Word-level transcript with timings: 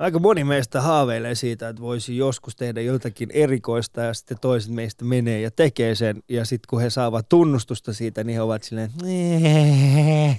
Aika 0.00 0.18
moni 0.18 0.44
meistä 0.44 0.80
haaveilee 0.80 1.34
siitä, 1.34 1.68
että 1.68 1.82
voisi 1.82 2.16
joskus 2.16 2.56
tehdä 2.56 2.80
jotakin 2.80 3.30
erikoista 3.32 4.00
ja 4.00 4.14
sitten 4.14 4.38
toiset 4.40 4.72
meistä 4.72 5.04
menee 5.04 5.40
ja 5.40 5.50
tekee 5.50 5.94
sen. 5.94 6.22
Ja 6.28 6.44
sitten 6.44 6.66
kun 6.70 6.80
he 6.80 6.90
saavat 6.90 7.28
tunnustusta 7.28 7.92
siitä, 7.92 8.24
niin 8.24 8.34
he 8.34 8.42
ovat 8.42 8.62
silleen, 8.62 8.90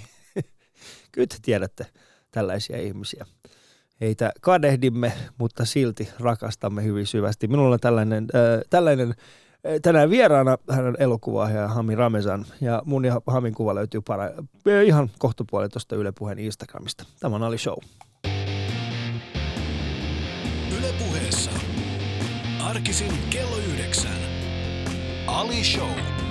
kyllä 1.11 1.27
te 1.27 1.35
tiedätte 1.41 1.85
tällaisia 2.31 2.77
ihmisiä. 2.77 3.25
Heitä 4.01 4.31
kadehdimme, 4.41 5.13
mutta 5.37 5.65
silti 5.65 6.09
rakastamme 6.19 6.83
hyvin 6.83 7.07
syvästi. 7.07 7.47
Minulla 7.47 7.73
on 7.73 7.79
tällainen, 7.79 8.28
äh, 8.35 8.62
tällainen 8.69 9.09
äh, 9.09 9.15
tänään 9.81 10.09
vieraana 10.09 10.57
hänen 10.69 10.96
elokuvaohjaaja 10.99 11.67
Hami 11.67 11.96
Ramesan 11.96 12.46
ja 12.62 12.81
mun 12.85 13.05
ja 13.05 13.21
Hamin 13.28 13.53
kuva 13.53 13.75
löytyy 13.75 14.01
para, 14.01 14.25
äh, 14.25 14.85
ihan 14.85 15.09
kohtapuolella 15.17 15.69
tuosta 15.69 15.96
Yle 15.96 16.12
Puheen 16.12 16.39
Instagramista. 16.39 17.05
Tämä 17.20 17.35
on 17.35 17.43
Ali 17.43 17.57
Show. 17.57 17.77
Puheessa. 21.31 21.52
Arkisin 22.63 23.12
kello 23.30 23.58
yhdeksän. 23.58 24.17
Ali 25.27 25.63
Show. 25.63 26.30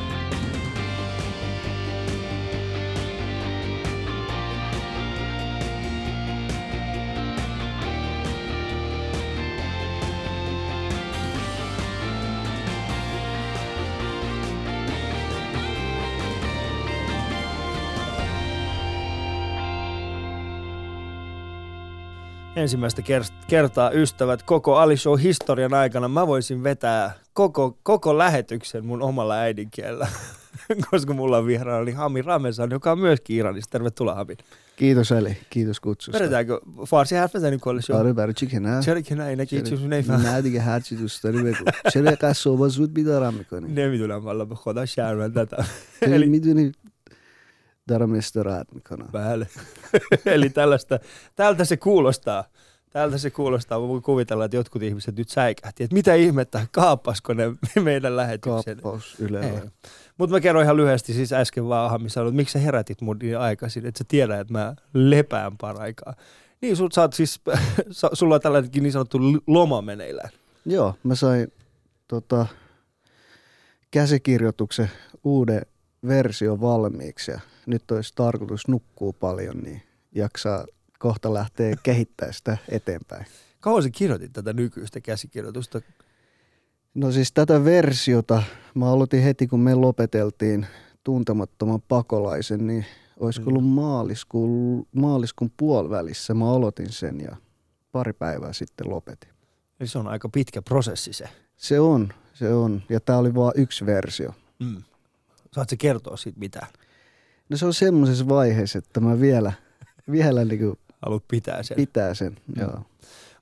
ensimmäistä 22.60 23.02
kertaa 23.48 23.92
ystävät 23.92 24.44
koko 24.44 24.76
Ali 24.76 24.98
Show 24.98 25.20
historian 25.20 25.74
aikana 25.74 26.08
mä 26.08 26.28
voisin 26.28 26.64
vetää 26.64 27.14
koko, 27.34 27.78
koko 27.84 28.18
lähetyksen 28.18 28.86
mun 28.86 29.02
omalla 29.02 29.36
äidinkielellä, 29.36 30.08
koska 30.92 31.14
mulla 31.14 31.38
on 31.38 31.46
vieraana 31.46 31.80
oli 31.80 31.92
Hami 31.92 32.22
Ramesan, 32.22 32.72
joka 32.72 32.92
on 32.92 33.00
myöskin 33.00 33.36
Iranista. 33.36 33.72
Tervetuloa 33.72 34.16
Hami. 34.16 34.38
Kiitos 34.76 35.12
Ali, 35.12 35.38
kiitos 35.50 35.80
kutsusta. 35.80 36.20
Vedetäänkö 36.20 36.60
farsi 36.86 37.16
harfata 37.16 37.52
nyt 37.52 37.62
kolle 37.62 37.82
show? 37.82 37.98
آره 37.98 38.14
برای 38.14 38.34
چی 38.34 38.48
که 38.48 38.60
نه 38.60 38.82
چرا 38.82 39.02
که 39.02 39.16
نه 39.16 39.24
اینا 39.24 39.46
که 39.46 39.56
هیچ 39.56 39.70
چیزی 39.70 39.88
نمیفهم 39.88 40.22
نه 40.22 40.42
دیگه 40.42 40.62
هر 40.62 40.80
چی 40.80 40.96
دوست 40.96 41.24
داری 41.24 41.38
بگو 41.38 41.66
چرا 41.92 42.04
اینقدر 42.04 42.34
صبح 42.34 42.68
زود 42.68 42.94
بیدارم 42.94 43.34
میکنی 43.34 43.74
نمیدونم 43.74 44.26
والا 44.26 44.46
به 44.46 44.56
خدا 44.56 44.86
شرمندتم 44.86 45.66
تو 46.02 46.10
میدونی 46.12 46.72
There 47.91 48.07
Mr. 48.07 48.49
Admikana. 48.49 49.05
Päälle. 49.13 49.47
Eli 50.27 50.51
tällaista, 50.51 50.99
tältä 51.37 51.65
se 51.65 51.77
kuulostaa. 51.77 52.45
Tältä 52.91 53.19
se 53.19 53.31
kuulostaa. 53.31 53.81
Mä 53.81 53.89
voin 53.89 54.03
kuvitella, 54.03 54.45
että 54.45 54.57
jotkut 54.57 54.83
ihmiset 54.83 55.17
nyt 55.17 55.29
säikähti, 55.29 55.85
että 55.85 55.95
mitä 55.95 56.15
ihmettä, 56.15 56.67
kaappasko 56.73 57.35
ne 57.35 57.45
meidän 57.83 58.17
lähetyksen. 58.17 58.77
Kaappaus 58.77 59.17
yleensä. 59.21 59.71
Mutta 60.19 60.37
mä 60.37 60.41
kerroin 60.41 60.65
ihan 60.65 60.77
lyhyesti 60.77 61.13
siis 61.13 61.33
äsken 61.33 61.69
vaan 61.69 61.87
aha, 61.87 61.99
missä 61.99 62.21
että 62.21 62.33
miksi 62.33 62.53
sä 62.53 62.59
herätit 62.59 63.01
mun 63.01 63.17
niin 63.23 63.39
aikaisin, 63.39 63.87
että 63.87 63.99
sä 63.99 64.05
tiedät, 64.09 64.41
että 64.41 64.53
mä 64.53 64.75
lepään 64.95 65.59
paraikaa. 65.59 66.15
Niin, 66.61 66.77
sul, 66.77 66.89
sä 66.93 67.09
siis, 67.13 67.41
sulla 68.13 68.35
on 68.35 68.41
tällainenkin 68.41 68.83
niin 68.83 68.93
sanottu 68.93 69.19
loma 69.47 69.83
meneillään. 69.83 70.31
Joo, 70.67 70.95
mä 71.03 71.15
sain 71.15 71.53
tota, 72.09 72.47
käsikirjoituksen 73.91 74.91
uuden 75.25 75.63
versio 76.07 76.61
valmiiksi 76.61 77.31
ja 77.31 77.41
nyt 77.71 77.91
olisi 77.91 78.13
tarkoitus 78.15 78.69
nukkuu 78.69 79.13
paljon, 79.13 79.59
niin 79.59 79.83
jaksaa 80.15 80.67
kohta 80.99 81.35
lähteä 81.35 81.77
kehittämään 81.83 82.35
sitä 82.35 82.59
eteenpäin. 82.69 83.27
Kauan 83.61 83.83
sä 83.83 83.91
kirjoitit 83.91 84.33
tätä 84.33 84.53
nykyistä 84.53 85.01
käsikirjoitusta? 85.01 85.81
No 86.95 87.13
siis 87.13 87.33
tätä 87.33 87.65
versiota, 87.65 88.43
mä 88.75 88.91
aloitin 88.91 89.23
heti 89.23 89.47
kun 89.47 89.61
me 89.61 89.75
lopeteltiin 89.75 90.67
tuntemattoman 91.05 91.83
pakolaisen, 91.89 92.67
niin 92.67 92.87
olisiko 93.21 93.51
ollut 93.51 93.69
maaliskuun, 93.69 94.87
maaliskuun 94.93 95.53
puolivälissä 95.57 96.35
mä 96.35 96.53
aloitin 96.53 96.93
sen 96.93 97.21
ja 97.21 97.37
pari 97.93 98.13
päivää 98.13 98.53
sitten 98.53 98.91
lopetin. 98.91 99.31
Eli 99.81 99.89
se 99.89 99.99
on 99.99 100.09
aika 100.09 100.29
pitkä 100.29 100.63
prosessi 100.63 101.13
se. 101.13 101.29
Se 101.57 101.81
on, 101.81 102.13
se 102.35 102.55
on. 102.55 102.83
Ja 102.89 103.01
tämä 103.01 103.19
oli 103.19 103.35
vain 103.35 103.53
yksi 103.57 103.87
versio. 103.87 104.35
Mm. 104.59 104.83
Saatko 105.53 105.77
kertoa 105.79 106.17
siitä 106.17 106.39
mitään? 106.39 106.69
No 107.51 107.57
se 107.57 107.67
on 107.67 107.75
semmoisessa 107.75 108.29
vaiheessa, 108.29 108.79
että 108.79 109.01
mä 109.01 109.21
vielä, 109.21 109.53
vielä 110.11 110.45
niin 110.45 110.61
kuin 110.61 110.79
Haluat 111.03 111.25
pitää 111.29 111.63
sen. 111.63 111.77
pitää 111.77 112.15
sen. 112.15 112.37
Joo. 112.57 112.81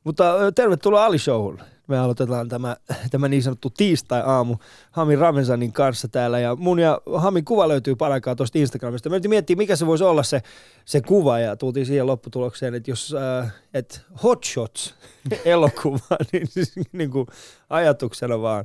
Mutta 0.05 0.35
ö, 0.35 0.53
tervetuloa 0.53 1.05
Ali 1.05 1.19
Showhun. 1.19 1.61
Me 1.87 1.99
aloitetaan 1.99 2.49
tämä, 2.49 2.77
tämä 3.11 3.29
niin 3.29 3.43
sanottu 3.43 3.71
tiistai-aamu 3.71 4.57
Hami 4.91 5.17
Ramensanin 5.17 5.73
kanssa 5.73 6.09
täällä. 6.09 6.39
Ja 6.39 6.57
mun 6.57 6.79
ja 6.79 7.01
Hamin 7.17 7.45
kuva 7.45 7.69
löytyy 7.69 7.97
paraikaa 7.97 8.35
tuosta 8.37 8.59
Instagramista. 8.59 9.09
Me 9.11 9.17
yritin 9.17 9.29
miettiä, 9.29 9.57
mikä 9.57 9.77
se 9.77 9.87
voisi 9.87 10.05
olla 10.05 10.23
se, 10.23 10.43
se 10.85 11.01
kuva. 11.01 11.39
Ja 11.39 11.57
tultiin 11.57 11.87
siihen 11.87 12.07
lopputulokseen, 12.07 12.75
että 12.75 12.91
jos 12.91 13.15
äh, 13.43 13.55
et 13.75 14.03
Hot 14.23 14.45
Shots 14.45 14.95
elokuva, 15.45 16.17
niin, 16.33 16.47
siis, 16.47 16.73
niin 16.93 17.11
kuin 17.11 17.27
ajatuksena 17.71 18.41
vaan 18.41 18.65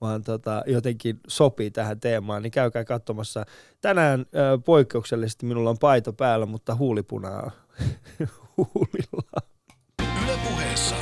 vaan 0.00 0.22
tota, 0.22 0.62
jotenkin 0.66 1.20
sopii 1.28 1.70
tähän 1.70 2.00
teemaan, 2.00 2.42
niin 2.42 2.50
käykää 2.50 2.84
katsomassa. 2.84 3.44
Tänään 3.80 4.20
ö, 4.20 4.58
poikkeuksellisesti 4.64 5.46
minulla 5.46 5.70
on 5.70 5.78
paito 5.78 6.12
päällä, 6.12 6.46
mutta 6.46 6.74
huulipunaa 6.74 7.50
huulilla. 8.56 9.40
Yle 10.24 10.38
Puheessa. 10.48 10.96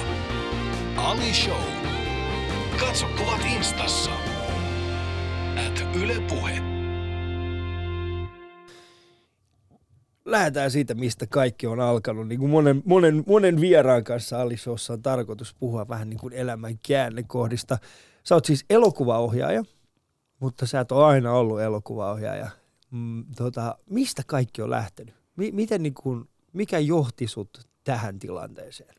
Ali 0.97 1.35
Show. 1.35 1.63
Katso 2.81 3.07
kuvat 3.19 3.41
instassa. 3.57 4.11
At 5.67 5.97
Yle 6.03 6.21
Puhe. 6.29 6.79
Lähdetään 10.25 10.71
siitä, 10.71 10.95
mistä 10.95 11.27
kaikki 11.27 11.67
on 11.67 11.81
alkanut. 11.81 12.29
Niin 12.29 12.39
kuin 12.39 12.51
monen, 12.51 12.83
monen, 12.85 13.25
monen 13.27 13.61
vieraan 13.61 14.05
kanssa 14.05 14.41
Alisossa 14.41 14.93
on 14.93 15.03
tarkoitus 15.03 15.55
puhua 15.55 15.89
vähän 15.89 16.11
niin 16.11 16.21
kuin 16.21 16.33
elämän 16.33 16.75
käännekohdista. 16.89 17.79
Sä 18.29 18.35
oot 18.35 18.45
siis 18.45 18.65
elokuvaohjaaja, 18.71 19.65
mutta 20.41 20.67
sä 20.67 20.81
et 20.81 20.93
ole 20.93 21.05
aina 21.05 21.33
ollut 21.33 21.61
elokuvaohjaaja. 21.61 22.51
Mm, 22.91 23.25
tota, 23.37 23.79
mistä 23.91 24.23
kaikki 24.27 24.63
on 24.63 24.71
lähtenyt? 24.71 25.15
Mi- 25.37 25.53
miten 25.53 25.83
niin 25.83 25.95
kuin, 25.95 26.29
mikä 26.53 26.79
johti 26.79 27.27
sut 27.27 27.67
tähän 27.85 28.19
tilanteeseen? 28.19 28.95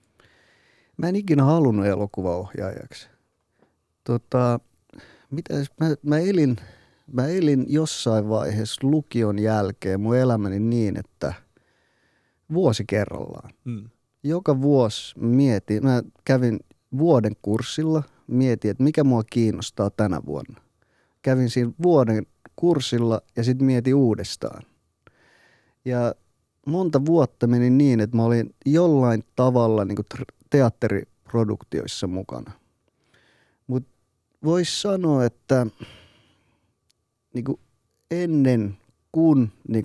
Mä 0.97 1.07
en 1.07 1.15
ikinä 1.15 1.43
halunnut 1.43 1.85
elokuvaohjaajaksi. 1.85 3.09
Tota, 4.03 4.59
mitä, 5.31 5.53
mä, 5.79 5.95
mä, 6.03 6.19
elin, 6.19 6.57
mä 7.13 7.27
elin 7.27 7.65
jossain 7.67 8.29
vaiheessa 8.29 8.87
lukion 8.87 9.39
jälkeen 9.39 10.01
mun 10.01 10.17
elämäni 10.17 10.59
niin, 10.59 10.99
että 10.99 11.33
vuosi 12.53 12.83
kerrallaan. 12.87 13.51
Mm. 13.65 13.89
Joka 14.23 14.61
vuosi 14.61 15.19
mietin, 15.19 15.83
mä 15.83 16.03
kävin 16.25 16.59
vuoden 16.97 17.33
kurssilla, 17.41 18.03
mietin, 18.29 18.71
että 18.71 18.83
mikä 18.83 19.03
mua 19.03 19.23
kiinnostaa 19.23 19.89
tänä 19.89 20.21
vuonna. 20.25 20.61
Kävin 21.21 21.49
siinä 21.49 21.71
vuoden 21.83 22.25
kurssilla 22.55 23.21
ja 23.35 23.43
sitten 23.43 23.65
mietin 23.65 23.95
uudestaan. 23.95 24.63
Ja 25.85 26.15
monta 26.65 27.05
vuotta 27.05 27.47
meni 27.47 27.69
niin, 27.69 27.99
että 27.99 28.17
mä 28.17 28.23
olin 28.23 28.55
jollain 28.65 29.23
tavalla 29.35 29.85
niin 29.85 29.97
teatteriproduktioissa 30.49 32.07
mukana. 32.07 32.51
Mutta 33.67 33.89
voisi 34.43 34.81
sanoa, 34.81 35.25
että 35.25 35.67
niin 37.33 37.45
ennen 38.11 38.77
kuin 39.11 39.51
niin 39.67 39.83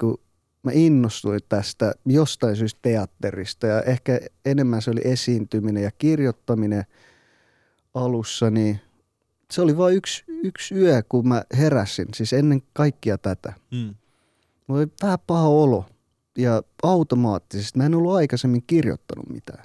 mä 0.62 0.70
innostuin 0.72 1.40
tästä 1.48 1.94
jostain 2.06 2.56
syystä 2.56 2.78
teatterista 2.82 3.66
ja 3.66 3.82
ehkä 3.82 4.20
enemmän 4.44 4.82
se 4.82 4.90
oli 4.90 5.00
esiintyminen 5.04 5.82
ja 5.82 5.90
kirjoittaminen 5.98 6.84
alussa, 7.94 8.50
niin 8.50 8.80
se 9.50 9.62
oli 9.62 9.76
vain 9.76 9.96
yksi, 9.96 10.24
yksi 10.28 10.74
yö, 10.74 11.02
kun 11.08 11.28
mä 11.28 11.44
heräsin, 11.56 12.08
siis 12.14 12.32
ennen 12.32 12.62
kaikkia 12.72 13.18
tätä. 13.18 13.52
Mm. 13.70 13.94
Mulla 14.66 14.80
oli 14.80 14.88
vähän 15.02 15.18
paha 15.26 15.48
olo 15.48 15.84
ja 16.38 16.62
automaattisesti 16.82 17.78
mä 17.78 17.86
en 17.86 17.94
ollut 17.94 18.14
aikaisemmin 18.14 18.64
kirjoittanut 18.66 19.28
mitään 19.30 19.64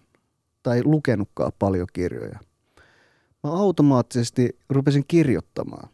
tai 0.63 0.81
lukenutkaan 0.83 1.51
paljon 1.59 1.87
kirjoja. 1.93 2.39
Mä 3.43 3.51
automaattisesti 3.51 4.57
rupesin 4.69 5.03
kirjoittamaan 5.07 5.89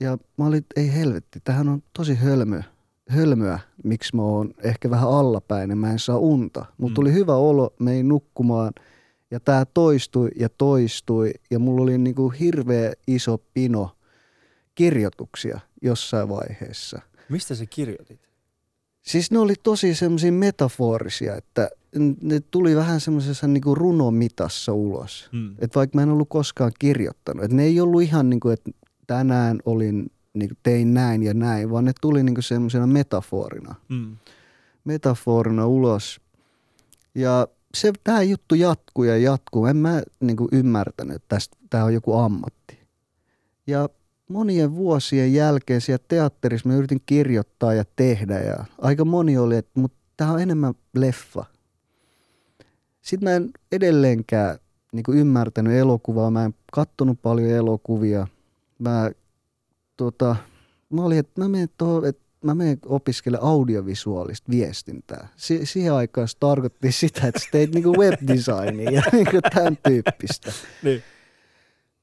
ja 0.00 0.18
mä 0.38 0.46
olin, 0.46 0.66
ei 0.76 0.94
helvetti, 0.94 1.40
tähän 1.44 1.68
on 1.68 1.82
tosi 1.92 2.14
hölmö, 2.14 2.62
hölmöä, 3.08 3.58
miksi 3.84 4.16
mä 4.16 4.22
oon 4.22 4.50
ehkä 4.62 4.90
vähän 4.90 5.08
allapäin 5.08 5.70
ja 5.70 5.76
mä 5.76 5.90
en 5.92 5.98
saa 5.98 6.18
unta. 6.18 6.64
Mutta 6.78 6.92
Mm. 6.92 6.94
tuli 6.94 7.12
hyvä 7.12 7.34
olo, 7.34 7.74
menin 7.78 8.08
nukkumaan 8.08 8.72
ja 9.30 9.40
tämä 9.40 9.64
toistui 9.64 10.28
ja 10.36 10.48
toistui 10.48 11.32
ja 11.50 11.58
mulla 11.58 11.82
oli 11.82 11.98
niinku 11.98 12.28
hirveä 12.28 12.92
iso 13.06 13.38
pino 13.54 13.96
kirjoituksia 14.74 15.60
jossain 15.82 16.28
vaiheessa. 16.28 17.00
Mistä 17.28 17.54
sä 17.54 17.66
kirjoitit? 17.66 18.20
Siis 19.02 19.30
ne 19.30 19.38
oli 19.38 19.54
tosi 19.62 19.94
semmoisia 19.94 20.32
metaforisia, 20.32 21.36
että 21.36 21.70
ne 22.22 22.40
tuli 22.40 22.76
vähän 22.76 23.00
semmoisessa 23.00 23.46
niinku 23.46 23.74
runomitassa 23.74 24.72
ulos. 24.72 25.28
Mm. 25.32 25.54
Että 25.58 25.74
vaikka 25.74 25.98
mä 25.98 26.02
en 26.02 26.10
ollut 26.10 26.28
koskaan 26.28 26.72
kirjoittanut, 26.78 27.44
että 27.44 27.56
ne 27.56 27.64
ei 27.64 27.80
ollut 27.80 28.02
ihan 28.02 28.30
niin 28.30 28.40
kuin, 28.40 28.52
että 28.52 28.70
tänään 29.06 29.58
olin, 29.64 30.10
niin 30.34 30.48
kuin 30.48 30.58
tein 30.62 30.94
näin 30.94 31.22
ja 31.22 31.34
näin, 31.34 31.70
vaan 31.70 31.84
ne 31.84 31.92
tuli 32.00 32.22
niin 32.22 32.34
kuin 32.34 32.42
semmoisena 32.42 32.86
metaforina, 32.86 33.74
Mm. 33.88 34.16
metaforina 34.84 35.66
ulos. 35.66 36.20
Ja 37.14 37.48
se, 37.80 37.92
tämä 38.04 38.22
juttu 38.22 38.54
jatkuu 38.54 39.04
ja 39.04 39.16
jatkuu. 39.16 39.66
En 39.66 39.76
mä 39.76 40.02
niin 40.20 40.36
kuin 40.36 40.48
ymmärtänyt, 40.52 41.16
että 41.16 41.28
tästä, 41.28 41.56
tämä 41.70 41.84
on 41.84 41.94
joku 41.94 42.14
ammatti. 42.14 42.78
Ja 43.66 43.88
monien 44.28 44.76
vuosien 44.76 45.34
jälkeen 45.34 45.80
siellä 45.80 46.04
teatterissa 46.08 46.68
mä 46.68 46.74
yritin 46.74 47.02
kirjoittaa 47.06 47.74
ja 47.74 47.84
tehdä 47.96 48.38
ja 48.38 48.64
aika 48.78 49.04
moni 49.04 49.38
oli, 49.38 49.56
että 49.56 49.80
mutta 49.80 49.98
tämä 50.16 50.32
on 50.32 50.40
enemmän 50.40 50.74
leffa. 50.94 51.44
Sitten 53.02 53.28
mä 53.28 53.36
en 53.36 53.50
edelleenkään 53.72 54.58
niin 54.92 55.04
kuin 55.04 55.18
ymmärtänyt 55.18 55.72
elokuvaa, 55.72 56.30
mä 56.30 56.44
en 56.44 56.54
kattonut 56.72 57.22
paljon 57.22 57.50
elokuvia. 57.50 58.26
Mä, 58.78 59.10
tota, 59.96 60.36
mä 60.90 61.02
olin, 61.02 61.18
että 61.18 61.40
mä 61.40 61.48
menen, 61.48 61.68
tuohon, 61.78 62.06
että 62.06 62.25
mä 62.46 62.54
menen 62.54 62.78
opiskelemaan 62.86 63.48
audiovisuaalista 63.50 64.50
viestintää. 64.52 65.28
Si- 65.36 65.66
siihen 65.66 65.92
aikaan 65.92 66.28
se 66.28 66.36
tarkoitti 66.40 66.92
sitä, 66.92 67.26
että 67.26 67.40
sä 67.40 67.46
teit 67.52 67.74
niinku 67.74 67.92
webdesignia 67.98 68.90
ja 68.90 69.02
niinku 69.12 69.38
tämän 69.54 69.78
tyyppistä. 69.88 70.52
Niin. 70.82 71.02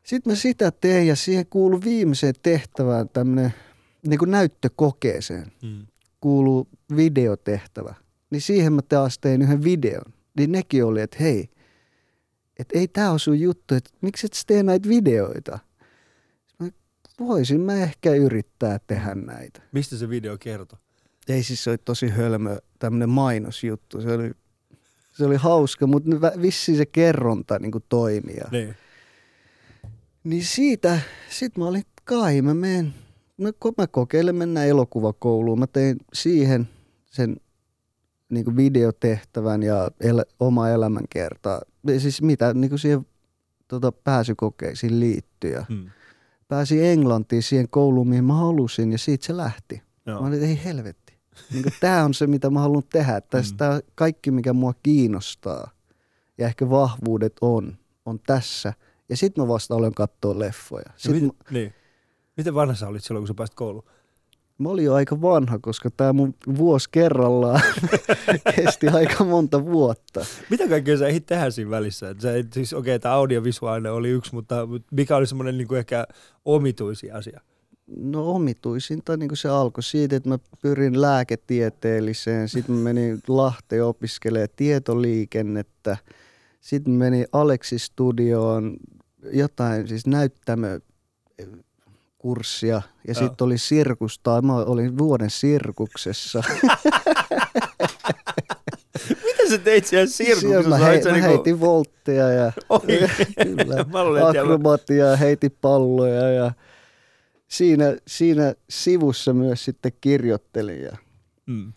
Sitten 0.03 0.31
mä 0.33 0.35
sitä 0.35 0.71
tein 0.71 1.07
ja 1.07 1.15
siihen 1.15 1.45
kuuluu 1.49 1.81
viimeiseen 1.83 2.33
tehtävään 2.43 3.09
tämmöinen 3.09 3.53
niin 4.07 4.19
näyttökokeeseen 4.25 5.51
Mm. 5.61 5.87
kuuluu 6.21 6.67
videotehtävä. 6.95 7.95
Niin 8.29 8.41
siihen 8.41 8.73
mä 8.73 8.81
taas 8.81 9.19
tein 9.19 9.41
yhden 9.41 9.63
videon. 9.63 10.13
Niin 10.37 10.51
nekin 10.51 10.85
oli, 10.85 11.01
että 11.01 11.17
hei, 11.19 11.49
että 12.59 12.79
ei 12.79 12.87
tää 12.87 13.11
ole 13.11 13.19
sun 13.19 13.39
juttu, 13.39 13.75
että 13.75 13.89
miksi 14.01 14.25
et 14.25 14.31
tee 14.47 14.63
näitä 14.63 14.89
videoita? 14.89 15.59
Voisin 17.19 17.61
mä 17.61 17.73
ehkä 17.73 18.13
yrittää 18.13 18.79
tehdä 18.87 19.15
näitä. 19.15 19.61
Mistä 19.71 19.97
se 19.97 20.09
video 20.09 20.37
kertoo? 20.37 20.79
Ei 21.27 21.43
siis 21.43 21.63
se 21.63 21.69
oli 21.69 21.77
tosi 21.77 22.09
hölmö 22.09 22.57
tämmönen 22.79 23.09
mainosjuttu. 23.09 24.01
Se 24.01 24.13
oli, 24.13 24.31
se 25.11 25.25
oli 25.25 25.35
hauska, 25.35 25.87
mutta 25.87 26.09
vissiin 26.41 26.77
se 26.77 26.85
kerronta 26.85 27.59
niin 27.59 27.71
toimii. 27.89 28.35
Ja 28.37 28.47
Niin. 28.51 28.75
Niin 30.23 30.45
siitä, 30.45 30.99
sit 31.29 31.57
mä 31.57 31.65
olin, 31.65 31.83
kai 32.03 32.41
mä 32.41 32.53
menen, 32.53 32.93
no, 33.37 33.51
mä 33.77 33.87
kokeilen 33.87 34.35
mennä 34.35 34.65
elokuvakouluun. 34.65 35.59
Mä 35.59 35.67
tein 35.67 35.97
siihen 36.13 36.69
sen 37.05 37.37
niin 38.29 38.55
videotehtävän 38.55 39.63
ja 39.63 39.91
el, 39.99 40.25
oma 40.39 40.69
elämänkertaa. 40.69 41.61
Siis 41.97 42.21
mitä 42.21 42.53
niin 42.53 42.79
siihen 42.79 43.05
tota, 43.67 43.91
pääsykokeisiin 43.91 44.99
liittyy. 44.99 45.51
Ja 45.51 45.65
Mm. 45.69 45.89
Pääsin 46.53 46.83
Englantiin 46.83 47.43
siihen 47.43 47.69
kouluun, 47.69 48.07
mihin 48.07 48.23
mä 48.23 48.33
halusin 48.33 48.91
ja 48.91 48.97
siitä 48.97 49.25
se 49.25 49.37
lähti. 49.37 49.81
Joo. 50.05 50.21
Mä 50.21 50.27
olin, 50.27 50.33
että 50.33 50.47
ei 50.47 50.63
helvetti. 50.65 51.13
Niin 51.53 51.65
Tämä 51.79 52.03
on 52.03 52.13
se, 52.13 52.27
mitä 52.27 52.49
mä 52.49 52.59
haluan 52.59 52.83
tehdä. 52.91 53.21
Tästä 53.21 53.69
mm. 53.69 53.91
kaikki, 53.95 54.31
mikä 54.31 54.53
mua 54.53 54.73
kiinnostaa 54.83 55.71
ja 56.37 56.47
ehkä 56.47 56.69
vahvuudet 56.69 57.33
on, 57.41 57.77
on 58.05 58.19
tässä. 58.19 58.73
Ja 59.09 59.17
sitten 59.17 59.43
mä 59.43 59.47
vasta 59.47 59.75
olen 59.75 59.93
katsoa 59.93 60.39
leffoja. 60.39 60.83
Ja 60.87 60.93
Sitten 60.97 61.23
mit, 61.23 61.33
niin. 61.51 61.73
Miten 62.37 62.55
vanha 62.55 62.75
sä 62.75 62.87
olit 62.87 63.03
silloin, 63.03 63.21
kun 63.21 63.27
sä 63.27 63.33
pääsit 63.33 63.55
kouluun? 63.55 63.85
Mä 64.57 64.69
olin 64.69 64.85
jo 64.85 64.93
aika 64.93 65.21
vanha, 65.21 65.59
koska 65.59 65.89
tämä 65.97 66.13
mun 66.13 66.35
vuosi 66.57 66.89
kerrallaan 66.91 67.61
kesti 68.55 68.87
aika 68.87 69.23
monta 69.23 69.65
vuotta. 69.65 70.25
Mitä 70.49 70.67
kaikkea 70.67 70.97
sä 70.97 71.07
ehdit 71.07 71.25
tehdä 71.25 71.49
siinä 71.49 71.71
välissä? 71.71 72.09
Et 72.09 72.21
sä, 72.21 72.35
et, 72.35 72.53
siis 72.53 72.73
okei, 72.73 72.95
okay, 72.95 72.99
tämä 72.99 73.15
audiovisuaalinen 73.15 73.91
oli 73.91 74.09
yksi, 74.09 74.35
mutta 74.35 74.67
mikä 74.91 75.15
oli 75.15 75.27
semmoinen 75.27 75.57
niin 75.57 75.75
ehkä 75.75 76.07
omituisia 76.45 77.17
asia? 77.17 77.41
No 77.87 78.31
omituisinta 78.31 79.17
niin 79.17 79.37
se 79.37 79.49
alkoi 79.49 79.83
siitä, 79.83 80.15
että 80.15 80.29
mä 80.29 80.39
pyrin 80.61 81.01
lääketieteelliseen. 81.01 82.49
Sitten 82.49 82.75
mä 82.75 82.81
menin 82.83 83.19
Lahteen 83.27 83.85
opiskelemaan 83.85 84.49
tietoliikennettä. 84.55 85.97
Sitten 86.61 86.93
menin 86.93 87.25
Aleksi 87.31 87.79
Studioon 87.79 88.77
jotain 89.31 89.87
siis 89.87 90.07
näyttämö 90.07 90.79
kurssia 92.23 92.81
ja 93.07 93.13
sitten 93.15 93.45
oli 93.45 93.57
sirkus 93.57 94.19
tai 94.19 94.41
mä 94.41 94.55
olin 94.55 94.97
vuoden 94.97 95.29
sirkuksessa. 95.29 96.43
Mitä 99.23 99.49
sä 99.49 99.57
teit 99.57 99.85
siellä 99.85 100.07
Siellä 100.07 100.41
sirkuksessa? 100.41 100.69
mä, 100.69 100.75
Olit 100.75 100.87
hei, 100.87 101.03
mä 101.03 101.11
niinku- 101.11 101.29
heitin 101.29 101.59
voltteja 101.59 102.29
ja 102.29 102.51
Kyllä. 103.43 103.75
mä 103.75 103.83
siellä- 104.03 104.29
akrobatiaa, 104.41 105.15
heitin 105.15 105.57
palloja 105.61 106.31
ja 106.31 106.51
siinä, 107.47 107.85
siinä 108.07 108.53
sivussa 108.69 109.33
myös 109.33 109.65
sitten 109.65 109.91
kirjoittelin. 110.01 110.81
Ja 110.83 110.97
Mm. 111.45 111.73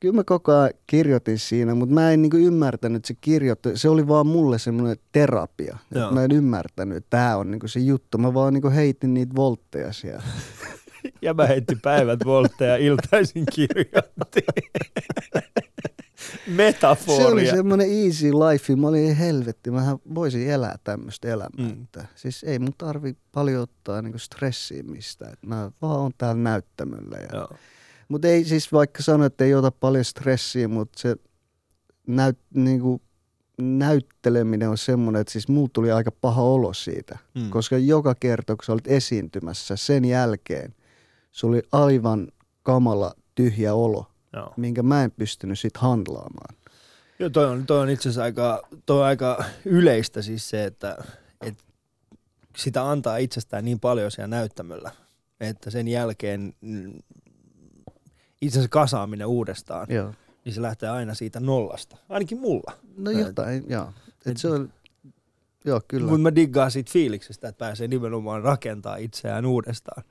Kyllä 0.00 0.14
mä 0.14 0.24
koko 0.24 0.52
ajan 0.52 0.70
kirjoitin 0.86 1.38
siinä, 1.38 1.74
mutta 1.74 1.94
mä 1.94 2.12
en 2.12 2.22
niinku 2.22 2.36
ymmärtänyt, 2.36 2.96
että 2.96 3.06
se 3.08 3.14
kirjoitti. 3.20 3.68
Se 3.74 3.88
oli 3.88 4.08
vaan 4.08 4.26
mulle 4.26 4.58
semmoinen 4.58 4.96
terapia. 5.12 5.78
Joo. 5.94 6.02
Että 6.04 6.14
mä 6.14 6.24
en 6.24 6.32
ymmärtänyt, 6.32 6.96
että 6.96 7.10
tämä 7.10 7.36
on 7.36 7.50
niinku 7.50 7.68
se 7.68 7.80
juttu. 7.80 8.18
Mä 8.18 8.34
vaan 8.34 8.54
niinku 8.54 8.70
heitin 8.70 9.14
niitä 9.14 9.34
voltteja 9.36 9.92
siellä. 9.92 10.22
Ja 11.22 11.34
mä 11.34 11.46
heitin 11.46 11.80
päivät 11.80 12.20
voltteja 12.24 12.70
ja 12.70 12.76
iltaisin 12.76 13.44
kirjoitti. 13.54 14.40
Se 16.16 16.42
oli 16.46 16.56
Metaforia. 16.56 17.54
semmoinen 17.54 18.04
easy 18.04 18.32
life. 18.32 18.76
Mä 18.76 18.88
olin 18.88 19.16
helvetti, 19.16 19.70
mähän 19.70 19.98
voisin 20.14 20.50
elää 20.50 20.76
tämmöistä 20.84 21.28
elämää. 21.28 21.68
Mm. 21.74 21.86
Siis 22.14 22.44
ei 22.44 22.58
mun 22.58 22.74
tarvi 22.78 23.16
paljon 23.32 23.62
ottaa 23.62 24.02
niinku 24.02 24.18
stressiä 24.18 24.82
mistään. 24.82 25.34
Mä 25.46 25.70
vaan 25.82 26.00
on 26.00 26.12
täällä 26.18 26.42
näyttämöllä. 26.42 27.16
Ja 27.16 27.38
Joo. 27.38 27.48
Mutta 28.08 28.28
ei 28.28 28.44
siis 28.44 28.72
vaikka 28.72 29.02
sano, 29.02 29.24
että 29.24 29.44
ei 29.44 29.54
ota 29.54 29.70
paljon 29.70 30.04
stressiä, 30.04 30.68
mutta 30.68 31.00
se 31.00 31.16
näyt, 32.06 32.38
niinku, 32.54 33.02
näytteleminen 33.58 34.68
on 34.68 34.78
semmoinen, 34.78 35.20
että 35.20 35.32
siis 35.32 35.48
mulla 35.48 35.70
tuli 35.72 35.92
aika 35.92 36.10
paha 36.12 36.42
olo 36.42 36.72
siitä. 36.72 37.18
Mm. 37.34 37.50
Koska 37.50 37.78
joka 37.78 38.14
kerta, 38.14 38.56
kun 38.56 38.64
sä 38.64 38.72
olit 38.72 38.88
esiintymässä, 38.88 39.76
sen 39.76 40.04
jälkeen 40.04 40.74
sulla 41.30 41.54
oli 41.54 41.62
aivan 41.72 42.28
kamala 42.62 43.14
tyhjä 43.34 43.74
olo, 43.74 44.06
Joo. 44.32 44.54
minkä 44.56 44.82
mä 44.82 45.04
en 45.04 45.10
pystynyt 45.10 45.58
sit 45.58 45.76
handlaamaan. 45.76 46.54
Joo, 47.18 47.30
toi 47.30 47.46
on, 47.46 47.66
toi 47.66 47.80
on 47.80 47.90
itse 47.90 48.08
asiassa 48.08 48.22
aika, 48.22 48.62
toi 48.86 48.98
on 48.98 49.06
aika 49.06 49.44
yleistä 49.64 50.22
siis 50.22 50.50
se, 50.50 50.64
että, 50.64 51.04
että 51.40 51.64
sitä 52.56 52.90
antaa 52.90 53.16
itsestään 53.16 53.64
niin 53.64 53.80
paljon 53.80 54.10
siellä 54.10 54.26
näyttämöllä, 54.26 54.90
että 55.40 55.70
sen 55.70 55.88
jälkeen 55.88 56.54
itsensä 58.42 58.68
kasaaminen 58.68 59.26
uudestaan, 59.26 59.86
Joo. 59.90 60.14
niin 60.44 60.52
se 60.52 60.62
lähtee 60.62 60.88
aina 60.88 61.14
siitä 61.14 61.40
nollasta. 61.40 61.96
Ainakin 62.08 62.38
mulla. 62.38 62.72
No 62.96 63.10
jotain, 63.10 63.64
joo. 63.68 63.92
Et 64.26 64.36
se 64.36 64.48
on, 64.48 64.72
joo 65.64 65.80
kyllä. 65.88 66.10
Mutta 66.10 66.22
mä 66.22 66.34
diggaan 66.34 66.70
siitä 66.70 66.90
fiiliksestä, 66.92 67.48
että 67.48 67.58
pääsee 67.58 67.88
nimenomaan 67.88 68.42
rakentaa 68.42 68.96
itseään 68.96 69.46
uudestaan. 69.46 70.02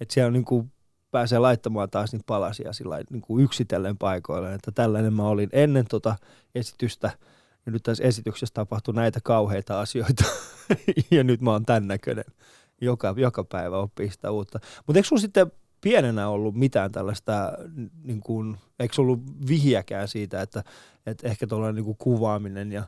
Että 0.00 0.14
siellä 0.14 0.30
niinku 0.30 0.66
pääsee 1.10 1.38
laittamaan 1.38 1.90
taas 1.90 2.12
niitä 2.12 2.24
palasia 2.26 2.72
sillä 2.72 3.00
niinku 3.10 3.38
yksitellen 3.38 3.98
paikoille, 3.98 4.54
että 4.54 4.72
tällainen 4.72 5.14
mä 5.14 5.28
olin 5.28 5.48
ennen 5.52 5.84
tota 5.88 6.16
esitystä 6.54 7.10
ja 7.66 7.72
nyt 7.72 7.82
tässä 7.82 8.04
esityksessä 8.04 8.54
tapahtui 8.54 8.94
näitä 8.94 9.20
kauheita 9.24 9.80
asioita 9.80 10.24
ja 11.10 11.24
nyt 11.24 11.40
mä 11.40 11.50
oon 11.50 11.66
tämän 11.66 11.88
näköinen. 11.88 12.24
Joka, 12.80 13.14
joka 13.16 13.44
päivä 13.44 13.78
oppii 13.78 14.10
sitä 14.10 14.30
uutta. 14.30 14.60
Mutta 14.86 14.98
eikö 14.98 15.08
sulla 15.08 15.20
sitten 15.20 15.52
pienenä 15.80 16.28
ollut 16.28 16.54
mitään 16.54 16.92
tällaista, 16.92 17.52
niin 18.02 18.20
kuin, 18.20 18.56
eikö 18.78 18.94
ollut 18.98 19.20
vihjäkään 19.48 20.08
siitä, 20.08 20.42
että, 20.42 20.64
että 21.06 21.28
ehkä 21.28 21.46
tuollainen 21.46 21.74
niin 21.74 21.84
kuin 21.84 21.96
kuvaaminen 21.98 22.72
ja 22.72 22.84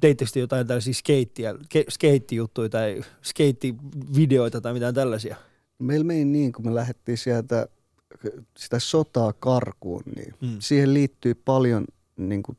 Teittekö 0.00 0.30
te 0.34 0.40
jotain 0.40 0.66
tällaisia 0.66 0.94
skeittiä, 0.94 1.54
ke, 1.68 1.84
skeittijuttuja 1.88 2.68
tai 2.68 3.02
skeittivideoita 3.22 4.60
tai 4.60 4.72
mitään 4.72 4.94
tällaisia? 4.94 5.36
Meillä 5.78 6.04
meni 6.04 6.24
niin, 6.24 6.52
kun 6.52 6.64
me 6.64 6.74
lähdettiin 6.74 7.18
sieltä 7.18 7.66
sitä 8.56 8.78
sotaa 8.78 9.32
karkuun, 9.32 10.02
niin 10.16 10.34
mm. 10.40 10.56
siihen 10.58 10.94
liittyy 10.94 11.34
paljon 11.34 11.84
niin 12.16 12.42
kuin, 12.42 12.58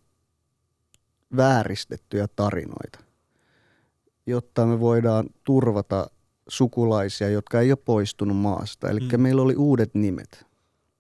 vääristettyjä 1.35 2.27
tarinoita, 2.35 2.99
jotta 4.25 4.65
me 4.65 4.79
voidaan 4.79 5.25
turvata 5.43 6.09
sukulaisia, 6.49 7.29
jotka 7.29 7.61
ei 7.61 7.71
ole 7.71 7.77
poistunut 7.85 8.37
maasta. 8.37 8.89
Eli 8.89 8.99
Mm. 8.99 9.21
meillä 9.21 9.41
oli 9.41 9.55
uudet 9.55 9.95
nimet. 9.95 10.45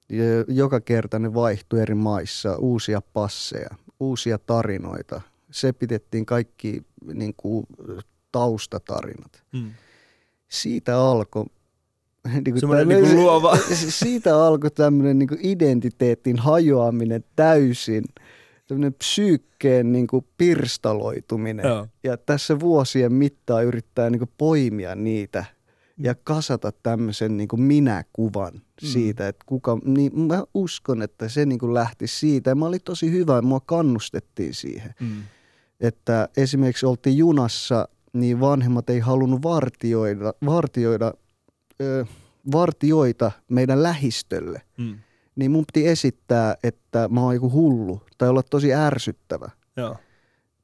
Ja 0.09 0.23
joka 0.47 0.81
kerta 0.81 1.19
ne 1.19 1.33
vaihtui 1.33 1.79
eri 1.81 1.95
maissa, 1.95 2.55
uusia 2.57 3.01
passeja, 3.13 3.69
uusia 3.99 4.37
tarinoita. 4.37 5.21
Se 5.51 5.73
pidettiin 5.73 6.25
kaikki 6.25 6.81
niin 7.13 7.33
kuin, 7.37 7.65
taustatarinat 8.31 9.43
Mm. 9.51 9.71
siitä 10.47 10.99
alkoi 11.01 11.45
niin 12.45 12.59
Semmoinen 12.59 12.87
niin 12.87 13.15
luova. 13.15 13.57
Siitä 14.03 14.45
alkoi 14.45 14.71
tämmöinen 14.71 15.19
niin 15.19 15.29
identiteetin 15.41 16.37
hajoaminen 16.39 17.23
täysin. 17.35 18.03
Tämmöinen 18.73 18.93
psyykkeen 18.93 19.91
niin 19.91 20.07
kuin 20.07 20.25
pirstaloituminen. 20.37 21.65
Joo. 21.65 21.87
Ja 22.03 22.17
tässä 22.17 22.59
vuosien 22.59 23.13
mittaan 23.13 23.65
yrittää 23.65 24.09
niin 24.09 24.19
kuin 24.19 24.31
poimia 24.37 24.95
niitä 24.95 25.45
ja 25.97 26.15
kasata 26.23 26.71
tämmöisen 26.71 27.37
niin 27.37 27.47
kuin 27.47 27.61
minäkuvan 27.61 28.61
siitä, 28.79 29.27
että 29.27 29.43
kuka, 29.45 29.77
niin 29.85 30.19
mä 30.19 30.43
uskon, 30.53 31.01
että 31.01 31.29
se 31.29 31.45
niin 31.45 31.59
kuin 31.59 31.73
lähti 31.73 32.07
siitä. 32.07 32.49
Ja 32.49 32.55
mä 32.55 32.65
olin 32.65 32.81
tosi 32.85 33.11
hyvä, 33.11 33.41
mua 33.41 33.59
kannustettiin 33.59 34.53
siihen. 34.53 34.95
Mm. 34.99 35.23
Että 35.79 36.29
esimerkiksi 36.37 36.85
oltiin 36.85 37.17
junassa, 37.17 37.87
niin 38.13 38.39
vanhemmat 38.39 38.89
ei 38.89 38.99
halunnut 38.99 39.43
vartioida, 39.43 40.33
vartioida 40.45 41.13
ö, 41.81 42.05
vartioita 42.51 43.31
meidän 43.49 43.83
lähistölle. 43.83 44.61
Mm. 44.77 44.95
Niin 45.35 45.51
mun 45.51 45.65
piti 45.73 45.87
esittää, 45.87 46.55
että 46.63 47.09
mä 47.11 47.21
oon 47.21 47.35
joku 47.35 47.51
hullu 47.51 48.01
tai 48.17 48.29
olla 48.29 48.43
tosi 48.43 48.73
ärsyttävä. 48.73 49.49
Joo. 49.77 49.95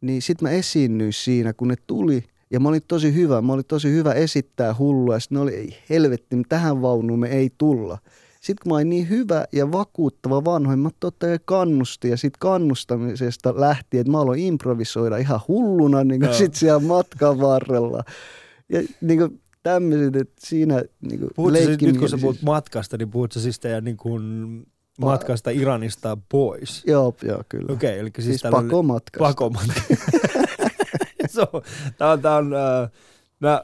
Niin 0.02 0.22
sit 0.22 0.42
mä 0.42 0.50
esiinnyin 0.50 1.14
siinä, 1.14 1.54
kun 1.54 1.68
ne 1.68 1.76
tuli. 1.88 2.24
Ja 2.52 2.60
mä 2.60 2.70
olin 2.70 2.82
tosi 2.88 3.14
hyvä. 3.14 3.42
Mä 3.42 3.54
olin 3.54 3.66
tosi 3.66 3.92
hyvä 3.92 4.14
esittää 4.14 4.76
hullua. 4.80 5.14
Ja 5.14 5.20
ne 5.30 5.40
oli, 5.40 5.54
ei 5.54 5.78
helvetti, 5.90 6.36
tähän 6.50 6.82
vaunuun 6.82 7.20
me 7.20 7.28
ei 7.28 7.50
tulla. 7.58 7.98
Sitten 8.42 8.64
kun 8.64 8.72
mä 8.72 8.76
olin 8.76 8.90
niin 8.90 9.10
hyvä 9.10 9.46
ja 9.52 9.72
vakuuttava 9.72 10.46
vanhoimmat 10.46 10.96
totta 11.00 11.28
kai 11.28 11.40
kannusti 11.46 12.10
ja 12.10 12.18
sitten 12.18 12.40
kannustamisesta 12.40 13.54
lähti, 13.62 13.98
että 13.98 14.12
mä 14.12 14.20
aloin 14.20 14.40
improvisoida 14.40 15.18
ihan 15.18 15.40
hulluna 15.48 16.04
niin 16.04 16.22
Joo. 16.22 16.34
sit 16.34 16.56
siellä 16.56 16.80
matkan 16.80 17.40
varrella. 17.40 18.04
Ja 18.70 18.82
niin 19.02 19.20
kuin 19.20 19.42
tämmöiset, 19.64 20.16
että 20.16 20.36
siinä 20.40 20.84
niin 21.02 21.20
kuin 21.36 21.56
siis, 21.56 21.82
nyt 21.82 21.98
kun 21.98 22.10
sä 22.10 22.18
puhut 22.18 22.42
matkasta, 22.42 22.98
niin 22.98 23.10
puhutko 23.10 23.40
siis 23.40 23.60
teidän 23.60 23.84
niin 23.84 23.98
kuin 23.98 24.24
matkasta 25.02 25.50
Iranista 25.50 26.18
pois? 26.30 26.84
Joo, 26.88 27.16
joo, 27.24 27.44
kyllä. 27.50 27.74
Okei, 27.74 27.90
okay, 27.90 28.00
eli 28.00 28.12
siis, 28.16 28.26
Siis 28.26 28.52
pakomatkasta. 28.52 29.28
Pakomatka. 29.28 29.82
so, 31.36 31.46
tämä 31.98 32.12
on, 32.12 32.22
tää 32.22 32.36
on 32.36 32.54
äh, 32.54 32.90
mä, 33.40 33.64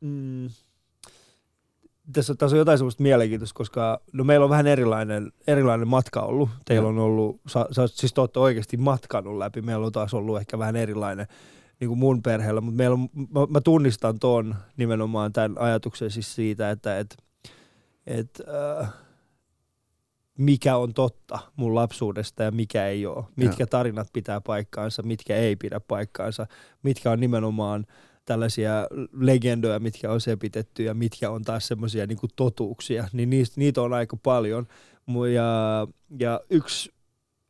mm, 0.00 0.48
tässä, 2.12 2.34
tässä 2.34 2.54
on 2.54 2.58
jotain 2.58 2.78
semmoista 2.78 3.02
mielenkiintoista, 3.02 3.56
koska 3.56 4.00
no 4.12 4.24
meillä 4.24 4.44
on 4.44 4.50
vähän 4.50 4.66
erilainen, 4.66 5.32
erilainen 5.46 5.88
matka 5.88 6.20
ollut. 6.20 6.50
Teillä 6.64 6.88
on 6.88 6.98
ollut, 6.98 7.40
sä, 7.48 7.66
sä, 7.70 7.86
siis 7.86 8.12
te 8.12 8.20
olette 8.20 8.38
oikeasti 8.38 8.76
matkannut 8.76 9.38
läpi. 9.38 9.62
Meillä 9.62 9.86
on 9.86 9.92
taas 9.92 10.14
ollut 10.14 10.38
ehkä 10.38 10.58
vähän 10.58 10.76
erilainen 10.76 11.26
niin 11.82 11.88
kuin 11.88 11.98
mun 11.98 12.22
perheellä, 12.22 12.60
mutta 12.60 12.76
meillä 12.76 12.94
on, 12.94 13.08
mä, 13.14 13.46
mä 13.48 13.60
tunnistan 13.60 14.18
tuon 14.18 14.54
nimenomaan 14.76 15.32
tämän 15.32 15.58
ajatuksen 15.58 16.10
siis 16.10 16.34
siitä, 16.34 16.70
että 16.70 16.98
et, 16.98 17.16
et, 18.06 18.42
äh, 18.80 18.92
mikä 20.38 20.76
on 20.76 20.94
totta 20.94 21.38
mun 21.56 21.74
lapsuudesta 21.74 22.42
ja 22.42 22.50
mikä 22.50 22.86
ei 22.86 23.06
ole. 23.06 23.24
Mitkä 23.36 23.66
tarinat 23.66 24.08
pitää 24.12 24.40
paikkaansa, 24.40 25.02
mitkä 25.02 25.36
ei 25.36 25.56
pidä 25.56 25.80
paikkaansa, 25.80 26.46
mitkä 26.82 27.10
on 27.10 27.20
nimenomaan 27.20 27.86
tällaisia 28.24 28.72
legendoja, 29.12 29.80
mitkä 29.80 30.12
on 30.12 30.20
sepitetty 30.20 30.82
ja 30.82 30.94
mitkä 30.94 31.30
on 31.30 31.42
taas 31.42 31.68
semmoisia 31.68 32.06
niin 32.06 32.18
totuuksia, 32.36 33.08
niin 33.12 33.30
niistä, 33.30 33.60
niitä 33.60 33.82
on 33.82 33.92
aika 33.92 34.16
paljon. 34.16 34.66
Ja, 35.34 35.86
ja 36.18 36.40
yksi, 36.50 36.92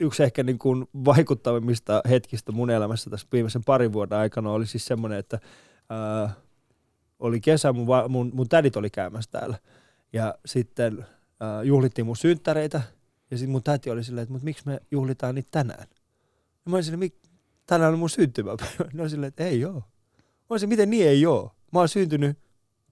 yksi 0.02 0.22
ehkä 0.22 0.42
niin 0.42 0.58
kuin 0.58 0.88
vaikuttavimmista 1.04 2.02
hetkistä 2.08 2.52
mun 2.52 2.70
elämässä 2.70 3.10
tässä 3.10 3.26
viimeisen 3.32 3.64
parin 3.64 3.92
vuoden 3.92 4.18
aikana 4.18 4.50
oli 4.50 4.66
siis 4.66 4.84
semmoinen, 4.86 5.18
että 5.18 5.38
ää, 5.90 6.30
oli 7.18 7.40
kesä, 7.40 7.72
mun, 7.72 7.86
va- 7.86 8.08
mun, 8.08 8.30
mun 8.34 8.48
tädit 8.48 8.76
oli 8.76 8.90
käymässä 8.90 9.30
täällä 9.30 9.58
ja 10.12 10.34
sitten 10.46 11.06
ää, 11.40 11.62
juhlittiin 11.62 12.06
mun 12.06 12.16
synttäreitä 12.16 12.82
ja 13.30 13.38
sitten 13.38 13.52
mun 13.52 13.62
täti 13.62 13.90
oli 13.90 14.04
silleen, 14.04 14.22
että 14.22 14.32
mut 14.32 14.42
miksi 14.42 14.66
me 14.66 14.80
juhlitaan 14.90 15.34
niitä 15.34 15.48
tänään? 15.50 15.86
Ja 16.64 16.70
mä 16.70 16.76
olin 16.76 16.84
silleen, 16.84 17.10
"Mik- 17.10 17.28
tänään 17.66 17.92
on 17.92 17.98
mun 17.98 18.10
syntymäpäivä. 18.10 18.84
Ne 18.92 19.02
on 19.02 19.10
silleen, 19.10 19.28
että 19.28 19.44
ei 19.44 19.64
oo. 19.64 19.74
Mä 19.74 20.46
olisin, 20.50 20.68
miten 20.68 20.90
niin 20.90 21.08
ei 21.08 21.26
oo? 21.26 21.54
Mä 21.72 21.78
oon 21.78 21.88
syntynyt 21.88 22.38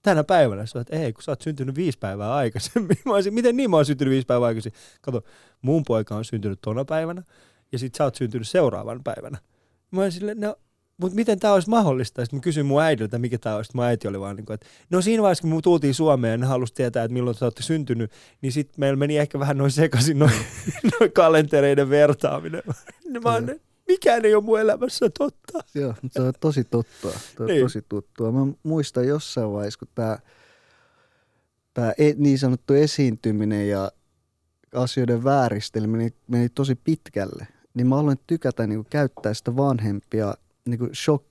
tänä 0.01 0.23
päivänä. 0.23 0.65
Sä 0.65 0.79
että 0.79 0.95
ei, 0.95 1.13
kun 1.13 1.23
sä 1.23 1.31
oot 1.31 1.41
syntynyt 1.41 1.75
viisi 1.75 1.97
päivää 1.99 2.33
aikaisemmin. 2.33 2.97
Mä 3.05 3.13
olisin, 3.13 3.33
miten 3.33 3.57
niin 3.57 3.69
mä 3.69 3.75
oon 3.75 3.85
syntynyt 3.85 4.11
viisi 4.11 4.25
päivää 4.25 4.47
aikaisemmin? 4.47 4.79
Kato, 5.01 5.23
mun 5.61 5.83
poika 5.83 6.15
on 6.15 6.25
syntynyt 6.25 6.59
tona 6.61 6.85
päivänä 6.85 7.23
ja 7.71 7.79
sit 7.79 7.95
sä 7.95 8.03
oot 8.03 8.15
syntynyt 8.15 8.47
seuraavan 8.47 9.03
päivänä. 9.03 9.37
Mä 9.91 10.01
olin 10.01 10.11
silleen, 10.11 10.39
no, 10.39 10.55
mutta 10.97 11.15
miten 11.15 11.39
tämä 11.39 11.53
olisi 11.53 11.69
mahdollista? 11.69 12.25
Sitten 12.25 12.37
mä 12.37 12.41
kysyin 12.41 12.65
mun 12.65 12.81
äidiltä, 12.81 13.19
mikä 13.19 13.37
tämä 13.37 13.55
olisi. 13.55 13.71
Mun 13.75 13.85
äiti 13.85 14.07
oli 14.07 14.19
vaan 14.19 14.35
niin 14.35 14.45
kuin, 14.45 14.55
että 14.55 14.67
no 14.89 15.01
siinä 15.01 15.23
vaiheessa, 15.23 15.41
kun 15.41 15.55
me 15.55 15.61
tultiin 15.61 15.93
Suomeen 15.93 16.31
ja 16.31 16.37
ne 16.37 16.45
halusi 16.45 16.73
tietää, 16.73 17.03
että 17.03 17.13
milloin 17.13 17.37
te 17.37 17.45
olette 17.45 17.63
syntynyt, 17.63 18.11
niin 18.41 18.51
sitten 18.51 18.75
meillä 18.77 18.97
meni 18.97 19.17
ehkä 19.17 19.39
vähän 19.39 19.57
noin 19.57 19.71
sekaisin 19.71 20.19
noin 20.19 20.31
noi 20.99 21.09
kalentereiden 21.09 21.89
vertaaminen. 21.89 22.61
Mä 23.23 23.33
oon, 23.33 23.49
mikään 24.01 24.25
ei 24.25 24.35
ole 24.35 24.43
mun 24.43 24.59
elämässä 24.59 25.09
totta. 25.17 25.59
Joo, 25.75 25.93
mutta 26.01 26.21
se 26.21 26.27
on 26.27 26.33
tosi 26.39 26.63
tuttua. 26.63 27.11
On 27.39 27.45
Niin. 27.47 27.61
tosi 27.65 27.85
tuttua. 27.89 28.31
Mä 28.31 28.39
muistan 28.63 29.07
jossain 29.07 29.51
vaiheessa, 29.51 29.79
kun 29.79 29.87
tämä 29.95 30.19
tää 31.73 31.93
e, 31.97 32.13
niin 32.17 32.39
sanottu 32.39 32.73
esiintyminen 32.73 33.69
ja 33.69 33.91
asioiden 34.75 35.23
vääristeleminen 35.23 36.11
meni 36.27 36.49
tosi 36.49 36.75
pitkälle, 36.75 37.47
niin 37.73 37.87
mä 37.87 37.97
aloin 37.99 38.19
tykätä 38.27 38.67
niin 38.67 38.85
käyttää 38.89 39.33
sitä 39.33 39.55
vanhempia, 39.55 40.33
niin 40.65 40.79
shock, 40.93 41.25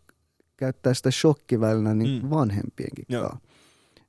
käyttää 0.56 0.94
sitä 0.94 1.10
shokkivälinä 1.10 1.94
niin 1.94 2.22
Mm. 2.22 2.30
vanhempienkin 2.30 3.04
kanssa. 3.12 3.36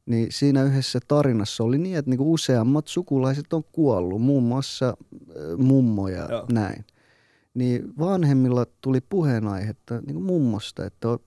Niin 0.06 0.28
siinä 0.32 0.64
yhdessä 0.64 1.00
tarinassa 1.08 1.64
oli 1.64 1.78
niin, 1.78 1.98
että 1.98 2.10
niinku 2.12 2.34
useammat 2.34 2.88
sukulaiset 2.88 3.54
on 3.54 3.64
kuollut, 3.72 4.22
muun 4.22 4.44
muassa 4.44 4.88
äh, 4.90 5.58
mummo 5.58 6.08
ja 6.08 6.28
näin. 6.52 6.86
Niin 7.54 7.94
vanhemmilla 8.00 8.66
tuli 8.82 9.02
puheenaihetta 9.02 10.02
niin 10.02 10.14
kuin 10.14 10.24
mummosta, 10.24 10.86
että, 10.86 11.10
o- 11.10 11.24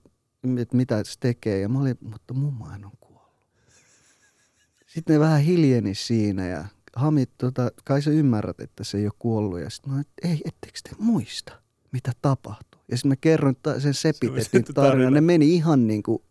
että 0.59 0.77
mitä 0.77 1.03
se 1.03 1.13
tekee. 1.19 1.59
Ja 1.59 1.69
mä 1.69 1.81
olin, 1.81 1.97
mutta 2.01 2.33
mummohan 2.33 2.85
on 2.85 2.91
kuollut. 2.99 3.31
Sitten 4.87 5.13
ne 5.13 5.19
vähän 5.19 5.41
hiljeni 5.41 5.95
siinä 5.95 6.47
ja 6.47 6.65
Hamit, 6.95 7.29
tota, 7.37 7.71
kai 7.83 8.01
sä 8.01 8.11
ymmärrät, 8.11 8.59
että 8.59 8.83
se 8.83 8.97
ei 8.97 9.05
ole 9.05 9.13
kuollut. 9.19 9.59
Ja 9.59 9.69
sitten 9.69 9.89
mä 9.91 9.95
olin, 9.95 10.05
että 10.17 10.27
ei, 10.27 10.41
ettekö 10.45 10.79
te 10.83 10.95
muista, 10.99 11.53
mitä 11.91 12.11
tapahtui. 12.21 12.81
Ja 12.91 12.97
sitten 12.97 13.09
mä 13.09 13.15
kerroin 13.15 13.57
ta- 13.63 13.79
sen 13.79 13.93
sepitetyn 13.93 14.43
Sepitetty 14.43 14.73
tarina. 14.73 14.91
tarinan. 14.91 15.13
Ne 15.13 15.21
meni 15.21 15.55
ihan 15.55 15.87
niin 15.87 16.03
kuin, 16.03 16.21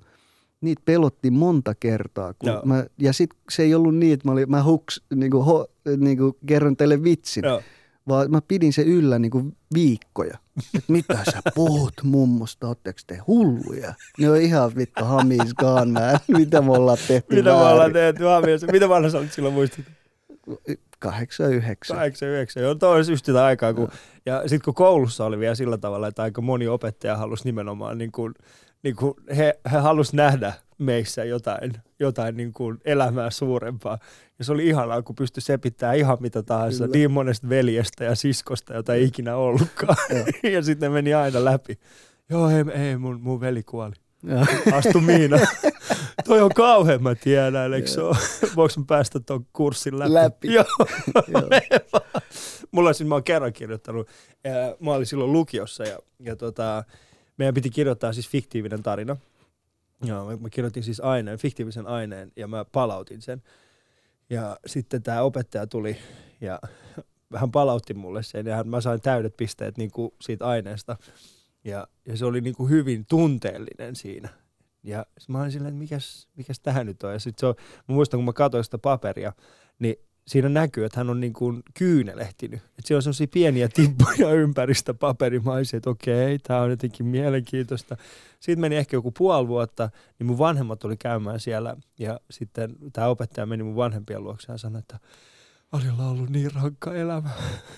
niitä 0.60 0.82
pelotti 0.84 1.30
monta 1.30 1.74
kertaa. 1.74 2.34
Kun 2.34 2.48
Joo. 2.48 2.62
mä, 2.64 2.86
ja 2.98 3.12
sitten 3.12 3.38
se 3.50 3.62
ei 3.62 3.74
ollut 3.74 3.96
niin, 3.96 4.12
että 4.14 4.28
mä, 4.28 4.32
olin, 4.32 4.50
mä 4.50 4.64
huks, 4.64 5.02
niin 5.14 5.30
kuin, 5.30 5.44
ho, 5.44 5.66
niin 5.96 6.18
kuin 6.18 6.32
kerron 6.46 6.76
teille 6.76 7.02
vitsin 7.04 7.44
Joo. 7.44 7.62
Vaan 8.08 8.30
mä 8.30 8.40
pidin 8.49 8.73
se 8.73 8.82
yllä 8.82 9.18
niinku 9.18 9.52
viikkoja. 9.75 10.38
Et 10.75 10.84
mitä 10.88 11.18
sä 11.25 11.40
puhut 11.54 11.94
mummosta, 12.02 12.68
ootteko 12.68 12.99
te 13.06 13.16
hulluja? 13.16 13.94
Ne 14.18 14.30
on 14.30 14.37
ihan 14.37 14.73
vittu 14.76 15.04
hamis 15.04 15.54
gone 15.54 15.92
man. 15.92 16.18
Mitä 16.28 16.61
me 16.61 16.73
ollaan 16.73 16.99
tehty 17.08 17.37
Mitä 17.37 17.50
me 17.50 17.56
väärin? 17.56 17.73
ollaan 17.73 17.92
tehty 17.92 18.25
Haamiassa? 18.25 18.66
Mitä 18.73 18.88
vanha 18.88 19.11
sä 19.11 19.18
olit 19.18 19.32
silloin? 19.32 19.70
Kahdeksan, 20.99 21.52
yhdeksän. 21.52 21.96
89. 21.96 22.62
Joo, 22.62 22.75
toi 22.75 22.96
olisi 22.96 23.12
just 23.12 23.25
sitä 23.25 23.44
aikaa. 23.44 23.75
Kun, 23.75 23.88
ja 24.26 24.40
sitten 24.40 24.64
kun 24.64 24.75
koulussa 24.75 25.25
oli 25.25 25.38
vielä 25.38 25.54
sillä 25.54 25.78
tavalla, 25.78 26.08
että 26.08 26.23
aika 26.23 26.40
moni 26.40 26.68
opettaja 26.68 27.16
halusi 27.16 27.44
nimenomaan, 27.44 27.99
niin 27.99 28.12
kuin, 28.12 28.34
niin 28.82 28.96
kuin 28.96 29.14
he, 29.37 29.58
he 29.73 29.78
halusi 29.78 30.16
nähdä 30.16 30.52
meissä 30.78 31.25
jotain, 31.25 31.73
jotain 32.04 32.37
niin 32.37 32.52
kuin 32.52 32.78
elämää 32.84 33.30
suurempaa. 33.30 33.99
Ja 34.38 34.44
se 34.44 34.52
oli 34.52 34.66
ihanaa, 34.66 35.02
kun 35.02 35.16
pystyi 35.16 35.40
sepittämään 35.40 35.96
ihan 35.96 36.18
mitä 36.20 36.42
tahansa, 36.42 36.84
Kyllä. 36.84 36.96
niin 36.96 37.11
monesta 37.11 37.49
veljestä 37.49 38.04
ja 38.04 38.14
siskosta, 38.14 38.75
jota 38.75 38.94
ei 38.94 39.04
ikinä 39.04 39.37
ollutkaan. 39.37 39.96
ja 40.54 40.62
sitten 40.62 40.90
ne 40.90 40.94
meni 40.94 41.14
aina 41.14 41.44
läpi. 41.44 41.78
Joo, 42.30 42.50
ei, 42.50 42.64
ei 42.82 42.96
mun, 42.96 43.20
mun 43.20 43.40
veli 43.40 43.62
kuoli. 43.62 43.94
Joo. 44.23 44.44
Astu 44.73 45.00
Miina. 45.00 45.38
Toi 46.26 46.40
on 46.40 46.50
kauhean, 46.54 47.02
mä 47.02 47.14
tiedän, 47.14 47.75
eikö 47.75 47.88
se 47.88 48.00
ole? 48.00 48.16
Voinko 48.56 48.75
mä 48.78 48.84
päästä 48.88 49.20
ton 49.20 49.46
kurssin 49.52 49.99
läpi? 49.99 50.14
Läpi. 50.14 50.54
Joo. 50.54 50.64
Joo. 51.28 52.00
Mulla 52.70 52.92
siis, 52.92 53.08
mä 53.08 53.14
oon 53.14 53.25
kerran 53.25 53.52
kirjoittanut, 53.52 54.08
mä 54.80 54.92
olin 54.92 55.06
silloin 55.06 55.32
lukiossa 55.32 55.84
ja, 55.84 55.99
ja 56.20 56.37
tota, 56.37 56.84
meidän 57.37 57.54
piti 57.54 57.70
kirjoittaa 57.70 58.12
siis 58.12 58.28
fiktiivinen 58.28 58.82
tarina. 58.82 59.16
Joo, 60.06 60.25
mä, 60.25 60.37
mä 60.37 60.50
kirjoitin 60.50 60.82
siis 60.82 61.00
aineen, 61.00 61.38
fiktiivisen 61.38 61.87
aineen 61.87 62.32
ja 62.37 62.49
mä 62.49 62.64
palautin 62.64 63.23
sen. 63.23 63.42
Ja 64.30 64.56
sitten 64.66 65.02
tämä 65.02 65.23
opettaja 65.23 65.66
tuli 65.66 65.96
ja 66.40 66.61
hän 67.40 67.50
palautti 67.50 67.94
mulle 67.94 68.23
sen 68.23 68.46
ja 68.46 68.56
hän, 68.56 68.68
mä 68.68 68.80
sain 68.80 69.00
täydet 69.00 69.37
pisteet 69.37 69.78
niin 69.78 69.90
kuin 69.90 70.14
siitä 70.20 70.46
aineesta. 70.46 70.96
Ja, 71.64 71.87
ja 72.06 72.16
se 72.16 72.25
oli 72.25 72.40
niin 72.40 72.54
kuin 72.54 72.70
hyvin 72.70 73.06
tunteellinen 73.06 73.96
siinä. 73.96 74.28
Ja 74.82 75.06
mä 75.28 75.40
olin 75.40 75.52
silleen, 75.52 75.75
että 75.75 75.78
mikäs, 75.78 76.28
mikäs 76.37 76.61
tähän 76.61 76.87
nyt 76.87 77.02
on. 77.02 77.12
Ja 77.12 77.18
sit 77.18 77.38
se 77.38 77.46
on, 77.46 77.54
mä 77.88 77.94
muistan, 77.94 78.18
kun 78.18 78.25
mä 78.25 78.32
katsoin 78.32 78.64
sitä 78.64 78.78
paperia, 78.78 79.32
niin 79.78 79.96
siinä 80.26 80.49
näkyy, 80.49 80.85
että 80.85 81.00
hän 81.00 81.11
on 81.11 81.21
niin 81.21 81.33
kuin 81.33 81.62
kyynelehtinyt. 81.75 82.61
Että 82.61 82.83
siellä 82.85 82.99
on 82.99 83.02
sellaisia 83.02 83.26
pieniä 83.28 83.69
tippuja 83.69 84.33
ympäristä 84.43 84.95
paperimaisia, 84.95 85.76
että 85.76 85.90
okei, 85.90 86.38
tämä 86.38 86.61
on 86.61 86.71
jotenkin 86.71 87.07
mielenkiintoista. 87.07 87.97
Siitä 88.40 88.61
meni 88.61 88.76
ehkä 88.76 88.97
joku 88.97 89.12
puoli 89.12 89.49
vuotta, 89.49 89.90
niin 90.19 90.26
mun 90.26 90.38
vanhemmat 90.38 90.85
oli 90.85 90.97
käymään 90.97 91.40
siellä 91.40 91.76
ja 91.99 92.21
sitten 92.31 92.76
tämä 92.93 93.07
opettaja 93.07 93.47
meni 93.47 93.62
mun 93.62 93.76
vanhempien 93.76 94.25
luokse 94.25 94.52
ja 94.52 94.59
sanoi, 94.59 94.78
että 94.78 94.99
Alilla 95.73 96.02
on 96.02 96.11
ollut 96.11 96.31
niin 96.31 96.54
rankka 96.54 96.95
elämä. 96.95 97.31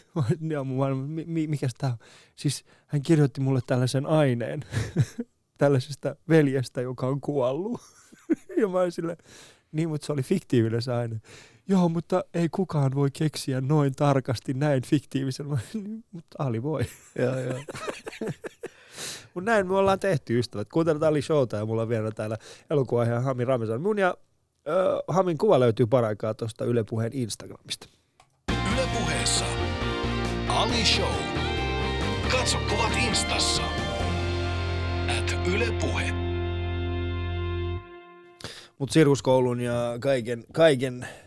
ja 0.52 0.64
mun 0.64 0.78
vanhemmat, 0.78 1.10
mi- 1.10 1.24
mi- 1.26 1.46
mikäs 1.46 1.74
tää 1.78 1.90
on? 1.90 1.98
Siis 2.36 2.64
hän 2.86 3.02
kirjoitti 3.02 3.40
mulle 3.40 3.60
tällaisen 3.66 4.06
aineen 4.06 4.64
tällaisesta 5.58 6.16
veljestä, 6.28 6.80
joka 6.80 7.06
on 7.06 7.20
kuollut. 7.20 7.80
ja 8.56 8.68
mä 8.68 8.80
olin 8.80 8.92
silleen, 8.92 9.18
niin, 9.72 9.88
mutta 9.88 10.06
se 10.06 10.12
oli 10.12 10.22
fiktiivinen 10.22 10.82
se 10.82 10.92
aine. 10.92 11.20
Joo, 11.68 11.88
mutta 11.88 12.24
ei 12.34 12.48
kukaan 12.48 12.94
voi 12.94 13.10
keksiä 13.10 13.60
noin 13.60 13.94
tarkasti 13.94 14.54
näin 14.54 14.82
fiktiivisen. 14.82 15.46
Niin, 15.74 16.04
mutta 16.12 16.36
Ali 16.38 16.62
voi. 16.62 16.82
Joo, 17.18 17.38
joo. 17.38 17.60
Mutta 19.34 19.50
näin 19.50 19.66
me 19.66 19.74
ollaan 19.76 20.00
tehty 20.00 20.38
ystävät. 20.38 20.68
Kuunteletaan 20.72 21.10
Ali 21.10 21.22
Showta 21.22 21.56
ja 21.56 21.66
mulla 21.66 21.82
on 21.82 21.88
vielä 21.88 22.10
täällä 22.10 22.36
elokuvaiheen 22.70 23.22
Hami 23.22 23.44
Ramesan. 23.44 23.80
Mun 23.80 23.98
ja 23.98 24.16
äh, 24.68 24.74
Hamin 25.08 25.38
kuva 25.38 25.60
löytyy 25.60 25.86
paraikaa 25.86 26.34
tuosta 26.34 26.64
Yle 26.64 26.84
Puheen 26.84 27.12
Instagramista. 27.12 27.88
Yle 28.72 28.88
puheessa 28.98 29.44
Ali 30.48 30.84
Show. 30.84 31.14
Katso 32.30 32.58
kuvat 32.70 32.92
instassa. 33.08 33.62
At 35.18 35.36
Yle 35.54 35.72
Puhe. 35.80 36.12
Mutta 38.78 38.92
sirkuskoulun 38.92 39.60
ja 39.60 39.96
kaiken, 40.00 40.44
kaiken 40.52 41.02
ö, 41.02 41.25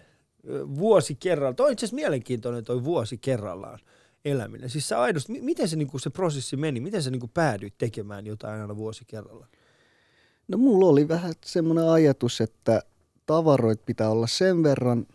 vuosi 0.78 1.16
kerrallaan. 1.16 1.56
Toi 1.56 1.66
on 1.66 1.72
itse 1.72 1.86
asiassa 1.86 1.96
mielenkiintoinen 1.96 2.64
toi 2.64 2.84
vuosi 2.84 3.18
kerrallaan 3.18 3.80
eläminen. 4.26 4.70
Siis 4.70 4.88
sä 4.88 5.02
aidosti, 5.02 5.32
mi- 5.32 5.42
miten 5.42 5.68
se, 5.68 5.76
niinku, 5.76 6.00
se 6.00 6.10
prosessi 6.10 6.58
meni? 6.58 6.80
Miten 6.80 7.04
sä 7.04 7.12
niinku 7.12 7.30
päädyit 7.34 7.78
tekemään 7.78 8.26
jotain 8.26 8.62
aina 8.62 8.76
vuosi 8.76 9.04
kerrallaan? 9.08 9.50
No 10.48 10.58
mulla 10.58 10.86
oli 10.88 11.08
vähän 11.08 11.34
semmoinen 11.46 11.90
ajatus, 11.90 12.42
että 12.42 12.82
tavaroit 13.26 13.86
pitää 13.86 14.10
olla 14.10 14.28
sen 14.28 14.64
verran, 14.64 15.08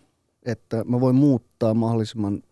että 0.42 0.84
mä 0.84 1.00
voin 1.00 1.16
muuttaa 1.16 1.74
mahdollisimman 1.74 2.42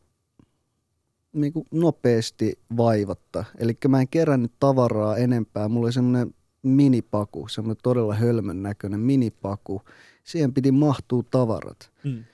niin 1.32 1.52
kuin 1.52 1.66
nopeasti 1.70 2.58
vaivatta. 2.76 3.44
Eli 3.58 3.76
mä 3.88 4.00
en 4.00 4.08
kerännyt 4.08 4.52
tavaraa 4.60 5.16
enempää. 5.16 5.68
Mulla 5.68 5.86
oli 5.86 5.92
semmoinen 5.92 6.34
minipaku, 6.62 7.48
semmoinen 7.48 7.82
todella 7.82 8.14
hölmön 8.14 8.62
näköinen 8.62 9.00
minipaku. 9.00 9.82
Siihen 10.24 10.54
piti 10.54 10.72
mahtua 10.72 11.22
tavarat. 11.30 11.90
Mm. 12.04 12.24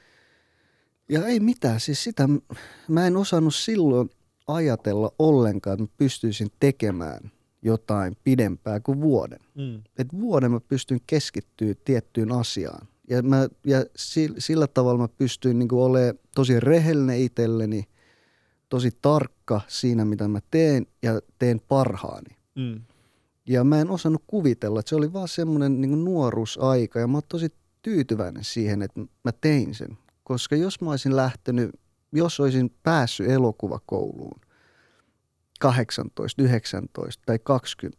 Ja 1.09 1.27
ei 1.27 1.41
mitään, 1.41 1.81
siis 1.81 2.05
sitä 2.05 2.29
mä 2.89 3.07
en 3.07 3.17
osannut 3.17 3.55
silloin 3.55 4.11
ajatella 4.47 5.13
ollenkaan, 5.19 5.75
että 5.75 5.85
mä 5.85 5.97
pystyisin 5.97 6.49
tekemään 6.61 7.31
jotain 7.63 8.17
pidempää 8.25 8.81
kuin 8.81 9.01
vuoden. 9.01 9.41
Mm. 9.55 9.83
Et 9.99 10.09
vuoden 10.21 10.51
mä 10.51 10.61
pystyn 10.61 11.01
keskittyä 11.07 11.75
tiettyyn 11.85 12.33
asiaan. 12.33 12.89
Ja, 13.11 13.23
mä, 13.23 13.49
ja 13.65 13.85
sillä, 14.39 14.67
tavalla 14.67 15.01
mä 15.01 15.09
pystyin 15.09 15.59
niin 15.59 15.75
olemaan 15.75 16.19
tosi 16.35 16.61
rehellinen 16.61 17.21
itselleni, 17.21 17.85
tosi 18.69 18.91
tarkka 19.03 19.61
siinä, 19.69 20.05
mitä 20.05 20.29
mä 20.29 20.41
teen 20.51 20.87
ja 21.03 21.21
teen 21.39 21.61
parhaani. 21.69 22.37
Mm. 22.55 22.81
Ja 23.47 23.65
mä 23.65 23.81
en 23.81 23.91
osannut 23.91 24.23
kuvitella, 24.27 24.81
että 24.81 24.89
se 24.89 24.97
oli 24.97 25.13
vaan 25.13 25.29
semmoinen 25.29 25.81
niin 25.81 26.05
nuoruusaika 26.05 26.99
ja 26.99 27.07
mä 27.07 27.17
oon 27.17 27.23
tosi 27.29 27.53
tyytyväinen 27.83 28.45
siihen, 28.45 28.83
että 28.83 29.01
mä 29.01 29.33
tein 29.41 29.75
sen. 29.75 29.99
Koska 30.29 30.57
jos 30.57 30.81
mä 30.81 30.91
olisin 30.91 31.17
lähtenyt, 31.17 31.71
jos 32.13 32.41
olisin 32.41 32.75
päässyt 32.83 33.31
elokuvakouluun 33.31 34.41
18, 35.61 36.43
19 36.43 37.23
tai 37.27 37.39
20 37.39 37.99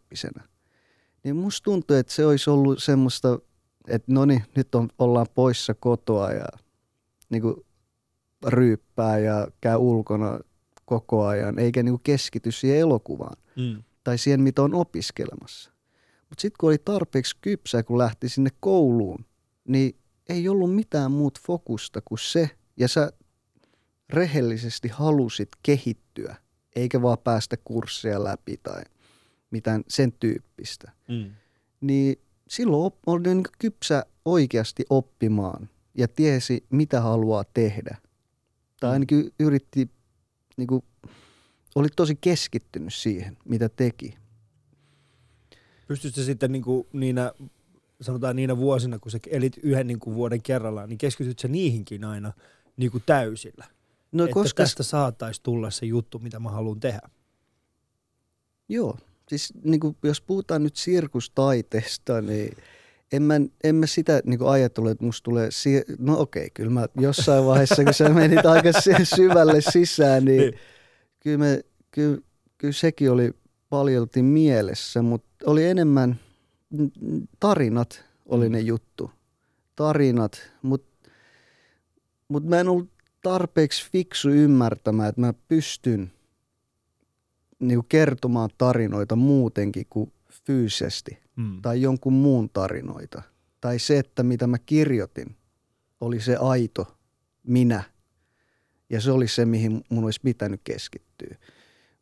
niin 1.24 1.36
musta 1.36 1.64
tuntuu, 1.64 1.96
että 1.96 2.12
se 2.12 2.26
olisi 2.26 2.50
ollut 2.50 2.82
semmoista, 2.82 3.38
että 3.88 4.12
no 4.12 4.24
niin, 4.24 4.42
nyt 4.56 4.74
on, 4.74 4.88
ollaan 4.98 5.26
poissa 5.34 5.74
kotoa 5.74 6.32
ja 6.32 6.46
niin 7.30 7.42
kuin 7.42 7.54
ryyppää 8.46 9.18
ja 9.18 9.48
käy 9.60 9.76
ulkona 9.76 10.38
koko 10.84 11.26
ajan, 11.26 11.58
eikä 11.58 11.82
niin 11.82 11.92
kuin 11.92 12.02
keskity 12.02 12.52
siihen 12.52 12.78
elokuvaan 12.78 13.36
Mm. 13.56 13.82
tai 14.04 14.18
siihen, 14.18 14.40
mitä 14.40 14.62
on 14.62 14.74
opiskelemassa. 14.74 15.70
Mutta 16.28 16.42
sitten 16.42 16.56
kun 16.60 16.68
oli 16.68 16.78
tarpeeksi 16.78 17.36
kypsä, 17.40 17.82
kun 17.82 17.98
lähti 17.98 18.28
sinne 18.28 18.50
kouluun, 18.60 19.24
niin 19.68 19.99
ei 20.30 20.48
ollut 20.48 20.74
mitään 20.74 21.12
muut 21.12 21.40
fokusta 21.40 22.00
kuin 22.04 22.18
se, 22.18 22.50
ja 22.76 22.88
sä 22.88 23.12
rehellisesti 24.08 24.88
halusit 24.88 25.48
kehittyä, 25.62 26.36
eikä 26.76 27.02
vaan 27.02 27.18
päästä 27.18 27.56
kursseja 27.64 28.24
läpi 28.24 28.60
tai 28.62 28.82
mitään 29.50 29.84
sen 29.88 30.12
tyyppistä. 30.12 30.92
Mm. 31.08 31.30
Niin 31.80 32.16
silloin 32.48 32.92
oli 33.06 33.22
niin 33.22 33.42
kypsä 33.58 34.06
oikeasti 34.24 34.84
oppimaan 34.90 35.68
ja 35.94 36.08
tiesi, 36.08 36.64
mitä 36.70 37.00
haluaa 37.00 37.44
tehdä. 37.44 37.96
Tai 38.80 38.90
ainakin 38.92 39.30
yritti, 39.40 39.90
niin 40.56 40.66
kuin, 40.66 40.84
oli 41.74 41.88
tosi 41.96 42.18
keskittynyt 42.20 42.94
siihen, 42.94 43.36
mitä 43.44 43.68
teki. 43.68 44.14
Pystyisit 45.88 46.24
sitten 46.24 46.52
niinku 46.52 46.88
niinä, 46.92 47.32
sanotaan 48.00 48.36
niinä 48.36 48.56
vuosina, 48.56 48.98
kun 48.98 49.10
sä 49.12 49.18
elit 49.30 49.56
yhden 49.62 49.86
niinku 49.86 50.14
vuoden 50.14 50.42
kerrallaan, 50.42 50.88
niin 50.88 50.98
keskityt 50.98 51.38
sä 51.38 51.48
niihinkin 51.48 52.04
aina 52.04 52.32
niinku 52.76 53.00
täysillä? 53.06 53.64
No 54.12 54.24
että 54.24 54.34
koska, 54.34 54.62
tästä 54.62 54.82
saataisiin 54.82 55.42
tulla 55.42 55.70
se 55.70 55.86
juttu, 55.86 56.18
mitä 56.18 56.40
mä 56.40 56.50
haluan 56.50 56.80
tehdä. 56.80 57.00
joo, 58.68 58.98
siis 59.28 59.52
niin 59.64 59.80
kuin, 59.80 59.96
jos 60.02 60.20
puhutaan 60.20 60.62
nyt 60.62 60.76
sirkustaiteesta, 60.76 62.22
niin 62.22 62.56
en 63.12 63.22
mä, 63.22 63.34
en 63.64 63.74
mä 63.74 63.86
sitä 63.86 64.20
niin 64.24 64.38
kuin 64.38 64.50
ajatellut, 64.50 64.90
että 64.92 65.04
musta 65.04 65.24
tulee, 65.24 65.50
si- 65.50 65.84
no 65.98 66.20
okei, 66.20 66.50
kyllä 66.54 66.70
mä 66.70 66.86
jossain 67.00 67.44
vaiheessa, 67.46 67.84
kun 67.84 67.94
sä 67.94 68.08
menit 68.08 68.46
aika 68.46 68.72
sy- 68.80 69.04
syvälle 69.16 69.60
sisään, 69.60 70.24
niin, 70.24 70.38
Niin. 70.40 70.50
niin. 70.50 70.60
Kyllä, 71.20 71.38
me, 71.38 71.60
kyllä, 71.90 72.18
kyllä 72.58 72.72
sekin 72.72 73.10
oli 73.10 73.30
paljolti 73.68 74.22
mielessä, 74.22 75.02
mutta 75.02 75.28
oli 75.46 75.64
enemmän, 75.64 76.20
tarinat 77.40 78.04
oli 78.26 78.48
ne 78.48 78.60
juttu. 78.60 79.10
Tarinat, 79.76 80.52
mutta 80.62 81.10
mut 82.28 82.44
mä 82.44 82.60
en 82.60 82.68
ollut 82.68 82.88
tarpeeksi 83.22 83.90
fiksu 83.92 84.30
ymmärtämään, 84.30 85.08
että 85.08 85.20
mä 85.20 85.34
pystyn 85.48 86.12
niinku 87.58 87.86
kertomaan 87.88 88.50
tarinoita 88.58 89.16
muutenkin 89.16 89.86
kuin 89.90 90.12
fyysisesti 90.46 91.18
Mm. 91.40 91.62
tai 91.62 91.82
jonkun 91.82 92.12
muun 92.12 92.50
tarinoita. 92.52 93.22
Tai 93.60 93.78
se, 93.78 93.98
että 93.98 94.22
mitä 94.22 94.46
mä 94.46 94.58
kirjoitin, 94.58 95.36
oli 96.00 96.20
se 96.20 96.36
aito 96.36 96.96
minä. 97.42 97.82
Ja 98.90 99.00
se 99.00 99.10
oli 99.10 99.28
se, 99.28 99.44
mihin 99.44 99.84
mun 99.88 100.04
olisi 100.04 100.20
pitänyt 100.24 100.60
keskittyä. 100.64 101.36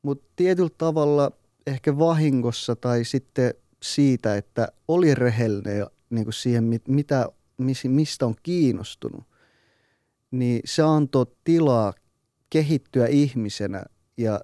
Mutta 0.03 0.29
tietyllä 0.37 0.71
tavalla 0.79 1.33
ehkä 1.67 1.99
vahingossa 1.99 2.77
tai 2.77 3.05
sitten 3.05 3.55
siitä, 3.83 4.37
että 4.37 4.69
oli 4.89 5.15
rehellinen 5.15 5.87
niin 6.11 6.25
kuin 6.25 6.35
siihen, 6.35 6.65
mit- 6.65 6.89
mitä, 6.89 7.29
mis- 7.59 7.89
mistä 7.89 8.27
on 8.27 8.35
kiinnostunut, 8.43 9.25
niin 10.31 10.61
se 10.65 10.83
antoi 10.83 11.27
tilaa 11.45 11.95
kehittyä 12.51 13.07
ihmisenä 13.07 13.85
ja 14.17 14.41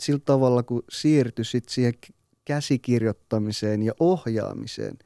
sillä 0.00 0.20
tavalla, 0.24 0.62
kun 0.62 0.82
siirtyi 0.90 1.44
sit 1.44 1.68
siihen 1.68 1.94
käsikirjoittamiseen 2.44 3.82
ja 3.82 3.92
ohjaamiseen, 4.00 4.98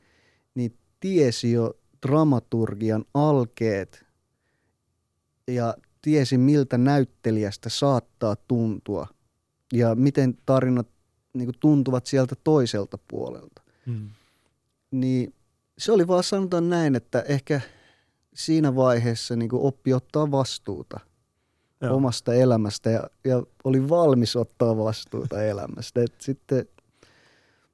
niin 0.54 0.78
tiesi 1.00 1.52
jo 1.52 1.74
dramaturgian 2.06 3.04
alkeet 3.14 4.04
ja 5.48 5.74
tiesi 6.02 6.38
miltä 6.38 6.78
näyttelijästä 6.78 7.68
saattaa 7.68 8.37
tuntua 8.37 9.06
ja 9.72 9.94
miten 9.94 10.38
tarinat 10.46 10.88
niin 11.35 11.46
kuin, 11.46 11.58
tuntuvat 11.61 12.06
sieltä 12.06 12.37
toiselta 12.44 12.98
puolelta. 13.08 13.62
Mm. 13.87 14.09
Niin 14.90 15.35
se 15.79 15.92
oli 15.92 16.07
vaan 16.07 16.25
sanotaan 16.25 16.71
näin, 16.71 16.95
että 16.95 17.21
ehkä 17.29 17.61
siinä 18.35 18.75
vaiheessa 18.77 19.37
niin 19.37 19.49
kuin 19.49 19.62
oppi 19.62 19.95
ottaa 19.95 20.31
vastuuta 20.31 21.01
Joo. 21.81 21.97
omasta 21.97 22.35
elämästä 22.35 22.90
ja, 22.90 23.03
ja 23.25 23.42
oli 23.64 23.88
valmis 23.88 24.37
ottaa 24.37 24.77
vastuuta 24.77 25.42
elämästä. 25.53 26.03
Et 26.03 26.14
sitten 26.21 26.66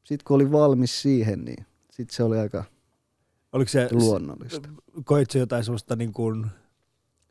sit 0.04 0.22
kun 0.22 0.34
oli 0.34 0.52
valmis 0.52 1.02
siihen, 1.02 1.44
niin 1.44 1.66
sitten 1.90 2.16
se 2.16 2.22
oli 2.22 2.38
aika 2.38 2.64
Oliko 3.52 3.68
se, 3.68 3.88
luonnollista. 3.92 4.68
koit 5.04 5.30
se 5.30 5.38
jotain 5.38 5.64
sellaista 5.64 5.96
niin 5.96 6.12
kuin, 6.12 6.46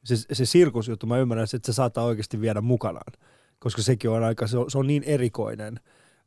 se, 0.04 0.16
se 0.16 0.46
sirkusjuttu, 0.46 1.08
mä 1.08 1.18
ymmärrän, 1.18 1.48
että 1.54 1.66
se 1.66 1.76
saattaa 1.76 2.04
oikeasti 2.04 2.42
viedä 2.42 2.62
mukanaan, 2.62 3.14
koska 3.60 3.82
sekin 3.82 4.10
on 4.10 4.24
aika, 4.24 4.48
se 4.48 4.58
on, 4.58 4.72
se 4.72 4.78
on 4.78 4.88
niin 4.88 5.04
erikoinen. 5.04 5.80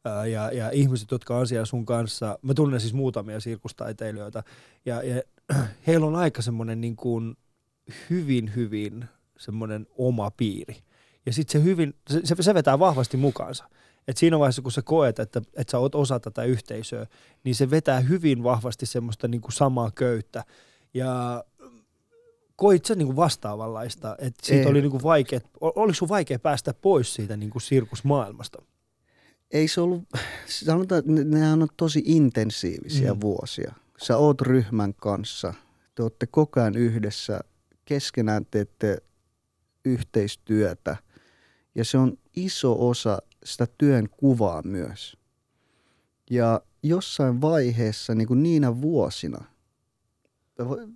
Ja, 0.05 0.51
ja 0.53 0.71
ihmiset, 0.71 1.11
jotka 1.11 1.37
on 1.37 1.47
siellä 1.47 1.67
sun 1.67 1.87
kanssa, 1.87 2.39
mä 2.43 2.55
tunnen 2.55 2.81
siis 2.81 2.95
muutamia 2.95 3.41
sirkustaiteilijoita, 3.41 4.43
ja, 4.87 5.03
ja 5.03 5.23
heillä 5.87 6.07
on 6.07 6.17
aika 6.17 6.43
semmoinen 6.43 6.81
niin 6.81 6.97
kuin 6.97 7.37
hyvin, 8.11 8.53
hyvin 8.57 9.05
semmoinen 9.39 9.87
oma 9.99 10.31
piiri. 10.31 10.77
Ja 11.27 11.33
sitten 11.33 11.61
se 11.61 11.65
hyvin, 11.65 11.95
se, 12.11 12.21
se, 12.25 12.35
se 12.41 12.55
vetää 12.55 12.79
vahvasti 12.79 13.17
mukaansa. 13.17 13.65
Et 14.09 14.17
siinä 14.17 14.39
vaiheessa, 14.39 14.63
kun 14.63 14.73
sä 14.73 14.83
koet, 14.83 15.19
että, 15.19 15.43
että 15.55 15.71
sä 15.71 15.79
oot 15.79 15.95
osa 15.95 16.21
tätä 16.21 16.45
yhteisöä, 16.45 17.07
niin 17.45 17.55
se 17.55 17.71
vetää 17.71 18.01
hyvin 18.01 18.43
vahvasti 18.43 18.87
semmoista 18.87 19.29
niin 19.29 19.41
kuin 19.41 19.53
samaa 19.53 19.91
köyttä. 19.95 20.45
Ja 20.95 21.45
koit 22.57 22.85
sä 22.85 22.95
niin 22.95 23.07
kuin 23.07 23.17
vastaavanlaista, 23.17 24.17
että 24.19 24.47
siitä 24.47 24.63
Ei. 24.63 24.71
oli 24.71 24.81
niin 24.81 24.91
kuin 24.91 25.03
vaikea, 25.03 25.41
oliko 25.61 25.95
sun 25.95 26.09
vaikea 26.09 26.39
päästä 26.39 26.75
pois 26.75 27.15
siitä 27.15 27.37
niin 27.37 27.51
kuin 27.51 27.63
sirkusmaailmasta? 27.63 28.63
Ei 29.51 29.69
se 29.69 29.81
ollut, 29.81 30.05
sanotaan, 30.47 30.99
että 30.99 31.13
ne- 31.13 31.25
nehän 31.25 31.63
on 31.63 31.69
tosi 31.77 32.03
intensiivisiä 32.07 33.15
mm. 33.15 33.21
vuosia. 33.21 33.75
Sä 33.99 34.17
oot 34.17 34.41
ryhmän 34.41 34.95
kanssa, 34.95 35.55
te 35.95 36.03
olette 36.03 36.27
koko 36.27 36.61
ajan 36.61 36.77
yhdessä, 36.77 37.41
keskenään 37.85 38.47
teette 38.51 39.03
yhteistyötä 39.85 40.97
ja 41.75 41.85
se 41.85 41.99
on 41.99 42.19
iso 42.37 42.89
osa 42.89 43.19
sitä 43.45 43.67
työn 43.79 44.09
kuvaa 44.09 44.63
myös. 44.63 45.17
Ja 46.31 46.61
jossain 46.83 47.41
vaiheessa, 47.41 48.15
niin 48.15 48.29
kuin 48.29 48.43
niinä 48.43 48.81
vuosina, 48.81 49.45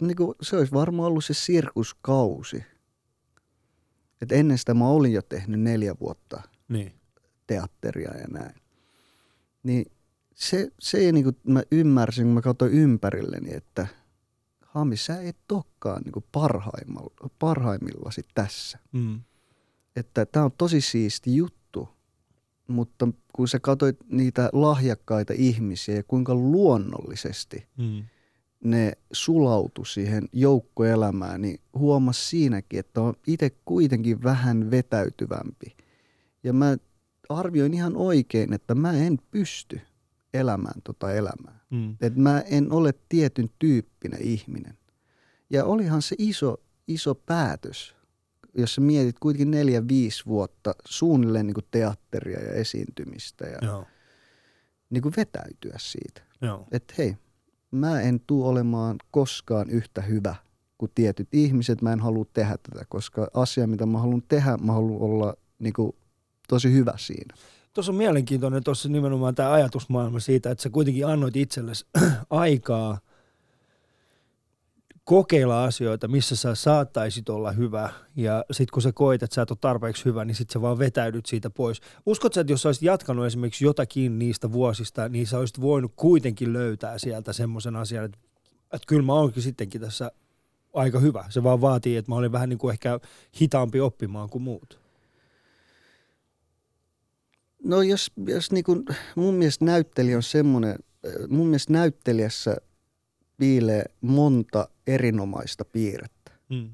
niin 0.01 0.17
kuin 0.17 0.35
se 0.43 0.57
olisi 0.57 0.73
varmaan 0.73 1.09
ollut 1.09 1.25
se 1.25 1.35
sirkuskausi. 1.35 2.65
Et 4.23 4.33
ennen 4.33 4.59
sitä 4.59 4.75
mä 4.75 4.89
olin 4.89 5.13
jo 5.13 5.23
tehnyt 5.23 5.61
neljä 5.61 5.95
vuotta 6.01 6.43
Niin. 6.69 6.93
Teatteria 7.47 8.19
ja 8.19 8.27
näin. 8.29 8.55
Niin 9.63 9.87
se, 10.35 10.73
se 10.81 10.99
ei 10.99 11.13
niin 11.13 11.25
kuin 11.25 11.37
mä 11.49 11.63
ymmärsin, 11.71 12.25
kun 12.25 12.35
mä 12.35 12.43
katsoin 12.43 12.73
ympärilleni, 12.73 13.55
että 13.55 13.87
Hami, 14.75 14.97
sä 14.97 15.23
et 15.23 15.37
olekaan 15.53 16.03
niin 16.03 16.25
parhaimmilla, 16.33 17.31
parhaimmillasi 17.39 18.23
tässä. 18.35 18.79
Mm. 18.93 19.21
Että 19.97 20.27
tämä 20.27 20.45
on 20.45 20.53
tosi 20.59 20.81
siisti 20.81 21.37
juttu, 21.37 21.89
mutta 22.69 23.09
kun 23.33 23.49
sä 23.49 23.61
katsoit 23.61 23.97
niitä 24.09 24.51
lahjakkaita 24.53 25.33
ihmisiä 25.37 25.95
ja 25.95 26.03
kuinka 26.03 26.35
luonnollisesti 26.35 27.67
Mm. 27.79 28.05
ne 28.65 28.93
sulautu 29.13 29.85
siihen 29.85 30.29
joukkoelämään, 30.33 31.43
niin 31.43 31.61
huomas 31.75 32.31
siinäkin, 32.31 32.81
että 32.81 33.01
on 33.01 33.15
itse 33.27 33.51
kuitenkin 33.65 34.23
vähän 34.23 34.71
vetäytyvämpi. 34.71 35.77
Ja 36.45 36.53
mä 36.53 36.77
arvioin 37.29 37.75
ihan 37.75 37.97
oikein, 37.97 38.53
että 38.53 38.75
mä 38.75 38.93
en 38.93 39.19
pysty 39.31 39.81
elämään 40.35 40.83
tota 40.85 41.13
elämää. 41.13 41.61
Mm. 41.71 41.97
Että 42.01 42.21
mä 42.21 42.41
en 42.41 42.73
ole 42.73 42.95
tietyn 43.09 43.49
tyyppinen 43.59 44.23
ihminen. 44.23 44.79
Ja 45.51 45.65
olihan 45.65 46.03
se 46.03 46.17
iso, 46.19 46.57
iso 46.89 47.15
päätös, 47.15 47.95
jos 48.59 48.75
sä 48.75 48.81
mietit 48.81 49.19
kuitenkin 49.19 49.51
neljä, 49.51 49.89
viisi 49.89 50.27
vuotta 50.27 50.75
suunnilleen 50.85 51.47
niin 51.47 51.55
kuin 51.55 51.67
teatteria 51.71 52.41
ja 52.41 52.53
esiintymistä 52.53 53.47
ja 53.47 53.59
Joo. 53.63 53.87
niin 54.91 55.03
kuin 55.03 55.15
vetäytyä 55.17 55.75
siitä 55.79 56.23
että 56.73 56.95
hei, 56.99 57.17
mä 57.71 58.01
en 58.01 58.21
tuu 58.21 58.49
olemaan 58.49 58.97
koskaan 59.11 59.71
yhtä 59.71 60.03
hyvä 60.03 60.35
kuin 60.79 60.93
tietyt 60.95 61.29
ihmiset. 61.33 61.83
Mä 61.83 61.93
en 61.93 62.01
halua 62.01 62.25
tehdä 62.33 62.57
tätä, 62.71 62.85
koska 62.89 63.29
asia, 63.35 63.67
mitä 63.67 63.87
mä 63.87 63.99
haluan 63.99 64.23
tehdä, 64.29 64.57
mä 64.57 64.73
haluan 64.73 65.03
olla 65.03 65.35
niin 65.59 65.73
kuin, 65.73 65.93
tosi 66.49 66.73
hyvä 66.73 66.93
siinä. 66.97 67.35
Tuossa 67.73 67.93
on 67.93 67.97
mielenkiintoinen 67.97 68.65
tuossa 68.65 68.89
nimenomaan 68.89 69.35
tämä 69.35 69.53
ajatusmaailma 69.53 70.21
siitä, 70.21 70.51
että 70.51 70.63
sä 70.63 70.71
kuitenkin 70.71 71.07
annoit 71.07 71.37
itsellesi 71.37 71.87
aikaa 72.31 72.99
kokeilla 75.05 75.65
asioita, 75.65 76.09
missä 76.09 76.37
sä 76.37 76.55
saattaisit 76.55 77.29
olla 77.29 77.53
hyvä. 77.53 77.91
Ja 78.17 78.45
sitten 78.51 78.73
kun 78.73 78.83
sä 78.83 78.93
koet, 78.93 79.23
että 79.23 79.35
sä 79.35 79.43
et 79.43 79.51
ole 79.51 79.59
tarpeeksi 79.61 80.05
hyvä, 80.05 80.25
niin 80.25 80.35
sitten 80.35 80.53
sä 80.53 80.63
vaan 80.63 80.79
vetäydyt 80.79 81.27
siitä 81.27 81.51
pois. 81.51 81.81
Uskotko 82.07 82.41
että 82.41 82.53
jos 82.53 82.63
sä 82.63 82.69
olisit 82.69 82.83
jatkanut 82.83 83.27
esimerkiksi 83.27 83.65
jotakin 83.65 84.19
niistä 84.19 84.53
vuosista, 84.53 85.09
niin 85.09 85.27
sä 85.27 85.39
olisit 85.39 85.61
voinut 85.61 85.93
kuitenkin 85.97 86.53
löytää 86.53 86.99
sieltä 86.99 87.33
semmoisen 87.33 87.77
asian, 87.77 88.05
että, 88.05 88.19
että 88.65 88.87
kyllä 88.87 89.03
mä 89.03 89.13
oonkin 89.13 89.43
sittenkin 89.43 89.81
tässä 89.81 90.11
aika 90.75 90.99
hyvä. 90.99 91.25
Se 91.29 91.43
vaan 91.43 91.61
vaatii, 91.61 91.97
että 91.97 92.11
mä 92.11 92.17
olin 92.17 92.33
vähän 92.33 92.49
niin 92.49 92.59
kuin 92.59 92.73
ehkä 92.73 93.01
hitaampi 93.41 93.81
oppimaan 93.81 94.31
kuin 94.31 94.43
muut. 94.43 94.84
No 97.65 97.83
jos, 97.83 98.13
jos 98.27 98.53
niin 98.53 98.65
kuin, 98.65 98.85
mun 99.17 99.35
mielestä 99.35 99.65
näyttelijä 99.65 100.17
on 100.17 100.23
semmoinen, 100.23 100.75
äh, 101.07 101.29
mun 101.29 101.47
mielestä 101.47 101.73
näyttelijässä 101.73 102.57
piilee 103.37 103.85
monta 104.01 104.69
erinomaista 104.87 105.65
piirrettä. 105.65 106.31
Mm. 106.49 106.71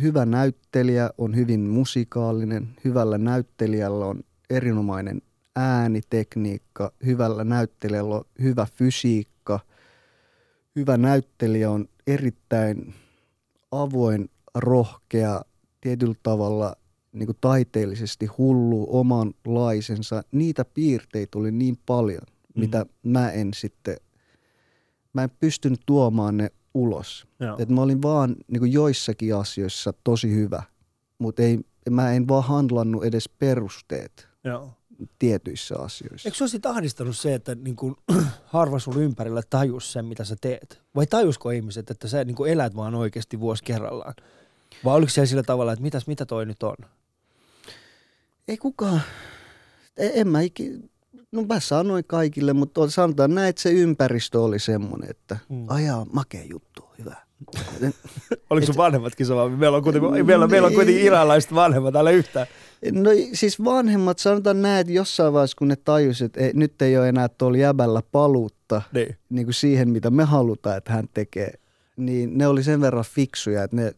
Hyvä 0.00 0.26
näyttelijä 0.26 1.10
on 1.18 1.36
hyvin 1.36 1.60
musikaalinen, 1.60 2.68
hyvällä 2.84 3.18
näyttelijällä 3.18 4.06
on 4.06 4.20
erinomainen 4.50 5.22
äänitekniikka, 5.56 6.92
hyvällä 7.06 7.44
näyttelijällä 7.44 8.14
on 8.14 8.24
hyvä 8.42 8.66
fysiikka, 8.74 9.60
hyvä 10.76 10.96
näyttelijä 10.96 11.70
on 11.70 11.88
erittäin 12.06 12.94
avoin, 13.70 14.30
rohkea, 14.54 15.42
tietyllä 15.80 16.14
tavalla 16.22 16.76
niin 17.12 17.26
kuin 17.26 17.38
taiteellisesti 17.40 18.26
hullu, 18.26 18.86
omanlaisensa. 18.90 20.22
Niitä 20.32 20.64
piirteitä 20.64 21.38
oli 21.38 21.52
niin 21.52 21.78
paljon, 21.86 22.22
Mm. 22.54 22.60
mitä 22.60 22.86
mä 23.02 23.30
en 23.30 23.50
sitten, 23.54 23.96
mä 25.12 25.22
en 25.22 25.30
pystynyt 25.40 25.80
tuomaan 25.86 26.36
ne 26.36 26.50
ulos. 26.74 27.26
Joo. 27.40 27.56
Et 27.58 27.68
mä 27.68 27.82
olin 27.82 28.02
vaan 28.02 28.36
niin 28.48 28.60
kuin 28.60 28.72
joissakin 28.72 29.36
asioissa 29.36 29.92
tosi 30.04 30.34
hyvä, 30.34 30.62
mutta 31.18 31.42
ei, 31.42 31.60
mä 31.90 32.12
en 32.12 32.28
vaan 32.28 32.44
handlannut 32.44 33.04
edes 33.04 33.28
perusteet 33.28 34.28
Joo. 34.44 34.70
tietyissä 35.18 35.78
asioissa. 35.78 36.28
Eikö 36.28 36.48
sinua 36.48 36.70
ahdistanut 36.70 37.16
se, 37.16 37.34
että 37.34 37.54
niin 37.54 37.76
kun, 37.76 37.96
harva 38.44 38.78
sun 38.78 39.02
ympärillä 39.02 39.42
tajus 39.50 39.92
sen, 39.92 40.04
mitä 40.04 40.24
sä 40.24 40.36
teet? 40.40 40.82
Vai 40.94 41.06
tajusko 41.06 41.50
ihmiset, 41.50 41.90
että 41.90 42.08
sä 42.08 42.24
niin 42.24 42.36
kun 42.36 42.48
elät 42.48 42.76
vaan 42.76 42.94
oikeasti 42.94 43.40
vuosi 43.40 43.64
kerrallaan? 43.64 44.14
Vai 44.84 44.96
oliko 44.96 45.10
se 45.10 45.26
sillä 45.26 45.42
tavalla, 45.42 45.72
että 45.72 45.82
mitäs, 45.82 46.06
mitä 46.06 46.26
toi 46.26 46.46
nyt 46.46 46.62
on? 46.62 46.76
Ei 48.48 48.56
kukaan, 48.56 49.00
e- 49.96 50.20
en 50.20 50.28
mä 50.28 50.40
ikin, 50.40 50.90
no 51.32 51.42
mä 51.42 51.60
sanoin 51.60 52.04
kaikille, 52.06 52.52
mutta 52.52 52.90
sanotaan 52.90 53.34
näin, 53.34 53.48
että 53.48 53.62
se 53.62 53.70
ympäristö 53.72 54.40
oli 54.40 54.58
semmoinen, 54.58 55.10
että 55.10 55.36
Mm. 55.48 55.64
ajaa 55.68 56.06
makea 56.12 56.44
juttu, 56.50 56.84
hyvä. 56.98 57.16
Oliko 58.50 58.66
sun 58.66 58.76
vanhemmatkin 58.76 59.26
sama? 59.26 59.48
Meillä 59.48 59.76
on 59.76 59.82
kuitenkin, 59.82 60.26
meillä, 60.26 60.46
meillä 60.46 60.66
on 60.68 60.74
kuitenkin 60.74 61.04
iranlaiset 61.04 61.54
vanhemmat 61.54 61.92
täällä 61.92 62.10
yhtään. 62.10 62.46
No 62.92 63.10
siis 63.32 63.64
vanhemmat, 63.64 64.18
sanotaan 64.18 64.62
näin, 64.62 64.80
että 64.80 64.92
jossain 64.92 65.32
vaiheessa 65.32 65.56
kun 65.58 65.68
ne 65.68 65.76
tajusivat, 65.76 66.28
että 66.36 66.40
ei, 66.40 66.50
nyt 66.54 66.82
ei 66.82 66.98
ole 66.98 67.08
enää 67.08 67.28
tuolla 67.28 67.58
jäbällä 67.58 68.02
paluutta 68.12 68.82
Niin. 68.92 69.16
niin 69.28 69.46
kuin 69.46 69.54
siihen, 69.54 69.88
mitä 69.88 70.10
me 70.10 70.24
halutaan, 70.24 70.76
että 70.76 70.92
hän 70.92 71.08
tekee, 71.14 71.52
niin 71.96 72.38
ne 72.38 72.46
oli 72.46 72.62
sen 72.62 72.80
verran 72.80 73.04
fiksuja, 73.04 73.62
että 73.62 73.76
ne 73.76 73.92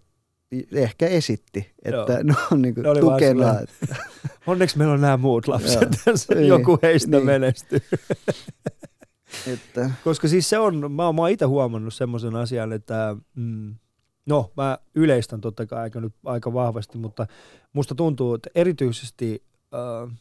ehkä 0.73 1.07
esitti, 1.07 1.71
että 1.85 2.13
Joo. 2.13 2.23
ne 2.25 2.35
on 2.53 2.63
niin 2.63 2.75
Ne 2.75 2.83
kuin 2.83 2.85
vaan 2.85 3.01
tukena. 3.01 3.55
Onneksi 4.47 4.79
meillä 4.79 4.95
on 4.95 5.01
nämä 5.01 5.17
muut 5.17 5.49
lapset. 5.49 5.89
Joku 6.49 6.79
heistä 6.83 7.11
Niin. 7.17 7.27
menestyy. 7.27 7.81
että, 9.53 9.91
Koska 10.05 10.29
siis 10.29 10.51
se 10.51 10.59
on, 10.59 10.93
mä, 10.93 11.07
oon- 11.07 11.15
mä 11.15 11.23
oon 11.23 11.31
itse 11.31 11.45
huomannut 11.45 11.95
semmoisen 11.95 12.37
asian, 12.37 12.73
että 12.73 13.17
mm, 13.35 13.75
no 14.27 14.53
mä 14.57 14.79
yleistän 14.95 15.41
totta 15.41 15.67
kai 15.67 15.83
aika, 15.83 16.01
nyt 16.01 16.15
aika 16.25 16.53
vahvasti, 16.53 16.99
mutta 16.99 17.27
musta 17.73 17.95
tuntuu, 17.95 18.35
että 18.35 18.51
erityisesti, 18.55 19.43
äh, 19.75 20.17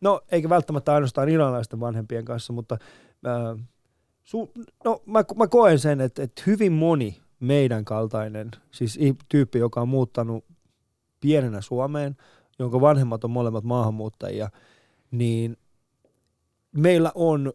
no 0.00 0.20
eikä 0.32 0.48
välttämättä 0.48 0.94
ainoastaan 0.94 1.28
iranilaisten 1.28 1.80
vanhempien 1.80 2.24
kanssa, 2.24 2.52
mutta 2.52 2.78
äh, 3.26 3.64
su, 4.22 4.52
no 4.84 5.02
mä, 5.06 5.24
mä 5.36 5.46
koen 5.46 5.78
sen, 5.78 6.00
että, 6.00 6.22
että 6.22 6.42
hyvin 6.46 6.72
moni 6.72 7.20
meidän 7.40 7.84
kaltainen, 7.84 8.50
siis 8.70 8.98
tyyppi, 9.28 9.58
joka 9.58 9.80
on 9.80 9.88
muuttanut 9.88 10.44
pienenä 11.20 11.60
Suomeen, 11.60 12.16
jonka 12.58 12.80
vanhemmat 12.80 13.24
on 13.24 13.30
molemmat 13.30 13.64
maahanmuuttajia, 13.64 14.50
niin 15.10 15.56
meillä 16.72 17.12
on 17.14 17.52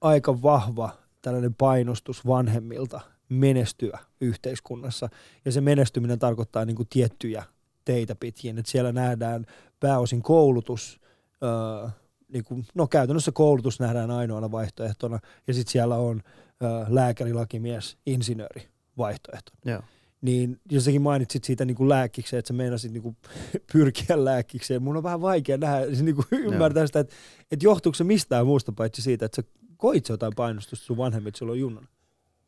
aika 0.00 0.42
vahva 0.42 0.90
tällainen 1.22 1.54
painostus 1.54 2.26
vanhemmilta 2.26 3.00
menestyä 3.28 3.98
yhteiskunnassa. 4.20 5.08
Ja 5.44 5.52
se 5.52 5.60
menestyminen 5.60 6.18
tarkoittaa 6.18 6.64
niin 6.64 6.76
kuin 6.76 6.88
tiettyjä 6.90 7.44
teitä 7.84 8.14
pitkin. 8.14 8.58
että 8.58 8.70
siellä 8.70 8.92
nähdään 8.92 9.46
pääosin 9.80 10.22
koulutus, 10.22 11.00
öö, 11.42 11.88
niin 12.32 12.44
kuin, 12.44 12.66
no 12.74 12.86
käytännössä 12.86 13.32
koulutus 13.32 13.80
nähdään 13.80 14.10
ainoana 14.10 14.50
vaihtoehtona. 14.50 15.18
Ja 15.46 15.54
sitten 15.54 15.72
siellä 15.72 15.96
on 15.96 16.22
öö, 16.62 16.70
lääkäri, 16.88 17.32
lakimies, 17.32 17.96
insinööri 18.06 18.68
vaihtoehto. 18.98 19.52
joo. 19.64 19.82
Niin 20.20 20.60
jos 20.70 20.84
säkin 20.84 21.02
mainitsit 21.02 21.44
siitä 21.44 21.64
niin 21.64 21.76
kuin 21.76 21.88
lääkikseen, 21.88 22.38
että 22.38 22.48
sä 22.48 22.54
meinasit 22.54 22.92
niin 22.92 23.02
kuin 23.02 23.16
pyrkiä 23.72 24.24
lääkikseen. 24.24 24.82
Mun 24.82 24.96
on 24.96 25.02
vähän 25.02 25.20
vaikea 25.20 25.56
nähdä, 25.56 25.86
siis 25.86 26.02
niin 26.02 26.14
kuin 26.14 26.26
ymmärtää 26.32 26.86
sitä, 26.86 27.00
että, 27.00 27.14
että 27.52 27.66
johtuuko 27.66 27.94
se 27.94 28.04
mistään 28.04 28.46
muusta 28.46 28.72
paitsi 28.72 29.02
siitä, 29.02 29.26
että 29.26 29.42
sä 29.42 29.48
koit 29.76 30.08
jotain 30.08 30.32
painostusta 30.36 30.86
sun 30.86 30.96
vanhemmit 30.96 31.36
silloin 31.36 31.60
junnana. 31.60 31.86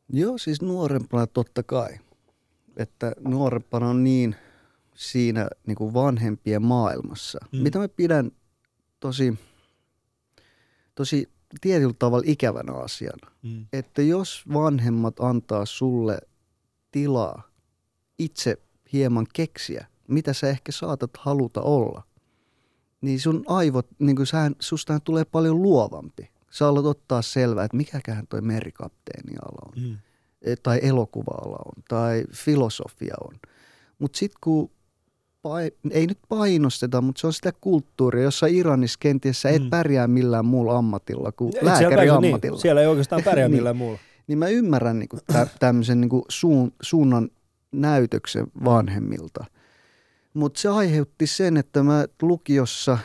Joo, 0.08 0.38
siis 0.38 0.62
nuorempana 0.62 1.26
totta 1.26 1.62
kai. 1.62 1.98
Että 2.76 3.12
nuorempana 3.20 3.88
on 3.88 4.04
niin, 4.04 4.36
siinä 4.94 5.48
niin 5.66 5.76
kuin 5.76 5.94
vanhempien 5.94 6.62
maailmassa, 6.62 7.38
mm. 7.52 7.58
mitä 7.58 7.78
mä 7.78 7.88
pidän 7.88 8.30
tosi, 9.00 9.38
tosi 10.94 11.28
tietyllä 11.60 11.94
tavalla 11.98 12.24
ikävänä 12.26 12.72
asiana. 12.72 13.30
Mm. 13.42 13.66
Että 13.72 14.02
jos 14.02 14.44
vanhemmat 14.52 15.20
antaa 15.20 15.66
sulle 15.66 16.18
tilaa 16.90 17.51
itse 18.18 18.56
hieman 18.92 19.26
keksiä, 19.32 19.86
mitä 20.08 20.32
sä 20.32 20.48
ehkä 20.48 20.72
saatat 20.72 21.10
haluta 21.18 21.60
olla, 21.60 22.02
niin 23.00 23.20
sun 23.20 23.44
aivot, 23.46 23.86
niin 23.98 24.16
kuin 24.16 24.26
sähän, 24.26 24.54
sustahan 24.60 25.02
tulee 25.02 25.24
paljon 25.24 25.62
luovampi. 25.62 26.30
Sä 26.50 26.68
alat 26.68 26.84
ottaa 26.84 27.22
selvää, 27.22 27.64
että 27.64 27.76
mikäköhän 27.76 28.26
toi 28.26 28.40
merikapteeniala 28.40 29.68
on 29.68 29.82
Mm. 29.82 29.96
eh, 30.42 30.56
tai 30.62 30.78
elokuva-ala 30.82 31.56
on, 31.66 31.82
tai 31.88 32.24
filosofia 32.32 33.14
on. 33.24 33.34
Mutta 33.98 34.18
sitten 34.18 34.38
kun, 34.40 34.70
pai- 35.42 35.76
ei 35.90 36.06
nyt 36.06 36.18
painosteta, 36.28 37.00
mutta 37.00 37.20
se 37.20 37.26
on 37.26 37.32
sitä 37.32 37.52
kulttuuria, 37.60 38.22
jossa 38.22 38.46
Iranissa 38.46 38.96
kenties 39.00 39.42
sä 39.42 39.50
et 39.50 39.62
Mm. 39.62 39.70
pärjää 39.70 40.06
millään 40.08 40.44
muulla 40.46 40.78
ammatilla 40.78 41.32
kuin 41.32 41.56
Et 41.56 41.62
lääkäriammatilla. 41.62 42.52
Niin, 42.54 42.60
siellä 42.62 42.80
ei 42.80 42.86
oikeastaan 42.86 43.22
pärjää 43.22 43.48
Niin. 43.48 43.56
millään 43.56 43.76
muulla. 43.76 43.98
Niin 44.26 44.38
mä 44.38 44.48
ymmärrän 44.48 44.98
niinku 44.98 45.18
tä- 45.32 45.46
tämmöisen 45.60 46.00
niinku 46.00 46.24
suun, 46.28 46.72
suunnan 46.82 47.28
näytöksen 47.72 48.46
vanhemmilta. 48.64 49.44
Mutta 50.34 50.60
se 50.60 50.68
aiheutti 50.68 51.26
sen, 51.26 51.56
että 51.56 51.82
mä 51.82 52.04
lukiossa 52.22 52.98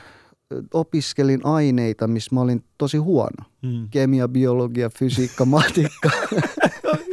opiskelin 0.73 1.41
aineita, 1.43 2.07
missä 2.07 2.35
mä 2.35 2.41
olin 2.41 2.63
tosi 2.77 2.97
huono. 2.97 3.45
Mm. 3.61 3.87
Kemia, 3.89 4.27
biologia, 4.27 4.89
fysiikka, 4.89 5.45
matikka. 5.55 6.09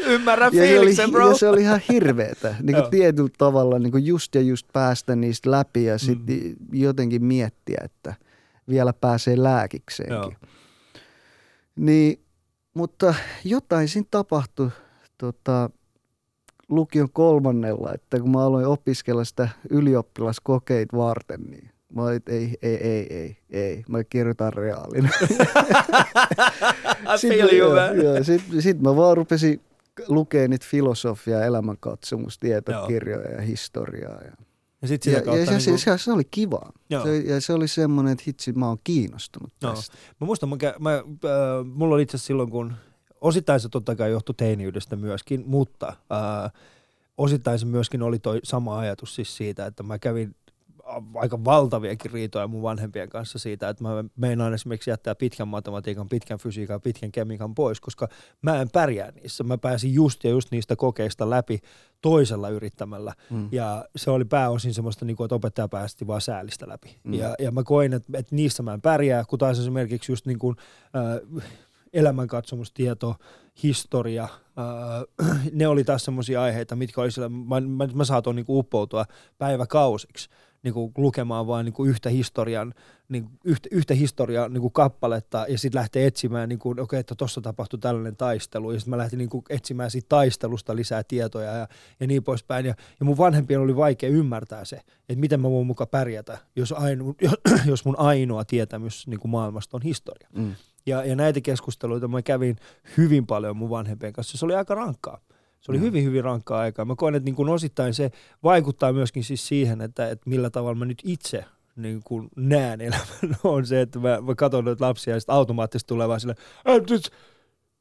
Ymmärrän 0.06 0.52
ja, 0.54 0.62
se 0.62 0.70
oli, 0.70 0.78
fiiliksen, 0.78 1.10
bro. 1.10 1.28
ja 1.28 1.34
se 1.34 1.48
oli 1.48 1.60
ihan 1.60 1.80
hirveetä. 1.92 2.54
Niin 2.62 2.76
kuin 2.76 2.90
tietyllä 2.90 3.30
tavalla 3.38 3.78
niin 3.78 3.90
kuin 3.92 4.06
just 4.06 4.34
ja 4.34 4.40
just 4.40 4.66
päästä 4.72 5.16
niistä 5.16 5.50
läpi 5.50 5.84
ja 5.84 5.98
sitten 5.98 6.36
Mm. 6.36 6.54
jotenkin 6.72 7.24
miettiä, 7.24 7.80
että 7.84 8.14
vielä 8.68 8.92
pääsee 8.92 9.42
lääkikseenkin. 9.42 10.16
Joo. 10.16 10.32
Niin, 11.76 12.20
mutta 12.74 13.14
jotain 13.44 13.88
siinä 13.88 14.08
tapahtui 14.10 14.70
tota, 15.18 15.70
lukion 16.68 17.08
kolmannella, 17.12 17.92
että 17.94 18.20
kun 18.20 18.30
mä 18.30 18.44
aloin 18.44 18.66
opiskella 18.66 19.24
sitä 19.24 19.48
ylioppilaskokeita 19.70 20.96
varten, 20.96 21.40
niin 21.40 21.70
mä 21.94 22.02
olin, 22.02 22.16
että 22.16 22.32
ei, 22.32 22.58
ei, 22.62 22.76
ei, 22.76 23.06
ei, 23.16 23.36
ei, 23.50 23.84
mä 23.88 24.04
kirjoitan 24.04 24.52
reaalina. 24.52 25.08
Feel 27.20 27.48
you, 27.52 27.70
man. 27.74 28.24
Sitten 28.24 28.62
sit 28.62 28.80
mä 28.80 28.96
vaan 28.96 29.16
rupesin 29.16 29.60
lukemaan 30.08 30.50
niitä 30.50 30.66
filosofia, 30.70 31.44
elämänkatsomus, 31.44 32.38
tietokirjoja 32.38 33.30
ja 33.30 33.40
historiaa. 33.40 34.22
Ja, 34.22 34.32
Ja 34.82 34.88
sit 34.88 35.02
sitä 35.02 35.16
ja, 35.16 35.22
kautta... 35.22 35.40
ja 35.40 35.46
se, 35.46 35.70
niinku- 35.70 35.78
se, 35.78 35.98
se, 35.98 36.12
oli 36.12 36.24
kiva. 36.30 36.72
Joo. 36.90 37.04
Se, 37.04 37.16
ja 37.16 37.40
se 37.40 37.52
oli 37.52 37.68
semmoinen, 37.68 38.12
että 38.12 38.24
hitsi, 38.26 38.52
mä 38.52 38.68
oon 38.68 38.78
kiinnostunut 38.84 39.52
Joo. 39.62 39.74
tästä. 39.74 39.96
Mä 40.20 40.24
muistan, 40.26 40.48
mä, 40.48 40.56
mä, 40.78 40.94
äh, 40.94 41.02
mulla 41.74 41.94
oli 41.94 42.02
itse 42.02 42.18
silloin, 42.18 42.50
kun 42.50 42.72
osittain 43.24 43.60
se 43.60 43.68
totta 43.68 43.96
kai 43.96 44.10
johtui 44.10 44.34
teiniydestä 44.34 44.96
myöskin, 44.96 45.44
mutta 45.46 45.88
äh, 45.88 46.52
osittain 47.18 47.58
se 47.58 47.66
myöskin 47.66 48.02
oli 48.02 48.18
toi 48.18 48.40
sama 48.44 48.78
ajatus 48.78 49.14
siis 49.14 49.36
siitä, 49.36 49.66
että 49.66 49.82
mä 49.82 49.98
kävin 49.98 50.34
aika 51.14 51.44
valtaviakin 51.44 52.10
riitoja 52.10 52.46
mun 52.46 52.62
vanhempien 52.62 53.08
kanssa 53.08 53.38
siitä, 53.38 53.68
että 53.68 53.84
mä 53.84 54.04
meinaan 54.16 54.54
esimerkiksi 54.54 54.90
jättää 54.90 55.14
pitkän 55.14 55.48
matematiikan, 55.48 56.08
pitkän 56.08 56.38
fysiikan, 56.38 56.80
pitkän 56.80 57.12
kemiikan 57.12 57.54
pois, 57.54 57.80
koska 57.80 58.08
mä 58.42 58.60
en 58.60 58.70
pärjää 58.70 59.10
niissä. 59.10 59.44
Mä 59.44 59.58
pääsin 59.58 59.94
just 59.94 60.24
ja 60.24 60.30
just 60.30 60.50
niistä 60.50 60.76
kokeista 60.76 61.30
läpi 61.30 61.60
toisella 62.02 62.48
yrittämällä. 62.48 63.12
Mm. 63.30 63.48
Ja 63.52 63.84
se 63.96 64.10
oli 64.10 64.24
pääosin 64.24 64.74
semmoista, 64.74 65.04
niin 65.04 65.16
kuin, 65.16 65.24
että 65.24 65.34
opettaja 65.34 65.68
päästi 65.68 66.06
vaan 66.06 66.20
säälistä 66.20 66.68
läpi. 66.68 66.96
Mm. 67.04 67.14
Ja, 67.14 67.34
ja 67.38 67.50
mä 67.50 67.62
koin, 67.62 67.92
että, 67.92 68.18
että 68.18 68.34
niissä 68.34 68.62
mä 68.62 68.74
en 68.74 68.82
pärjää, 68.82 69.24
kun 69.28 69.38
taas 69.38 69.58
esimerkiksi 69.58 70.12
just 70.12 70.26
niin 70.26 70.38
kuin, 70.38 70.56
äh, 70.96 71.44
elämänkatsomustieto, 71.94 73.16
historia, 73.62 74.22
äh, 74.24 75.38
ne 75.52 75.68
oli 75.68 75.84
taas 75.84 76.04
semmoisia 76.04 76.42
aiheita, 76.42 76.76
mitkä 76.76 77.00
oli 77.00 77.10
sillä, 77.10 77.28
mä, 77.28 77.60
mä, 77.60 77.88
mä 77.94 78.04
saatoin 78.04 78.36
niin 78.36 78.46
uppoutua 78.48 79.04
päiväkausiksi 79.38 80.28
niin 80.64 80.74
kuin 80.74 80.92
lukemaan 80.96 81.46
vain 81.46 81.64
niin 81.64 81.88
yhtä 81.88 82.08
historian, 82.08 82.74
niin 83.08 83.28
yhtä, 83.44 83.68
yhtä 83.72 83.94
historian 83.94 84.52
niin 84.52 84.60
kuin 84.60 84.72
kappaletta 84.72 85.46
ja 85.48 85.58
sitten 85.58 85.78
lähtee 85.78 86.06
etsimään, 86.06 86.48
niin 86.48 86.58
kuin, 86.58 86.80
okei, 86.80 87.00
että 87.00 87.14
tuossa 87.14 87.40
tapahtui 87.40 87.78
tällainen 87.78 88.16
taistelu 88.16 88.72
ja 88.72 88.80
sitten 88.80 88.90
mä 88.90 88.98
lähtin 88.98 89.18
niin 89.18 89.28
kuin 89.28 89.44
etsimään 89.50 89.90
siitä 89.90 90.06
taistelusta 90.08 90.76
lisää 90.76 91.02
tietoja 91.04 91.52
ja, 91.52 91.68
ja 92.00 92.06
niin 92.06 92.24
poispäin. 92.24 92.66
Ja, 92.66 92.74
ja 93.00 93.06
mun 93.06 93.18
vanhempien 93.18 93.60
oli 93.60 93.76
vaikea 93.76 94.10
ymmärtää 94.10 94.64
se, 94.64 94.76
että 94.76 95.20
miten 95.20 95.40
mä 95.40 95.50
voin 95.50 95.66
muka 95.66 95.86
pärjätä, 95.86 96.38
jos, 96.56 96.72
ainu, 96.72 97.16
jos 97.66 97.84
mun 97.84 97.98
ainoa 97.98 98.44
tietämys 98.44 99.06
niin 99.06 99.20
kuin 99.20 99.30
maailmasta 99.30 99.76
on 99.76 99.82
historia. 99.82 100.28
Mm. 100.32 100.54
Ja, 100.86 101.04
ja 101.04 101.16
näitä 101.16 101.40
keskusteluita 101.40 102.08
mä 102.08 102.22
kävin 102.22 102.56
hyvin 102.96 103.26
paljon 103.26 103.56
mun 103.56 103.70
vanhempien 103.70 104.12
kanssa. 104.12 104.38
Se 104.38 104.44
oli 104.44 104.54
aika 104.54 104.74
rankkaa. 104.74 105.20
Se 105.60 105.72
oli 105.72 105.78
Joo. 105.78 105.86
hyvin, 105.86 106.04
hyvin 106.04 106.24
rankkaa 106.24 106.60
aikaa. 106.60 106.84
Mä 106.84 106.94
koen, 106.96 107.14
että 107.14 107.24
niin 107.24 107.34
kuin 107.34 107.48
osittain 107.48 107.94
se 107.94 108.10
vaikuttaa 108.42 108.92
myöskin 108.92 109.24
siis 109.24 109.46
siihen, 109.48 109.80
että, 109.80 110.10
että 110.10 110.30
millä 110.30 110.50
tavalla 110.50 110.78
mä 110.78 110.84
nyt 110.84 111.02
itse 111.04 111.44
niin 111.76 112.00
kuin 112.04 112.28
näen 112.36 112.80
elämän, 112.80 113.36
on 113.44 113.66
se, 113.66 113.80
että 113.80 113.98
mä, 113.98 114.20
mä 114.20 114.34
katson 114.34 114.64
noita 114.64 114.84
lapsia 114.86 115.14
ja 115.14 115.20
sitten 115.20 115.34
automaattisesti 115.34 115.88
tulee 115.88 116.08
vaan 116.08 116.20
silleen, 116.20 116.38
"Ää, 116.64 116.78
nyt 116.90 117.10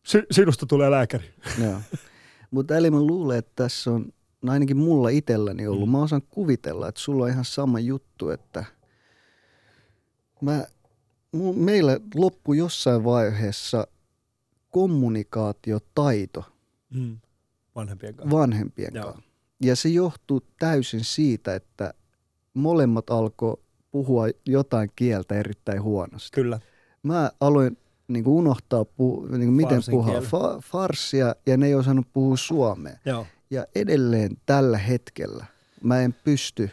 si- 0.06 0.26
sinusta 0.32 0.66
tulee 0.66 0.92
lääkäri. 0.92 1.34
Joo. 1.64 1.80
Mutta 2.52 2.78
eli 2.78 2.92
mä 2.92 3.02
luulen, 3.02 3.38
että 3.38 3.52
tässä 3.56 3.92
on 3.92 4.06
no 4.42 4.52
ainakin 4.52 4.78
mulla 4.78 5.10
itselläni 5.10 5.68
ollut. 5.68 5.88
Mm. 5.88 5.92
Mä 5.92 6.02
osaan 6.04 6.22
kuvitella, 6.30 6.88
että 6.88 7.02
sulla 7.02 7.24
on 7.24 7.30
ihan 7.30 7.46
sama 7.46 7.80
juttu, 7.80 8.30
että 8.30 8.66
mä, 10.42 10.66
meillä 11.56 12.00
loppui 12.16 12.58
jossain 12.58 13.04
vaiheessa 13.04 13.88
kommunikaatiotaito 14.70 16.44
Mm. 16.90 17.18
Vanhempien 17.76 18.16
kanssa. 18.16 18.38
vanhempien 18.38 18.94
kanssa. 18.94 19.22
Ja 19.62 19.76
se 19.76 19.90
johtuu 19.90 20.42
täysin 20.60 21.04
siitä, 21.04 21.56
että 21.56 21.94
molemmat 22.54 23.10
alkoi 23.10 23.58
puhua 23.92 24.26
jotain 24.46 24.90
kieltä 24.96 25.36
erittäin 25.36 25.82
huonosti. 25.84 26.30
Kyllä. 26.34 26.60
Mä 27.04 27.32
aloin 27.40 27.78
niin 28.08 28.24
kuin 28.24 28.34
unohtaa, 28.34 28.86
puhu, 28.86 29.26
niin 29.26 29.40
kuin 29.40 29.54
miten 29.54 29.82
puhua 29.92 30.20
fa- 30.20 30.62
farsia 30.64 31.36
ja 31.46 31.58
ne 31.58 31.68
ei 31.68 31.76
osannut 31.76 32.08
puhua 32.14 32.38
suomea. 32.38 32.98
Joo. 33.06 33.26
Ja 33.50 33.66
edelleen 33.76 34.38
tällä 34.46 34.78
hetkellä 34.78 35.46
mä 35.84 36.02
en 36.02 36.14
pysty 36.24 36.70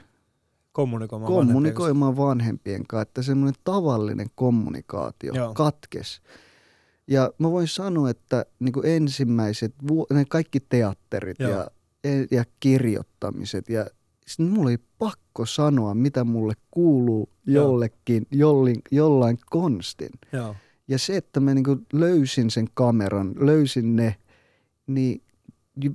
Kommunikoimaan 0.80 1.32
kommunikoimaan 1.32 2.16
vanhempien 2.16 2.86
kanssa, 2.86 3.02
että 3.02 3.22
semmoinen 3.22 3.60
tavallinen 3.64 4.26
kommunikaatio 4.34 5.32
Joo. 5.34 5.54
Katkes. 5.54 6.20
Ja 7.06 7.30
mä 7.38 7.50
voin 7.50 7.68
sanoa, 7.68 8.10
että 8.10 8.46
niin 8.58 8.72
kuin 8.72 8.86
ensimmäiset, 8.86 9.74
ne 10.12 10.24
kaikki 10.24 10.60
teatterit 10.60 11.40
Joo. 11.40 11.50
ja, 11.50 11.70
ja 12.30 12.44
kirjoittamiset 12.60 13.68
ja 13.68 13.86
sitten 14.26 14.54
mulla 14.54 14.68
oli 14.68 14.78
pakko 14.98 15.46
sanoa, 15.46 15.94
mitä 15.94 16.24
mulle 16.24 16.54
kuuluu 16.70 17.28
jollekin, 17.46 18.26
jollin, 18.30 18.82
jollain 18.90 19.38
konstin. 19.50 20.10
Joo. 20.32 20.54
Ja 20.88 20.98
se, 20.98 21.16
että 21.16 21.40
mä 21.40 21.54
niin 21.54 21.86
löysin 21.92 22.50
sen 22.50 22.66
kameran, 22.74 23.34
löysin 23.38 23.96
ne, 23.96 24.16
niin 24.86 25.22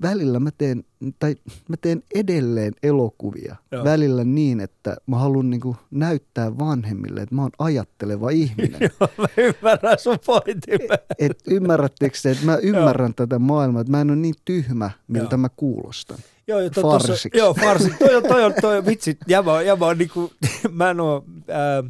välillä 0.02 0.40
mä 0.40 0.50
teen, 0.58 0.84
tai 1.20 1.36
mä 1.70 1.76
teen 1.82 2.04
edelleen 2.16 2.74
elokuvia. 2.84 3.56
Joo. 3.72 3.84
Välillä 3.84 4.24
niin, 4.24 4.60
että 4.60 4.98
mä 5.08 5.18
haluan 5.18 5.50
niin 5.50 5.62
näyttää 5.92 6.58
vanhemmille, 6.58 7.22
että 7.22 7.36
mä 7.36 7.42
oon 7.42 7.52
ajatteleva 7.60 8.30
ihminen. 8.30 8.82
Joo, 9.00 9.10
mä 9.18 9.28
ymmärrän 9.38 10.00
sun 10.00 10.18
pointin. 10.26 10.80
et 11.20 11.38
ymmärrättekö 11.48 12.18
te, 12.24 12.32
että 12.32 12.46
mä 12.46 12.58
ymmärrän 12.58 13.14
tätä 13.14 13.40
maailmaa, 13.40 13.82
että 13.82 13.92
mä 13.92 14.02
en 14.02 14.10
ole 14.10 14.18
niin 14.18 14.36
tyhmä, 14.46 14.92
miltä 15.08 15.34
Joo. 15.34 15.38
mä 15.38 15.50
kuulostan. 15.56 16.18
Joo, 16.48 16.60
jo, 16.60 16.70
to, 16.70 16.82
tossa, 16.82 17.08
Farsiksi. 17.08 17.30
joo, 17.38 17.54
farsi. 17.54 17.90
Toi, 18.00 18.16
on- 18.16 18.24
toi, 18.24 18.44
on, 18.44 18.54
toi, 18.62 18.86
vitsi, 18.86 19.18
jäbä, 19.28 19.54
on- 19.54 19.66
jäbä 19.66 19.86
on 19.88 19.98
niinku, 19.98 20.32
mä 20.72 20.90
en 20.90 21.00
oo, 21.00 21.26
ää, 21.50 21.84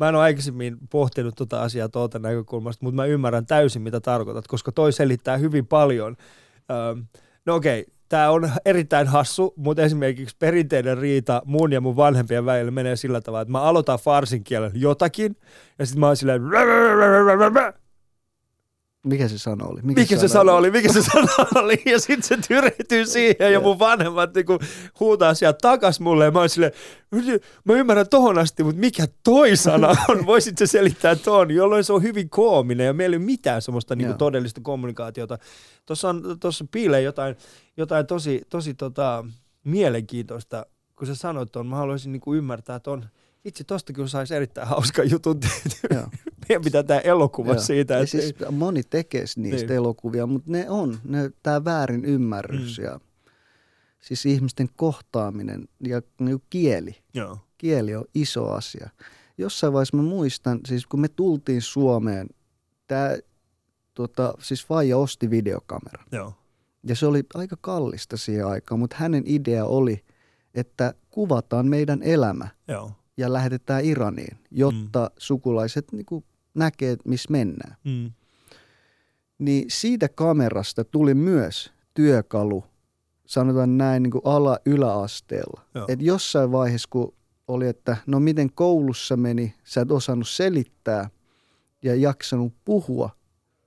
mä 0.00 0.08
en 0.08 0.14
ole 0.14 0.22
aikaisemmin 0.22 0.76
pohtinut 0.90 1.34
tota 1.34 1.62
asiaa 1.62 1.88
tuolta 1.88 2.18
näkökulmasta, 2.18 2.84
mutta 2.84 2.96
mä 2.96 3.04
ymmärrän 3.04 3.46
täysin, 3.46 3.82
mitä 3.82 4.00
tarkoitat, 4.00 4.46
koska 4.48 4.72
toi 4.72 4.92
selittää 4.92 5.36
hyvin 5.36 5.66
paljon. 5.66 6.16
Ähm, 6.70 7.00
no 7.46 7.54
okei, 7.54 7.86
tämä 8.08 8.30
on 8.30 8.50
erittäin 8.64 9.06
hassu, 9.06 9.54
mutta 9.56 9.82
esimerkiksi 9.82 10.36
perinteinen 10.38 10.98
riita 10.98 11.42
mun 11.44 11.72
ja 11.72 11.80
mun 11.80 11.96
vanhempien 11.96 12.46
välillä 12.46 12.70
menee 12.70 12.96
sillä 12.96 13.20
tavalla, 13.20 13.42
että 13.42 13.52
mä 13.52 13.62
aloitan 13.62 13.98
farsin 13.98 14.44
kielen 14.44 14.70
jotakin, 14.74 15.36
ja 15.78 15.86
sitten 15.86 16.00
mä 16.00 16.06
oon 16.06 16.16
silleen, 16.16 16.42
Mikä 19.06 19.28
se 19.28 19.38
sana 19.38 19.64
oli? 19.64 19.80
mikä 19.82 20.18
se 20.18 20.28
sana 20.28 20.52
oli, 20.52 20.70
mikä 20.70 20.92
se 20.92 21.02
sana 21.12 21.32
oli, 21.54 21.82
ja 21.86 22.00
sitten 22.00 22.22
se 22.22 22.48
tyrehtyy 22.48 23.06
siihen, 23.06 23.52
ja 23.52 23.60
mun 23.60 23.78
vanhemmat 23.78 24.34
niinku 24.34 24.58
huutaa 25.00 25.34
sieltä 25.34 25.58
takas 25.62 26.00
mulle, 26.00 26.24
ja 26.24 26.30
mä 26.30 26.38
oon 26.38 26.48
silleen, 26.48 26.72
mä 27.64 27.72
ymmärrän 27.72 28.08
tohon 28.08 28.38
asti, 28.38 28.64
mutta 28.64 28.80
mikä 28.80 29.06
toi 29.24 29.56
sana 29.56 29.88
on, 30.08 30.26
voisit 30.26 30.58
se 30.58 30.66
selittää 30.66 31.16
ton, 31.16 31.50
jolloin 31.50 31.84
se 31.84 31.92
on 31.92 32.02
hyvin 32.02 32.30
koominen, 32.30 32.86
ja 32.86 32.92
meillä 32.92 33.14
ei 33.14 33.18
ole 33.18 33.24
mitään 33.24 33.62
semmoista 33.62 33.96
niinku 33.96 34.10
Joo. 34.10 34.18
todellista 34.18 34.60
kommunikaatiota. 34.60 35.38
Tuossa 35.86 36.08
on, 36.08 36.36
tuossa 36.40 36.64
piilee 36.70 37.02
jotain, 37.02 37.36
jotain 37.76 38.06
tosi, 38.06 38.42
tosi 38.50 38.74
tota, 38.74 39.24
mielenkiintoista 39.64 40.66
kun 40.96 41.06
sä 41.06 41.14
sanoit 41.14 41.52
ton, 41.52 41.66
mä 41.66 41.76
haluaisin 41.76 42.12
niinku 42.12 42.34
ymmärtää, 42.34 42.76
että 42.76 42.90
on, 42.90 43.08
itse 43.44 43.64
tosta 43.64 43.92
kyllä 43.92 44.08
saisi 44.08 44.34
erittäin 44.34 44.68
hauska 44.68 45.02
jutun 45.02 45.40
tehty. 45.40 45.88
Meidän 46.48 46.62
pitää 46.64 46.82
tehdä 46.82 47.00
elokuva 47.00 47.52
Joo. 47.52 47.60
siitä. 47.60 47.94
Ja 47.94 48.00
Että 48.00 48.10
siis 48.10 48.34
moni 48.50 48.82
tekee 48.82 49.24
niistä 49.36 49.66
Niin. 49.66 49.76
elokuvia, 49.76 50.26
mutta 50.26 50.50
ne 50.50 50.70
on, 50.70 50.98
ne, 51.04 51.30
tämä 51.42 51.64
väärin 51.64 52.04
ymmärrys 52.04 52.78
Mm. 52.78 52.84
ja 52.84 53.00
siis 54.00 54.26
ihmisten 54.26 54.68
kohtaaminen 54.76 55.68
ja 55.80 56.02
niin 56.20 56.42
kieli. 56.50 56.96
Joo. 57.14 57.38
Kieli 57.58 57.94
on 57.94 58.04
iso 58.14 58.50
asia. 58.50 58.90
Jossain 59.38 59.72
vaiheessa 59.72 59.96
mä 59.96 60.02
muistan, 60.02 60.60
siis 60.66 60.86
kun 60.86 61.00
me 61.00 61.08
tultiin 61.08 61.62
Suomeen, 61.62 62.28
tämä 62.86 63.16
tota, 63.94 64.34
siis 64.40 64.66
Faija 64.66 64.98
osti 64.98 65.30
videokameran. 65.30 66.06
Joo. 66.12 66.32
Ja 66.88 66.96
se 66.96 67.06
oli 67.06 67.22
aika 67.34 67.56
kallista 67.60 68.16
siihen 68.16 68.46
aikaan, 68.46 68.78
mutta 68.78 68.96
hänen 68.98 69.22
idea 69.26 69.64
oli, 69.64 70.04
että 70.54 70.94
kuvataan 71.10 71.66
meidän 71.66 72.02
elämä 72.02 72.48
Joo. 72.68 72.90
ja 73.16 73.32
lähetetään 73.32 73.84
Iraniin, 73.84 74.38
jotta 74.50 75.04
mm. 75.04 75.14
sukulaiset 75.18 75.92
niin 75.92 76.06
kuin, 76.06 76.24
näkee, 76.56 76.96
missä 77.04 77.28
mennään. 77.30 77.76
Mm. 77.84 78.12
Niin 79.38 79.64
siitä 79.68 80.08
kamerasta 80.08 80.84
tuli 80.84 81.14
myös 81.14 81.72
työkalu, 81.94 82.64
sanotaan 83.26 83.78
näin, 83.78 84.02
niin 84.02 84.10
kuin 84.10 84.22
ala-yläasteella. 84.24 85.60
Joo. 85.74 85.84
Et 85.88 86.02
jossain 86.02 86.52
vaiheessa, 86.52 86.88
kun 86.90 87.14
oli, 87.48 87.68
että 87.68 87.96
no 88.06 88.20
miten 88.20 88.52
koulussa 88.52 89.16
meni, 89.16 89.54
sä 89.64 89.80
et 89.80 89.90
osannut 89.90 90.28
selittää 90.28 91.10
ja 91.82 91.94
jaksanut 91.94 92.52
puhua. 92.64 93.10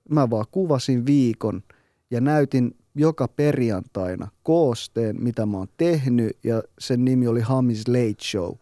Mä 0.10 0.30
vaan 0.30 0.46
kuvasin 0.52 1.06
viikon 1.06 1.64
ja 2.12 2.22
näytin 2.22 2.76
joka 2.96 3.28
perjantaina 3.28 4.28
koosteen, 4.44 5.24
mitä 5.24 5.46
mä 5.46 5.58
oon 5.58 5.68
tehnyt 5.78 6.38
ja 6.44 6.64
sen 6.80 7.06
nimi 7.06 7.28
oli 7.28 7.42
Hamis 7.42 7.88
Late 7.88 8.24
Show. 8.24 8.54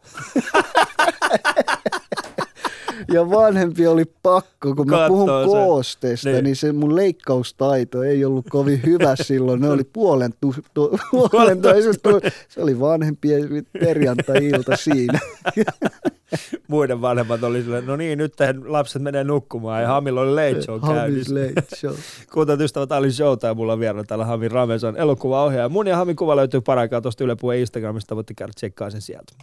ja 3.13 3.29
vanhempi 3.29 3.87
oli 3.87 4.03
pakko, 4.23 4.75
kun 4.75 4.89
mä 4.89 5.07
puhun 5.07 5.29
sen. 5.29 5.47
koosteesta, 5.49 6.29
Niin. 6.29 6.43
niin. 6.43 6.55
se 6.55 6.71
mun 6.71 6.95
leikkaustaito 6.95 8.03
ei 8.03 8.25
ollut 8.25 8.45
kovin 8.49 8.81
hyvä 8.85 9.15
silloin. 9.15 9.61
Ne 9.61 9.69
oli 9.69 9.83
puolen, 9.83 10.33
tu, 10.41 10.55
tu, 10.73 10.99
puolen 11.11 11.61
toisen 11.61 11.95
tu, 12.03 12.09
Se 12.49 12.61
oli 12.61 12.79
vanhempien 12.79 13.65
perjantai-ilta 13.79 14.75
siinä. 14.75 15.19
Muiden 16.67 17.01
vanhemmat 17.01 17.43
oli 17.43 17.61
silleen, 17.61 17.85
no 17.85 17.95
niin, 17.95 18.17
nyt 18.17 18.33
lapset 18.65 19.01
menee 19.01 19.23
nukkumaan 19.23 19.81
ja 19.81 19.87
Hamilla 19.87 20.21
oli 20.21 20.31
late 20.31 20.61
show 20.61 20.79
Hamis 20.81 20.97
käynnissä. 20.99 21.33
Late 21.35 21.75
Show. 21.75 21.93
Kuuntelut 22.33 22.61
ystävät, 22.61 22.91
Ali 22.91 23.11
Showta 23.11 23.47
ja 23.47 23.53
mulla 23.53 23.73
on 23.73 23.79
vielä 23.79 24.03
täällä 24.03 24.25
Hami 24.25 24.47
Rameson 24.47 24.97
elokuvaohjaaja. 24.97 25.69
Mun 25.69 25.87
ja 25.87 25.95
Hamin 25.97 26.15
kuva 26.15 26.35
löytyy 26.35 26.61
paraikaa 26.61 27.01
tuosta 27.01 27.23
Yle 27.23 27.35
Puheen 27.35 27.59
Instagramista, 27.61 28.15
voitte 28.15 28.33
käydä 28.33 28.53
tsekkaa 28.55 28.89
sen 28.89 29.01
sieltä. 29.01 29.33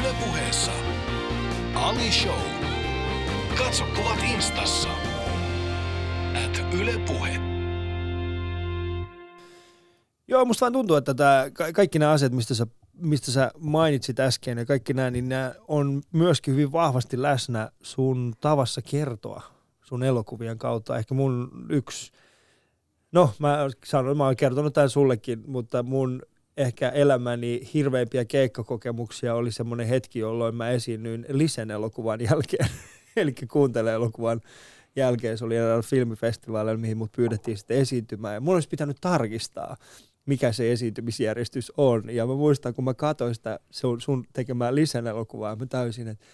Yle 0.00 0.08
puheessa. 0.26 0.70
Ali 1.74 2.12
Show. 2.12 2.55
Katso 3.66 3.84
kuvat 3.96 4.18
instassa. 4.34 4.88
At 6.44 6.74
Yle 6.80 6.98
Puhe. 7.06 7.40
Joo, 10.28 10.44
musta 10.44 10.60
vaan 10.60 10.72
tuntuu, 10.72 10.96
että 10.96 11.14
ka- 11.52 11.72
kaikki 11.72 11.98
nämä 11.98 12.12
asiat, 12.12 12.32
mistä 12.32 12.54
sä, 12.54 12.66
mistä 12.92 13.30
sä 13.30 13.50
mainitsit 13.58 14.20
äsken 14.20 14.58
ja 14.58 14.66
kaikki 14.66 14.94
nämä, 14.94 15.10
niin 15.10 15.28
nämä 15.28 15.54
on 15.68 16.02
myöskin 16.12 16.54
hyvin 16.54 16.72
vahvasti 16.72 17.22
läsnä 17.22 17.70
sun 17.82 18.34
tavassa 18.40 18.82
kertoa 18.82 19.42
sun 19.82 20.02
elokuvien 20.02 20.58
kautta. 20.58 20.98
Ehkä 20.98 21.14
mun 21.14 21.50
yksi, 21.70 22.12
no 23.12 23.30
mä 23.38 23.58
sanoin, 23.84 24.16
mä 24.16 24.24
oon 24.24 24.36
kertonut 24.36 24.74
tämän 24.74 24.90
sullekin, 24.90 25.42
mutta 25.46 25.82
mun 25.82 26.22
ehkä 26.56 26.88
elämäni 26.88 27.68
hirveimpiä 27.74 28.24
keikkakokemuksia 28.24 29.34
oli 29.34 29.52
semmoinen 29.52 29.86
hetki, 29.86 30.18
jolloin 30.18 30.54
mä 30.54 30.70
esiinnyin 30.70 31.26
Lisen 31.28 31.70
elokuvan 31.70 32.20
jälkeen. 32.20 32.68
Eli 33.16 33.34
kuuntele 33.52 33.92
elokuvan 33.92 34.40
jälkeen. 34.96 35.38
Se 35.38 35.44
oli 35.44 35.56
eräällä 35.56 35.82
filmifestivaalilla, 35.82 36.78
mihin 36.78 36.98
mut 36.98 37.12
pyydettiin 37.12 37.56
sitten 37.56 37.76
esiintymään. 37.78 38.34
Ja 38.34 38.40
mun 38.40 38.54
olisi 38.54 38.68
pitänyt 38.68 38.96
tarkistaa, 39.00 39.76
mikä 40.26 40.52
se 40.52 40.72
esiintymisjärjestys 40.72 41.72
on. 41.76 42.02
Ja 42.10 42.26
mä 42.26 42.34
muistan, 42.34 42.74
kun 42.74 42.84
mä 42.84 42.94
katsoin 42.94 43.34
sitä 43.34 43.60
sun, 43.70 44.00
sun 44.00 44.24
tekemään 44.32 44.74
Lisen 44.74 45.06
elokuvaa, 45.06 45.56
mä 45.56 45.66
täysin, 45.66 46.08
että 46.08 46.24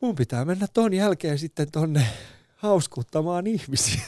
mun 0.00 0.14
pitää 0.14 0.44
mennä 0.44 0.66
ton 0.74 0.94
jälkeen 0.94 1.38
sitten 1.38 1.70
tonne 1.70 2.06
hauskuttamaan 2.56 3.46
ihmisiä. 3.46 4.02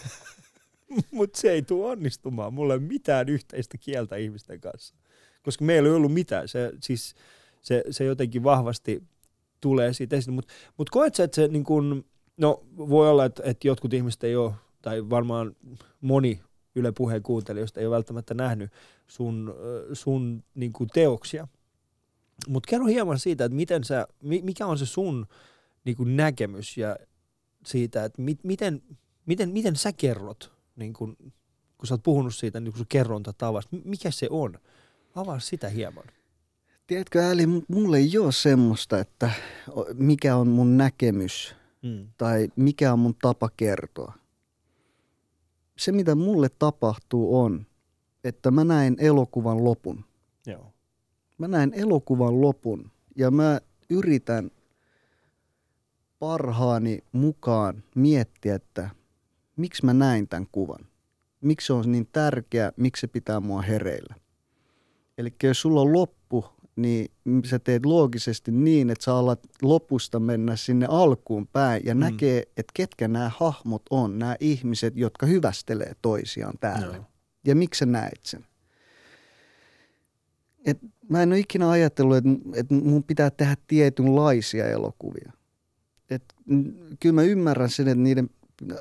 Mutta 1.10 1.40
se 1.40 1.50
ei 1.50 1.62
tule 1.62 1.90
onnistumaan. 1.90 2.54
Mulla 2.54 2.74
ei 2.74 2.78
ole 2.78 2.86
mitään 2.86 3.28
yhteistä 3.28 3.78
kieltä 3.78 4.16
ihmisten 4.16 4.60
kanssa. 4.60 4.94
Koska 5.42 5.64
meillä 5.64 5.88
ei 5.88 5.94
ollut 5.94 6.12
mitään. 6.12 6.48
Se, 6.48 6.72
siis, 6.82 7.14
se, 7.62 7.84
se 7.90 8.04
jotenkin 8.04 8.44
vahvasti 8.44 9.02
tulee 9.66 9.92
siitä 9.92 10.16
esiin. 10.16 10.34
Mutta 10.34 10.54
mut 10.76 10.90
koet 10.90 11.14
sä, 11.14 11.24
että 11.24 11.34
se 11.34 11.48
niin 11.48 11.64
kun, 11.64 12.04
no 12.36 12.62
voi 12.76 13.10
olla, 13.10 13.24
että, 13.24 13.42
että 13.46 13.68
jotkut 13.68 13.94
ihmiset 13.94 14.24
ei 14.24 14.36
ole, 14.36 14.52
tai 14.82 15.10
varmaan 15.10 15.56
moni 16.00 16.40
Yle 16.74 16.92
Puheen 16.92 17.22
kuuntelijoista 17.22 17.80
ei 17.80 17.86
ole 17.86 17.94
välttämättä 17.94 18.34
nähnyt 18.34 18.70
sun, 19.06 19.54
sun 19.92 20.44
niin 20.54 20.72
teoksia. 20.92 21.48
Mutta 22.48 22.70
kerro 22.70 22.86
hieman 22.86 23.18
siitä, 23.18 23.44
että 23.44 23.56
miten 23.56 23.84
sä, 23.84 24.06
mi- 24.22 24.42
mikä 24.42 24.66
on 24.66 24.78
se 24.78 24.86
sun 24.86 25.26
niin 25.84 25.96
kuin 25.96 26.16
näkemys 26.16 26.76
ja 26.76 26.96
siitä, 27.66 28.04
että 28.04 28.22
mit, 28.22 28.44
miten, 28.44 28.82
miten, 29.26 29.50
miten 29.50 29.76
sä 29.76 29.92
kerrot, 29.92 30.52
niin 30.76 30.92
kun, 30.92 31.16
kun 31.78 31.86
sä 31.86 31.94
oot 31.94 32.02
puhunut 32.02 32.34
siitä 32.34 32.60
niin 32.60 32.72
kun 32.72 32.78
sun 32.78 32.86
kerrontatavasta, 32.88 33.76
mikä 33.84 34.10
se 34.10 34.26
on? 34.30 34.58
Avaa 35.14 35.40
sitä 35.40 35.68
hieman. 35.68 36.04
Tiedätkö 36.86 37.22
Äli, 37.22 37.46
m- 37.46 37.62
mulla 37.68 37.96
ei 37.96 38.18
ole 38.18 38.32
semmoista, 38.32 38.98
että 38.98 39.30
mikä 39.94 40.36
on 40.36 40.48
mun 40.48 40.76
näkemys 40.76 41.54
Mm. 41.82 42.06
tai 42.18 42.48
mikä 42.56 42.92
on 42.92 42.98
mun 42.98 43.14
tapa 43.22 43.50
kertoa. 43.56 44.12
Se, 45.78 45.92
mitä 45.92 46.14
mulle 46.14 46.48
tapahtuu 46.48 47.40
on, 47.40 47.66
että 48.24 48.50
mä 48.50 48.64
näin 48.64 48.96
elokuvan 48.98 49.64
lopun. 49.64 50.04
Joo. 50.46 50.72
Mä 51.38 51.48
näin 51.48 51.72
elokuvan 51.74 52.40
lopun 52.40 52.90
ja 53.16 53.30
mä 53.30 53.60
yritän 53.90 54.50
parhaani 56.18 56.98
mukaan 57.12 57.82
miettiä, 57.94 58.54
että 58.54 58.90
miksi 59.56 59.84
mä 59.84 59.94
näin 59.94 60.28
tämän 60.28 60.46
kuvan. 60.52 60.86
Miksi 61.40 61.66
se 61.66 61.72
on 61.72 61.92
niin 61.92 62.08
tärkeä, 62.12 62.72
miksi 62.76 63.00
se 63.00 63.06
pitää 63.06 63.40
mua 63.40 63.62
hereillä. 63.62 64.14
Eli 65.18 65.34
jos 65.42 65.60
sulla 65.60 65.80
on 65.80 65.92
loppu, 65.92 66.44
niin 66.76 67.08
sä 67.44 67.58
teet 67.58 67.86
loogisesti 67.86 68.50
niin, 68.52 68.90
että 68.90 69.04
sä 69.04 69.14
alat 69.14 69.40
lopusta 69.62 70.20
mennä 70.20 70.56
sinne 70.56 70.86
alkuun 70.90 71.46
päin 71.46 71.82
ja 71.84 71.94
Mm. 71.94 72.00
näkee, 72.00 72.38
että 72.56 72.72
ketkä 72.74 73.08
nämä 73.08 73.30
hahmot 73.36 73.82
on, 73.90 74.18
nämä 74.18 74.36
ihmiset, 74.40 74.96
jotka 74.96 75.26
hyvästelee 75.26 75.92
toisiaan 76.02 76.54
täällä. 76.60 76.96
Joo. 76.96 77.04
Ja 77.46 77.54
miksi 77.56 77.78
sä 77.78 77.86
näet 77.86 78.20
sen? 78.22 78.46
Et 80.64 80.78
mä 81.08 81.22
en 81.22 81.28
ole 81.28 81.38
ikinä 81.38 81.70
ajatellut, 81.70 82.16
että, 82.16 82.30
että 82.54 82.74
mun 82.74 83.02
pitää 83.02 83.30
tehdä 83.30 83.56
tietynlaisia 83.66 84.66
elokuvia. 84.68 85.32
Et, 86.10 86.24
kyllä 87.00 87.14
mä 87.14 87.22
ymmärrän 87.22 87.70
sen, 87.70 87.88
että 87.88 88.02
niiden 88.02 88.30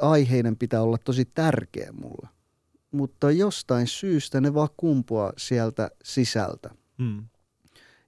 aiheiden 0.02 0.58
pitää 0.58 0.82
olla 0.82 0.98
tosi 0.98 1.26
tärkeä 1.26 1.92
mulle. 1.92 2.30
Mutta 2.92 3.32
jostain 3.32 3.88
syystä 3.88 4.42
ne 4.42 4.54
vaan 4.54 4.70
kumpuaa 4.78 5.34
sieltä 5.38 5.92
sisältä. 6.04 6.70
Mm. 6.98 7.24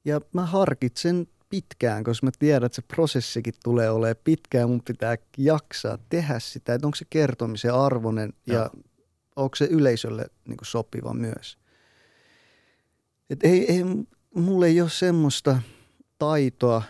Ja 0.05 0.21
mä 0.33 0.45
harkitsen 0.45 1.27
pitkään, 1.49 2.03
koska 2.03 2.27
mä 2.27 2.31
tiedän, 2.39 2.65
että 2.65 2.75
se 2.75 2.81
prosessikin 2.81 3.53
tulee 3.63 3.89
olemaan 3.89 4.15
pitkään. 4.23 4.69
Mun 4.69 4.81
pitää 4.88 5.15
jaksaa 5.38 5.97
tehdä 6.10 6.39
sitä, 6.39 6.73
että 6.73 6.88
onko 6.88 6.95
se 6.95 7.05
kertomisen 7.10 7.73
arvoinen 7.73 8.33
Joo. 8.47 8.60
ja 8.62 8.69
onko 9.36 9.55
se 9.55 9.65
yleisölle 9.65 10.25
niin 10.47 10.57
kuin 10.57 10.67
sopiva 10.67 11.13
myös. 11.13 11.57
Et 13.29 13.43
ei, 13.43 13.71
ei, 13.71 13.83
mulla 14.36 14.65
ei 14.65 14.81
ole 14.81 14.89
semmoista 14.89 15.62
taitoa 16.19 16.83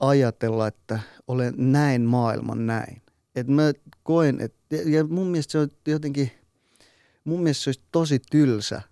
ajatella, 0.00 0.66
että 0.66 1.00
olen 1.28 1.54
näin 1.56 2.02
maailman 2.02 2.66
näin. 2.66 3.02
Et 3.34 3.46
mä 3.46 3.72
koen, 4.02 4.40
että, 4.40 4.76
ja 4.76 5.04
mun 5.04 5.26
mielestä 5.26 5.52
se 5.52 5.58
on 5.58 5.68
jotenkin, 5.86 6.30
mun 7.24 7.42
mielestä 7.42 7.64
se 7.64 7.68
olisi 7.70 7.82
tosi 7.92 8.18
tylsä. 8.30 8.82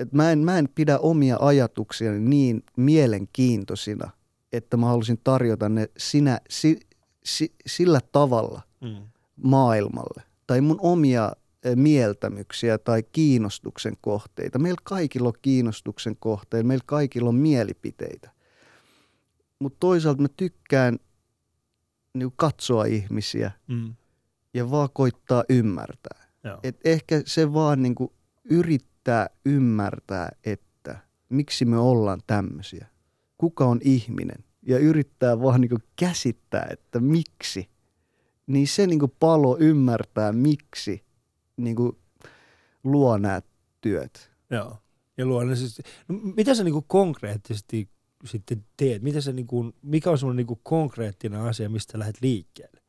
Et 0.00 0.12
mä, 0.12 0.32
en, 0.32 0.38
mä 0.38 0.58
en 0.58 0.68
pidä 0.74 0.98
omia 0.98 1.36
ajatuksiani 1.40 2.20
niin 2.20 2.62
mielenkiintoisina, 2.76 4.10
että 4.52 4.76
mä 4.76 4.86
haluaisin 4.86 5.20
tarjota 5.24 5.68
ne 5.68 5.88
sinä, 5.96 6.40
si, 6.50 6.80
si, 7.24 7.54
sillä 7.66 8.00
tavalla 8.12 8.62
Mm. 8.80 9.02
maailmalle. 9.42 10.22
Tai 10.46 10.60
mun 10.60 10.78
omia 10.82 11.32
eh, 11.64 11.76
mieltämyksiä 11.76 12.78
tai 12.78 13.02
kiinnostuksen 13.12 13.92
kohteita. 14.00 14.58
Meillä 14.58 14.80
kaikilla 14.84 15.28
on 15.28 15.34
kiinnostuksen 15.42 16.16
kohteita, 16.20 16.66
meillä 16.66 16.84
kaikilla 16.86 17.28
on 17.28 17.34
mielipiteitä. 17.34 18.30
Mutta 19.58 19.76
toisaalta 19.80 20.22
mä 20.22 20.28
tykkään 20.36 20.98
niin 22.14 22.32
katsoa 22.36 22.84
ihmisiä 22.84 23.50
Mm. 23.68 23.94
ja 24.54 24.70
vaan 24.70 24.88
koittaa 24.92 25.44
ymmärtää. 25.48 26.26
Joo. 26.44 26.58
Et 26.62 26.80
ehkä 26.84 27.22
se 27.26 27.52
vaan 27.52 27.82
niin 27.82 27.94
yrittää 29.00 29.30
ymmärtää, 29.44 30.28
että 30.44 30.98
miksi 31.28 31.64
me 31.64 31.78
ollaan 31.78 32.20
tämmöisiä. 32.26 32.86
kuka 33.38 33.64
on 33.64 33.80
ihminen 33.84 34.44
ja 34.62 34.78
yrittää 34.78 35.40
vaan 35.40 35.60
niin 35.60 35.70
käsittää, 35.96 36.68
että 36.70 37.00
miksi, 37.00 37.68
niin 38.46 38.68
se 38.68 38.86
niin 38.86 39.00
palo 39.20 39.56
ymmärtää, 39.58 40.32
miksi 40.32 41.04
niin 41.56 41.76
luo 42.84 43.18
nämä 43.18 43.42
työt. 43.80 44.30
Joo. 44.50 44.78
Ja 45.16 45.26
luo 45.26 45.44
ne 45.44 45.56
siis, 45.56 45.80
no, 46.08 46.20
mitä 46.36 46.54
sä 46.54 46.64
niin 46.64 46.84
konkreettisesti 46.86 47.88
sitten 48.24 48.64
teet? 48.76 49.02
Mitä 49.02 49.20
sä 49.20 49.32
niin 49.32 49.46
kuin, 49.46 49.72
mikä 49.82 50.10
on 50.10 50.18
semmoinen 50.18 50.46
niin 50.46 50.60
konkreettinen 50.62 51.40
asia, 51.40 51.68
mistä 51.68 51.98
lähdet 51.98 52.22
liikkeelle? 52.22 52.80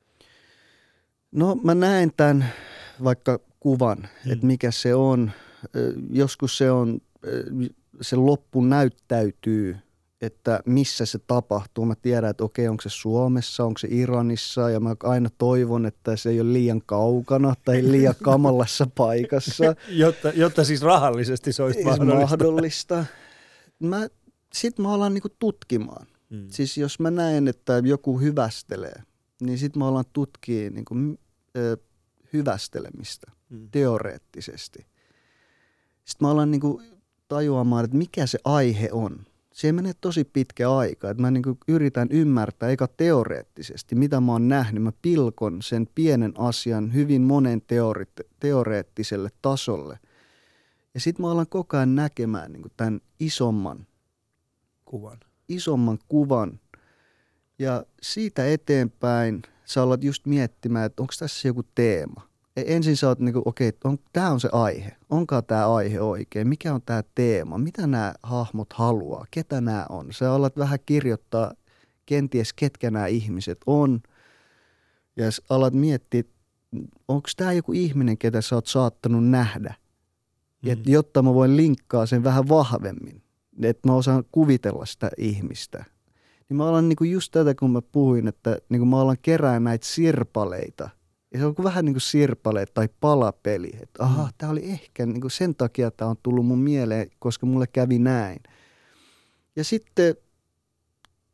No 1.31 1.55
mä 1.55 1.75
näen 1.75 2.11
tämän 2.17 2.45
vaikka 3.03 3.39
kuvan, 3.59 3.97
hmm. 3.97 4.31
että 4.31 4.45
mikä 4.45 4.71
se 4.71 4.95
on. 4.95 5.31
Joskus 6.09 6.57
se 6.57 6.71
on, 6.71 7.01
se 8.01 8.15
loppu 8.15 8.61
näyttäytyy, 8.61 9.77
että 10.21 10.59
missä 10.65 11.05
se 11.05 11.19
tapahtuu. 11.19 11.85
Mä 11.85 11.95
tiedän, 11.95 12.29
että 12.29 12.43
okei, 12.43 12.67
onko 12.67 12.81
se 12.81 12.89
Suomessa, 12.89 13.63
onko 13.65 13.77
se 13.77 13.87
Iranissa 13.91 14.69
ja 14.69 14.79
mä 14.79 14.95
aina 15.03 15.29
toivon, 15.37 15.85
että 15.85 16.15
se 16.15 16.29
ei 16.29 16.41
ole 16.41 16.53
liian 16.53 16.81
kaukana 16.85 17.53
tai 17.65 17.91
liian 17.91 18.15
kamalassa 18.23 18.87
paikassa. 18.97 19.65
jotta, 19.89 20.29
jotta 20.29 20.63
siis 20.63 20.81
rahallisesti 20.81 21.53
se 21.53 21.63
olisi 21.63 21.83
mahdollista. 21.83 22.19
mahdollista. 22.19 23.05
Mä, 23.79 24.07
Sitten 24.53 24.83
mä 24.83 24.93
alan 24.93 25.13
niinku 25.13 25.29
tutkimaan. 25.39 26.07
Hmm. 26.29 26.47
Siis 26.49 26.77
jos 26.77 26.99
mä 26.99 27.11
näen, 27.11 27.47
että 27.47 27.81
joku 27.85 28.19
hyvästelee, 28.19 29.01
niin 29.41 29.57
sitten 29.57 29.79
mä 29.79 29.87
alan 29.87 30.05
tutkia 30.13 30.69
niinku, 30.69 30.95
ö, 31.57 31.77
hyvästelemistä 32.33 33.31
hmm. 33.49 33.67
teoreettisesti. 33.71 34.85
Sitten 36.05 36.27
mä 36.27 36.31
alan 36.31 36.51
niinku 36.51 36.81
tajuamaan, 37.27 37.85
että 37.85 37.97
mikä 37.97 38.25
se 38.25 38.39
aihe 38.45 38.89
on. 38.91 39.25
Se 39.53 39.71
menee 39.71 39.93
tosi 40.01 40.23
pitkä 40.23 40.71
aika, 40.71 41.09
että 41.09 41.21
mä 41.21 41.31
niinku 41.31 41.57
yritän 41.67 42.07
ymmärtää 42.11 42.69
eikä 42.69 42.87
teoreettisesti, 42.97 43.95
mitä 43.95 44.21
mä 44.21 44.31
oon 44.31 44.47
nähnyt. 44.47 44.83
Mä 44.83 44.91
pilkon 45.01 45.61
sen 45.61 45.87
pienen 45.95 46.33
asian 46.37 46.93
hyvin 46.93 47.21
monen 47.21 47.61
teori- 47.61 48.25
teoreettiselle 48.39 49.29
tasolle. 49.41 49.99
Ja 50.93 50.99
sitten 50.99 51.25
mä 51.25 51.31
alan 51.31 51.47
koko 51.49 51.77
ajan 51.77 51.95
näkemään 51.95 52.51
niinku 52.51 52.69
tämän 52.77 53.01
isomman 53.19 53.87
kuvan. 54.85 55.17
Isomman 55.49 55.99
kuvan. 56.07 56.59
Ja 57.59 57.85
siitä 58.01 58.47
eteenpäin 58.47 59.41
sä 59.65 59.83
alat 59.83 60.03
just 60.03 60.25
miettimään, 60.25 60.85
että 60.85 61.03
onko 61.03 61.13
tässä 61.19 61.47
joku 61.47 61.63
teema. 61.75 62.30
E, 62.55 62.63
ensin 62.75 62.97
sä 62.97 63.07
oot 63.07 63.19
niinku, 63.19 63.41
okei, 63.45 63.69
okay, 63.69 63.91
on, 63.91 63.97
tämä 64.13 64.31
on 64.31 64.39
se 64.39 64.49
aihe. 64.51 64.95
Onko 65.09 65.41
tämä 65.41 65.73
aihe 65.75 66.01
oikein? 66.01 66.47
Mikä 66.47 66.73
on 66.73 66.81
tämä 66.81 67.03
teema? 67.15 67.57
Mitä 67.57 67.87
nämä 67.87 68.13
hahmot 68.23 68.73
haluaa? 68.73 69.25
Ketä 69.31 69.61
nämä 69.61 69.85
on? 69.89 70.07
Sä 70.13 70.33
alat 70.33 70.57
vähän 70.57 70.79
kirjoittaa 70.85 71.53
kenties 72.05 72.53
ketkä 72.53 72.91
nämä 72.91 73.07
ihmiset 73.07 73.57
on. 73.65 74.01
Ja 75.15 75.25
alat 75.49 75.73
miettiä, 75.73 76.23
onko 77.07 77.29
tämä 77.37 77.53
joku 77.53 77.73
ihminen, 77.73 78.17
ketä 78.17 78.41
sä 78.41 78.55
oot 78.55 78.67
saattanut 78.67 79.29
nähdä. 79.29 79.73
Mm. 80.61 80.71
Et, 80.71 80.87
jotta 80.87 81.21
mä 81.21 81.33
voin 81.33 81.57
linkkaa 81.57 82.05
sen 82.05 82.23
vähän 82.23 82.49
vahvemmin. 82.49 83.21
Että 83.61 83.89
mä 83.89 83.95
osaan 83.95 84.23
kuvitella 84.31 84.85
sitä 84.85 85.09
ihmistä. 85.17 85.85
Niin 86.49 86.57
mä 86.57 86.67
alan 86.67 86.89
niinku 86.89 87.03
just 87.03 87.31
tätä, 87.31 87.55
kun 87.55 87.71
mä 87.71 87.81
puhuin, 87.81 88.27
että 88.27 88.57
niinku 88.69 88.85
mä 88.85 89.01
alan 89.01 89.17
kerää 89.21 89.59
näitä 89.59 89.87
sirpaleita– 89.87 90.89
ja 91.33 91.39
se 91.39 91.45
on 91.45 91.55
kuin 91.55 91.63
vähän 91.63 91.85
niin 91.85 91.93
kuin 91.93 92.01
sirpaleet 92.01 92.73
tai 92.73 92.89
palapeli. 92.99 93.71
Että 93.81 94.03
aha, 94.03 94.23
mm. 94.23 94.31
tämä 94.37 94.51
oli 94.51 94.63
ehkä 94.63 95.05
niin 95.05 95.21
kuin 95.21 95.31
sen 95.31 95.55
takia 95.55 95.91
tämä 95.91 96.11
on 96.11 96.17
tullut 96.23 96.45
mun 96.45 96.59
mieleen, 96.59 97.09
koska 97.19 97.45
mulle 97.45 97.67
kävi 97.67 97.99
näin. 97.99 98.39
Ja 99.55 99.63
sitten 99.63 100.15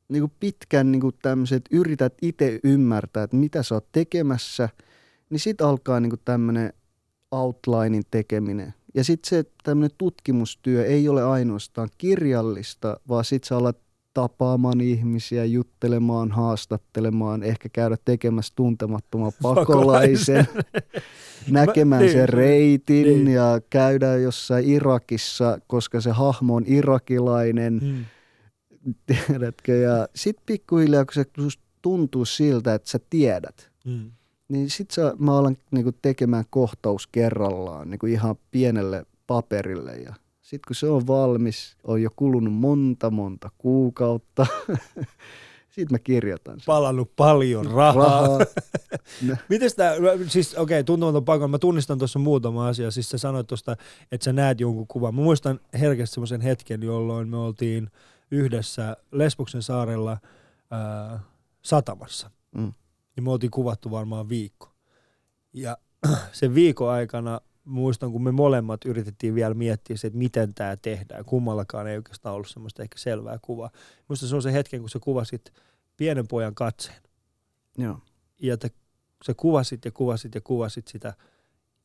niin 0.09 0.21
kuin 0.21 0.31
pitkän 0.39 0.91
niin 0.91 1.01
kuin 1.01 1.15
tämmöiset, 1.21 1.65
yrität 1.71 2.13
itse 2.21 2.59
ymmärtää, 2.63 3.23
että 3.23 3.37
mitä 3.37 3.63
sä 3.63 3.75
oot 3.75 3.91
tekemässä, 3.91 4.69
niin 5.29 5.39
sitten 5.39 5.67
alkaa 5.67 5.99
niin 5.99 6.09
kuin 6.09 6.21
tämmöinen 6.25 6.73
outlinein 7.31 8.03
tekeminen. 8.11 8.73
Ja 8.93 9.03
sitten 9.03 9.29
se 9.29 9.51
tämmöinen 9.63 9.97
tutkimustyö 9.97 10.85
ei 10.85 11.09
ole 11.09 11.23
ainoastaan 11.23 11.89
kirjallista, 11.97 12.99
vaan 13.09 13.25
sitten 13.25 13.47
sä 13.47 13.57
alat 13.57 13.86
tapaamaan 14.17 14.81
ihmisiä, 14.81 15.45
juttelemaan, 15.45 16.31
haastattelemaan, 16.31 17.43
ehkä 17.43 17.69
käydä 17.69 17.97
tekemässä 18.05 18.53
tuntemattoman 18.55 19.31
pakolaisen, 19.41 20.47
näkemään 21.51 22.03
Mä, 22.03 22.09
sen 22.09 22.17
niin, 22.17 22.29
reitin 22.29 23.03
niin. 23.03 23.27
ja 23.27 23.61
käydä 23.69 24.15
jossain 24.15 24.65
Irakissa, 24.69 25.59
koska 25.67 26.01
se 26.01 26.11
hahmo 26.11 26.55
on 26.55 26.63
irakilainen, 26.67 27.79
hmm. 27.81 28.05
tiedätkö, 29.05 29.75
ja 29.75 30.07
sitten 30.15 30.43
pikkuhiljaa, 30.45 31.05
kun 31.05 31.13
se 31.13 31.25
tuntuu 31.81 32.25
siltä, 32.25 32.73
että 32.73 32.89
sä 32.89 32.99
tiedät, 33.09 33.71
hmm. 33.85 34.11
niin 34.47 34.69
sitten 34.69 35.11
mä 35.19 35.37
alan 35.37 35.57
niinku 35.71 35.91
tekemään 36.01 36.45
kohtaus 36.49 37.07
kerrallaan 37.07 37.89
niinku 37.89 38.05
ihan 38.05 38.35
pienelle 38.51 39.05
paperille 39.27 39.97
ja– 39.97 40.13
sitten 40.47 40.67
kun 40.67 40.75
se 40.75 40.89
on 40.89 41.07
valmis, 41.07 41.77
on 41.83 42.01
jo 42.01 42.09
kulunut 42.15 42.53
monta 42.53 43.09
monta 43.09 43.49
kuukautta. 43.57 44.45
Sitten 45.69 45.93
mä 45.93 45.99
kirjoitan 45.99 46.59
sen. 46.59 46.65
Palannut 46.65 47.15
paljon 47.15 47.65
rahaa. 47.65 47.93
rahaa. 47.93 48.39
Miten 49.49 49.69
tämä, 49.75 49.91
siis 50.27 50.53
okei, 50.53 50.61
okay, 50.61 50.83
tuntematon 50.83 51.25
paikka, 51.25 51.47
mä 51.47 51.59
tunnistan 51.59 51.97
tuossa 51.97 52.19
muutama 52.19 52.67
asia. 52.67 52.91
Siis 52.91 53.09
sä 53.09 53.17
sanoit 53.17 53.47
tuosta, 53.47 53.75
että 54.11 54.25
sä 54.25 54.33
näet 54.33 54.59
jonkun 54.59 54.87
kuvan. 54.87 55.15
Mä 55.15 55.21
muistan 55.21 55.59
herkästi 55.73 56.13
semmoisen 56.13 56.41
hetken, 56.41 56.83
jolloin 56.83 57.29
me 57.29 57.37
oltiin 57.37 57.91
yhdessä 58.31 58.97
Lesboksen 59.11 59.61
saarella 59.61 60.17
ää, 60.71 61.19
satamassa. 61.61 62.31
Mm. 62.55 62.73
Ja 63.15 63.21
me 63.21 63.31
oltiin 63.31 63.51
kuvattu 63.51 63.91
varmaan 63.91 64.29
viikko. 64.29 64.71
Ja 65.53 65.77
sen 66.31 66.55
viikon 66.55 66.91
aikana 66.91 67.41
muistan, 67.67 68.11
kun 68.11 68.23
me 68.23 68.31
molemmat 68.31 68.85
yritettiin 68.85 69.35
vielä 69.35 69.53
miettiä 69.53 69.97
se, 69.97 70.07
että 70.07 70.17
miten 70.19 70.53
tämä 70.53 70.77
tehdään. 70.77 71.25
Kummallakaan 71.25 71.87
ei 71.87 71.97
oikeastaan 71.97 72.35
ollut 72.35 72.49
semmoista 72.49 72.83
ehkä 72.83 72.97
selvää 72.97 73.39
kuvaa. 73.41 73.69
Muista 74.07 74.27
se 74.27 74.35
on 74.35 74.41
se 74.41 74.53
hetken, 74.53 74.79
kun 74.79 74.89
sä 74.89 74.99
kuvasit 74.99 75.53
pienen 75.97 76.27
pojan 76.27 76.55
katseen. 76.55 77.01
Joo. 77.77 77.99
Ja 78.41 78.57
te, 78.57 78.71
sä 79.25 79.33
kuvasit 79.33 79.85
ja 79.85 79.91
kuvasit 79.91 80.35
ja 80.35 80.41
kuvasit 80.41 80.87
sitä. 80.87 81.13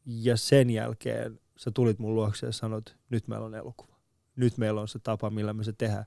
Ja 0.07 0.37
sen 0.37 0.71
jälkeen 0.71 1.41
sä 1.57 1.71
tulit 1.71 1.99
mun 1.99 2.15
luokse 2.15 2.47
ja 2.47 2.53
sanoit, 2.53 2.97
nyt 3.11 3.29
meillä 3.29 3.47
on 3.47 3.55
elokuva. 3.55 3.97
Nyt 4.37 4.59
meillä 4.59 4.81
on 4.81 4.89
se 4.89 4.99
tapa, 4.99 5.31
millä 5.31 5.53
me 5.53 5.65
se 5.65 5.73
tehdään. 5.73 6.05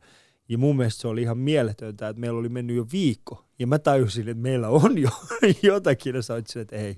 Ja 0.50 0.58
mun 0.58 0.78
mielestä 0.78 1.02
se 1.02 1.08
oli 1.08 1.22
ihan 1.22 1.38
mieletöntä, 1.38 2.10
että 2.10 2.20
meillä 2.20 2.40
oli 2.40 2.50
mennyt 2.50 2.78
jo 2.78 2.86
viikko. 2.92 3.46
Ja 3.60 3.68
mä 3.68 3.80
tajusin, 3.80 4.30
että 4.30 4.42
meillä 4.42 4.70
on 4.70 4.98
jo 4.98 5.10
jotakin. 5.64 6.16
Ja 6.16 6.22
sä 6.22 6.34
että 6.38 6.76
ei, 6.76 6.98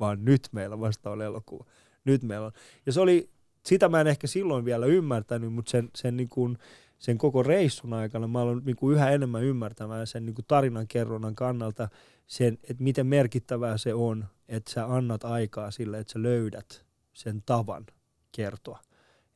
vaan 0.00 0.24
nyt 0.24 0.48
meillä 0.52 0.80
vasta 0.80 1.10
on 1.10 1.22
elokuva 1.22 1.64
nyt 2.04 2.22
meillä 2.22 2.46
on. 2.46 2.52
Ja 2.86 2.92
se 2.92 3.00
oli, 3.00 3.30
sitä 3.66 3.88
mä 3.88 4.00
en 4.00 4.06
ehkä 4.06 4.26
silloin 4.26 4.64
vielä 4.64 4.86
ymmärtänyt, 4.86 5.52
mutta 5.52 5.70
sen, 5.70 5.90
sen, 5.94 6.16
niin 6.16 6.28
kuin, 6.28 6.58
sen 6.98 7.18
koko 7.18 7.42
reissun 7.42 7.92
aikana 7.92 8.28
mä 8.28 8.40
olen 8.40 8.62
niin 8.64 8.76
kuin 8.76 8.96
yhä 8.96 9.10
enemmän 9.10 9.42
ymmärtämään 9.42 10.06
sen 10.06 10.26
niin 10.26 10.34
kuin 10.34 10.44
tarinan 10.48 10.88
kerronnan 10.88 11.34
kannalta 11.34 11.88
sen, 12.26 12.58
että 12.62 12.82
miten 12.82 13.06
merkittävää 13.06 13.78
se 13.78 13.94
on, 13.94 14.24
että 14.48 14.70
sä 14.70 14.94
annat 14.94 15.24
aikaa 15.24 15.70
sille, 15.70 15.98
että 15.98 16.12
sä 16.12 16.22
löydät 16.22 16.84
sen 17.12 17.42
tavan 17.46 17.86
kertoa. 18.32 18.80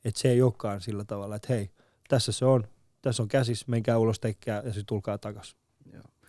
Että 0.05 0.19
se 0.19 0.29
ei 0.29 0.41
olekaan 0.41 0.81
sillä 0.81 1.05
tavalla, 1.05 1.35
että 1.35 1.53
hei, 1.53 1.69
tässä 2.09 2.31
se 2.31 2.45
on, 2.45 2.67
tässä 3.01 3.23
on 3.23 3.29
käsis, 3.29 3.67
menkää 3.67 3.97
ulos 3.97 4.19
tekkää 4.19 4.57
ja 4.57 4.73
sitten 4.73 4.85
tulkaa 4.85 5.17
takaisin. 5.17 5.57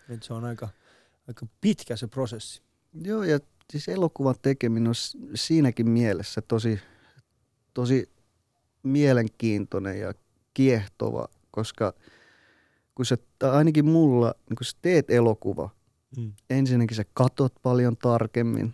Että 0.09 0.27
se 0.27 0.33
on 0.33 0.45
aika, 0.45 0.69
aika 1.27 1.45
pitkä 1.61 1.95
se 1.95 2.07
prosessi. 2.07 2.61
Joo, 3.03 3.23
ja 3.23 3.39
siis 3.71 3.87
elokuvan 3.87 4.35
tekeminen 4.41 4.87
on 4.87 4.95
siinäkin 5.35 5.89
mielessä 5.89 6.41
tosi, 6.41 6.79
tosi 7.73 8.09
mielenkiintoinen 8.83 9.99
ja 9.99 10.13
kiehtova, 10.53 11.27
koska 11.51 11.93
kun 12.95 13.05
sä, 13.05 13.17
ainakin 13.43 13.85
mulla, 13.85 14.33
niin 14.49 14.55
kun 14.55 14.65
sä 14.65 14.77
teet 14.81 15.09
elokuva, 15.11 15.69
mm. 16.17 16.33
ensinnäkin 16.49 16.97
sä 16.97 17.03
katot 17.13 17.53
paljon 17.63 17.97
tarkemmin. 17.97 18.73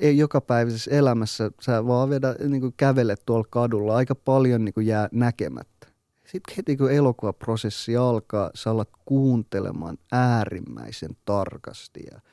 Ei 0.00 0.18
jokapäiväisessä 0.18 0.90
elämässä 0.90 1.50
sä 1.60 1.86
vaan 1.86 2.10
vedä, 2.10 2.34
niin 2.48 2.60
kuin 2.60 2.74
kävelet 2.76 3.22
tuolla 3.26 3.46
kadulla, 3.50 3.96
aika 3.96 4.14
paljon 4.14 4.64
niin 4.64 4.74
kuin 4.74 4.86
jää 4.86 5.08
näkemättä. 5.12 5.86
Sitten 6.24 6.54
heti 6.56 6.76
kun 6.76 6.92
elokuvaprosessi 6.92 7.96
alkaa, 7.96 8.50
sä 8.54 8.70
alat 8.70 8.90
kuuntelemaan 9.04 9.98
äärimmäisen 10.12 11.16
tarkasti 11.24 12.00
ja– 12.12 12.20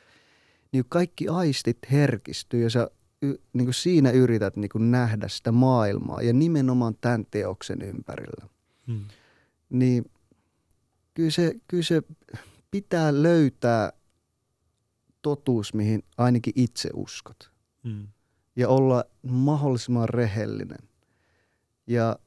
niin 0.71 0.85
kaikki 0.89 1.27
aistit 1.27 1.77
herkistyy 1.91 2.63
ja 2.63 2.69
sä 2.69 2.91
niin 3.53 3.65
kuin 3.65 3.73
siinä 3.73 4.11
yrität 4.11 4.55
niin 4.55 4.69
kuin 4.69 4.91
nähdä 4.91 5.27
sitä 5.27 5.51
maailmaa 5.51 6.21
ja 6.21 6.33
nimenomaan 6.33 6.95
tämän 7.01 7.25
teoksen 7.31 7.81
ympärillä. 7.81 8.47
Hmm. 8.87 9.05
Niin 9.69 10.11
kyllä 11.13 11.31
se, 11.31 11.55
kyllä 11.67 11.83
se 11.83 12.01
pitää 12.71 13.23
löytää 13.23 13.93
totuus, 15.21 15.73
mihin 15.73 16.03
ainakin 16.17 16.53
itse 16.55 16.89
uskot. 16.93 17.51
Hmm. 17.83 18.07
Ja 18.55 18.69
olla 18.69 19.03
mahdollisimman 19.23 20.09
rehellinen. 20.09 20.89
Ja 21.87 22.19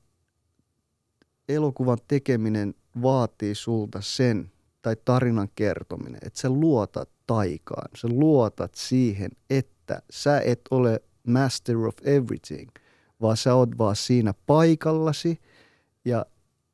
elokuvan 1.48 1.98
tekeminen 2.08 2.74
vaatii 3.02 3.54
sulta 3.54 4.00
sen, 4.00 4.52
tai 4.82 4.96
tarinan 5.04 5.48
kertominen, 5.54 6.20
että 6.22 6.40
sä 6.40 6.50
luotat 6.50 7.08
taikaan, 7.26 7.88
sä 7.96 8.08
luotat 8.08 8.74
siihen, 8.74 9.30
että 9.50 10.02
sä 10.10 10.40
et 10.40 10.60
ole 10.70 11.02
master 11.26 11.76
of 11.76 11.94
everything, 12.04 12.70
vaan 13.20 13.36
sä 13.36 13.54
oot 13.54 13.78
vaan 13.78 13.96
siinä 13.96 14.34
paikallasi 14.46 15.40
ja 16.04 16.26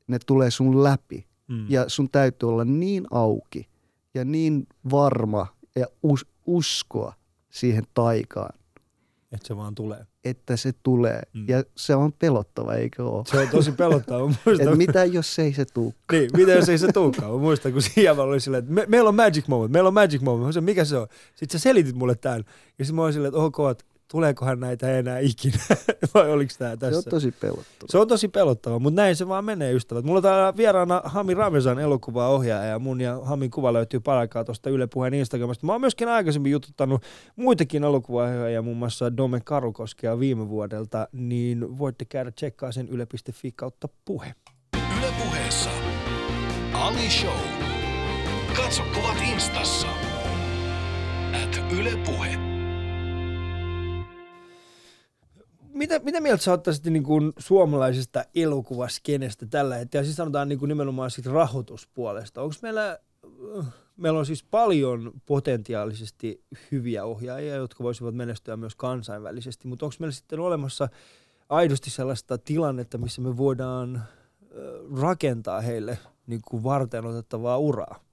ne 0.07 0.19
tulee 0.25 0.51
sun 0.51 0.83
läpi. 0.83 1.27
Mm. 1.47 1.65
Ja 1.69 1.89
sun 1.89 2.09
täytyy 2.09 2.49
olla 2.49 2.65
niin 2.65 3.05
auki 3.11 3.67
ja 4.13 4.25
niin 4.25 4.67
varma 4.91 5.47
ja 5.75 5.85
us- 6.03 6.25
uskoa 6.45 7.13
siihen 7.49 7.83
taikaan, 7.93 8.58
Että 9.31 9.47
se 9.47 9.57
vaan 9.57 9.75
tulee. 9.75 10.05
että 10.23 10.57
se 10.57 10.73
tulee. 10.83 11.21
Mm. 11.33 11.45
Ja 11.47 11.63
se 11.75 11.95
on 11.95 12.13
pelottava, 12.13 12.73
eikö 12.73 13.05
ole? 13.09 13.23
Se 13.25 13.39
on 13.39 13.47
tosi 13.47 13.71
pelottava. 13.71 14.33
Muistan, 14.45 14.67
Et 14.67 14.77
mitä 14.77 15.05
jos 15.05 15.39
ei 15.39 15.53
se 15.53 15.65
tuu? 15.65 15.93
Niin, 16.11 16.29
mitä 16.37 16.51
jos 16.51 16.69
ei 16.69 16.77
se 16.77 16.91
tulekaan? 16.93 17.31
Mä 17.31 17.37
muistan, 17.37 17.71
kun 17.71 17.81
siellä 17.81 18.23
oli 18.23 18.39
silleen, 18.39 18.63
että 18.63 18.73
me, 18.73 18.85
meillä 18.87 19.07
on 19.07 19.15
magic 19.15 19.47
moment, 19.47 19.71
meillä 19.71 19.87
on 19.87 19.93
magic 19.93 20.21
moment. 20.21 20.45
Mä 20.45 20.51
sanoin, 20.51 20.65
mikä 20.65 20.85
se 20.85 20.97
on? 20.97 21.07
Sitten 21.35 21.59
sä 21.59 21.63
selitit 21.63 21.95
mulle 21.95 22.15
tämän. 22.15 22.43
Ja 22.79 22.85
sitten 22.85 22.95
mä 22.95 23.01
olin 23.01 23.13
silleen, 23.13 23.29
että 23.29 23.41
ok, 23.41 23.57
että 23.71 23.85
tuleekohan 24.11 24.59
näitä 24.59 24.97
enää 24.97 25.19
ikinä? 25.19 25.57
Vai 26.13 26.31
oliko 26.31 26.53
tämä 26.57 26.71
Se 26.71 26.77
tässä? 26.77 26.97
on 26.97 27.03
tosi 27.09 27.31
pelottava. 27.31 27.87
Se 27.89 27.97
on 27.97 28.07
tosi 28.07 28.27
pelottava, 28.27 28.79
mutta 28.79 29.01
näin 29.01 29.15
se 29.15 29.27
vaan 29.27 29.45
menee, 29.45 29.73
ystävät. 29.73 30.05
Mulla 30.05 30.17
on 30.17 30.23
täällä 30.23 30.57
vieraana 30.57 31.01
Hami 31.05 31.33
Ramesan 31.33 31.79
elokuvaohjaaja 31.79 32.69
ja 32.69 32.79
mun 32.79 33.01
ja 33.01 33.19
Hamin 33.23 33.51
kuva 33.51 33.73
löytyy 33.73 33.99
paraikaa 33.99 34.43
tuosta 34.43 34.69
Yle 34.69 34.87
Puheen 34.87 35.13
Instagramista. 35.13 35.65
Mä 35.65 35.71
oon 35.71 35.81
myöskin 35.81 36.07
aikaisemmin 36.07 36.51
jututtanut 36.51 37.03
muitakin 37.35 37.83
elokuvaohjaajia, 37.83 38.61
muun 38.61 38.77
muassa 38.77 39.17
Dome 39.17 39.41
Karukoskea 39.45 40.19
viime 40.19 40.49
vuodelta, 40.49 41.07
niin 41.11 41.77
voitte 41.77 42.05
käydä 42.05 42.31
tsekkaa 42.31 42.71
sen 42.71 42.87
yle.fi 42.89 43.51
kautta 43.51 43.89
puhe. 44.05 44.33
Yle 44.97 45.13
puheessa 45.23 45.69
Ali 46.73 47.09
Show. 47.09 47.39
Katso 48.55 48.83
kuvat 48.95 49.17
instassa. 49.33 49.87
At 51.43 51.61
Yle 51.79 51.91
Puhe. 52.05 52.48
Mitä, 55.79 55.99
mitä 55.99 56.21
mieltä 56.21 56.43
sä 56.43 56.53
ottaisit 56.53 56.85
niin 56.85 57.03
kuin 57.03 57.33
suomalaisesta 57.37 58.23
elokuvaskenestä 58.35 59.45
tällä 59.45 59.75
hetkellä? 59.75 60.03
Siis 60.03 60.15
sanotaan 60.15 60.49
niin 60.49 60.59
kuin 60.59 60.69
nimenomaan 60.69 61.11
siitä 61.11 61.31
rahoituspuolesta. 61.31 62.41
Onko 62.41 62.55
meillä, 62.61 62.99
äh, 63.57 63.65
meillä 63.97 64.19
on 64.19 64.25
siis 64.25 64.43
paljon 64.43 65.11
potentiaalisesti 65.25 66.43
hyviä 66.71 67.05
ohjaajia, 67.05 67.55
jotka 67.55 67.83
voisivat 67.83 68.15
menestyä 68.15 68.57
myös 68.57 68.75
kansainvälisesti, 68.75 69.67
mutta 69.67 69.85
onko 69.85 69.95
meillä 69.99 70.11
sitten 70.11 70.39
olemassa 70.39 70.89
aidosti 71.49 71.89
sellaista 71.89 72.37
tilannetta, 72.37 72.97
missä 72.97 73.21
me 73.21 73.37
voidaan 73.37 73.95
äh, 73.95 74.01
rakentaa 75.01 75.61
heille 75.61 75.97
niin 76.27 76.41
kuin 76.47 76.63
varten 76.63 77.05
otettavaa 77.05 77.57
uraa? 77.57 78.03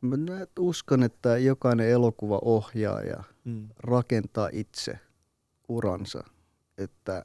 Mä 0.00 0.16
uskon, 0.58 1.02
että 1.02 1.38
jokainen 1.38 1.88
elokuvaohjaaja 1.88 3.22
Mm. 3.44 3.68
rakentaa 3.78 4.48
itse 4.52 4.98
uransa. 5.70 6.24
Että 6.78 7.24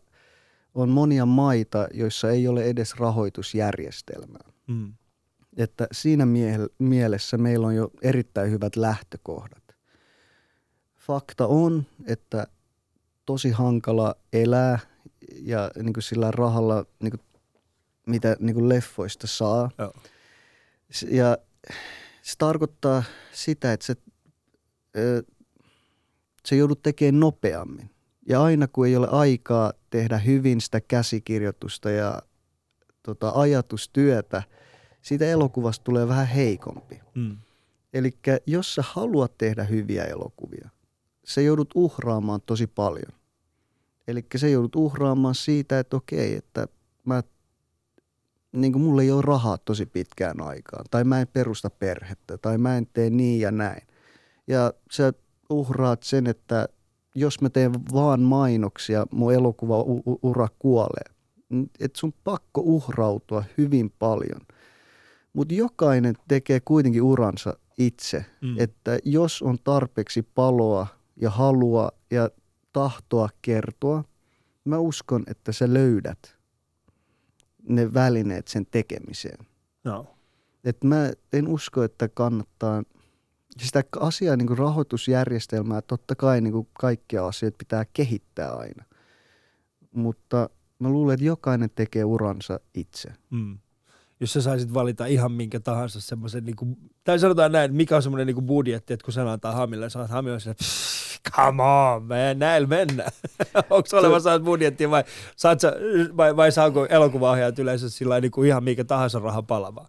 on 0.75 0.89
monia 0.89 1.25
maita, 1.25 1.87
joissa 1.93 2.31
ei 2.31 2.47
ole 2.47 2.63
edes 2.63 2.95
rahoitusjärjestelmää. 2.95 4.49
Mm. 4.67 4.93
Että 5.57 5.87
siinä 5.91 6.25
mie- 6.25 6.67
mielessä 6.79 7.37
meillä 7.37 7.67
on 7.67 7.75
jo 7.75 7.89
erittäin 8.01 8.51
hyvät 8.51 8.75
lähtökohdat. 8.75 9.63
Fakta 10.97 11.47
on, 11.47 11.85
että 12.07 12.47
tosi 13.25 13.51
hankala 13.51 14.15
elää 14.33 14.79
ja 15.41 15.71
niin 15.75 15.93
kuin 15.93 16.03
sillä 16.03 16.31
rahalla, 16.31 16.85
niin 17.03 17.11
kuin, 17.11 17.21
mitä 18.07 18.35
niin 18.39 18.53
kuin 18.53 18.69
leffoista 18.69 19.27
saa. 19.27 19.71
Joo. 19.77 19.93
S- 20.91 21.05
Ja 21.09 21.37
se 22.21 22.33
tarkoittaa 22.37 23.03
sitä, 23.31 23.73
että 23.73 23.85
se, 23.85 23.95
se 26.45 26.55
joudut 26.55 26.83
tekemään 26.83 27.19
nopeammin. 27.19 27.94
Ja 28.25 28.43
aina 28.43 28.67
kun 28.67 28.87
ei 28.87 28.95
ole 28.95 29.07
aikaa 29.11 29.73
tehdä 29.89 30.17
hyvin 30.17 30.61
sitä 30.61 30.81
käsikirjoitusta 30.81 31.89
ja 31.89 32.21
tota, 33.03 33.31
ajatustyötä, 33.35 34.43
siitä 35.01 35.25
elokuvasta 35.25 35.83
tulee 35.83 36.07
vähän 36.07 36.27
heikompi. 36.27 37.01
Mm. 37.15 37.37
Eli 37.93 38.17
jos 38.47 38.75
sä 38.75 38.83
haluat 38.85 39.37
tehdä 39.37 39.63
hyviä 39.63 40.03
elokuvia, 40.03 40.69
se 41.25 41.43
joudut 41.43 41.69
uhraamaan 41.75 42.41
tosi 42.45 42.67
paljon. 42.67 43.11
Eli 44.07 44.25
se 44.35 44.49
joudut 44.49 44.75
uhraamaan 44.75 45.35
siitä, 45.35 45.79
että 45.79 45.97
okei, 45.97 46.35
että 46.35 46.67
mä, 47.05 47.23
niin 48.51 48.73
kuin 48.73 48.81
mulla 48.81 49.01
ei 49.01 49.11
ole 49.11 49.21
rahaa 49.21 49.57
tosi 49.57 49.85
pitkään 49.85 50.41
aikaan, 50.41 50.85
tai 50.91 51.03
mä 51.03 51.21
en 51.21 51.27
perusta 51.27 51.69
perhettä, 51.69 52.37
tai 52.37 52.57
mä 52.57 52.77
en 52.77 52.87
tee 52.93 53.09
niin 53.09 53.41
ja 53.41 53.51
näin. 53.51 53.87
Ja 54.47 54.73
sä 54.91 55.13
uhraat 55.49 56.03
sen, 56.03 56.27
että 56.27 56.69
jos 57.15 57.41
mä 57.41 57.49
teen 57.49 57.73
vaan 57.93 58.21
mainoksia, 58.21 59.05
mun 59.11 59.33
elokuva-ura 59.33 60.47
kuolee. 60.59 61.15
Että 61.79 61.99
sun 61.99 62.13
pakko 62.23 62.61
uhrautua 62.61 63.43
hyvin 63.57 63.93
paljon. 63.99 64.41
Mutta 65.33 65.53
jokainen 65.53 66.15
tekee 66.27 66.59
kuitenkin 66.59 67.01
uransa 67.01 67.57
itse. 67.77 68.25
Mm. 68.41 68.55
Että 68.59 68.99
jos 69.05 69.41
on 69.41 69.57
tarpeeksi 69.63 70.21
paloa 70.21 70.87
ja 71.21 71.29
halua 71.29 71.91
ja 72.11 72.29
tahtoa 72.73 73.29
kertoa, 73.41 74.03
mä 74.65 74.77
uskon, 74.77 75.23
että 75.27 75.51
sä 75.51 75.73
löydät 75.73 76.35
ne 77.69 77.93
välineet 77.93 78.47
sen 78.47 78.65
tekemiseen. 78.65 79.45
No. 79.83 80.05
Et 80.63 80.83
mä 80.83 81.11
en 81.33 81.47
usko, 81.47 81.83
että 81.83 82.07
kannattaa 82.07 82.83
sitä 83.59 83.83
asiaa, 83.99 84.35
niin 84.35 84.47
kuin 84.47 84.57
rahoitusjärjestelmää, 84.57 85.81
totta 85.81 86.15
kai 86.15 86.41
niin 86.41 86.53
kuin 86.53 86.67
kaikkia 86.73 87.27
asioita 87.27 87.57
pitää 87.57 87.85
kehittää 87.93 88.51
aina. 88.51 88.83
Mutta 89.91 90.49
mä 90.79 90.89
luulen, 90.89 91.13
että 91.13 91.25
jokainen 91.25 91.69
tekee 91.75 92.03
uransa 92.03 92.59
itse. 92.73 93.09
Mm. 93.29 93.57
Jos 94.19 94.33
sä 94.33 94.41
saisit 94.41 94.73
valita 94.73 95.05
ihan 95.05 95.31
minkä 95.31 95.59
tahansa 95.59 96.01
semmoisen, 96.01 96.45
niin 96.45 96.55
kuin, 96.55 96.77
tai 97.03 97.19
sanotaan 97.19 97.51
näin, 97.51 97.65
että 97.65 97.77
mikä 97.77 97.95
on 97.95 98.03
semmoinen 98.03 98.27
niin 98.27 98.45
budjetti, 98.45 98.93
että 98.93 99.03
kun 99.03 99.13
sä 99.13 99.31
antaa 99.31 99.51
Hamille, 99.51 99.89
sä 99.89 99.99
oot 99.99 100.09
Hami 100.09 100.31
on 100.31 100.41
silleen, 100.41 100.55
"Pff, 100.55 101.21
come 101.31 101.63
on, 101.63 102.03
man, 102.03 102.39
näillä 102.39 102.67
mennään. 102.67 103.11
Onko 103.69 103.89
olemassa 103.93 104.39
budjetti 104.39 104.89
vai, 104.89 105.03
saat 105.35 105.59
sä, 105.59 105.73
vai, 106.17 106.35
vai 106.35 106.51
saako 106.51 106.85
elokuvaohjaajat 106.85 107.59
yleensä 107.59 107.89
sillä 107.89 108.21
niin 108.21 108.31
kuin 108.31 108.47
ihan 108.47 108.63
minkä 108.63 108.83
tahansa 108.83 109.19
rahan 109.19 109.45
palamaan? 109.45 109.87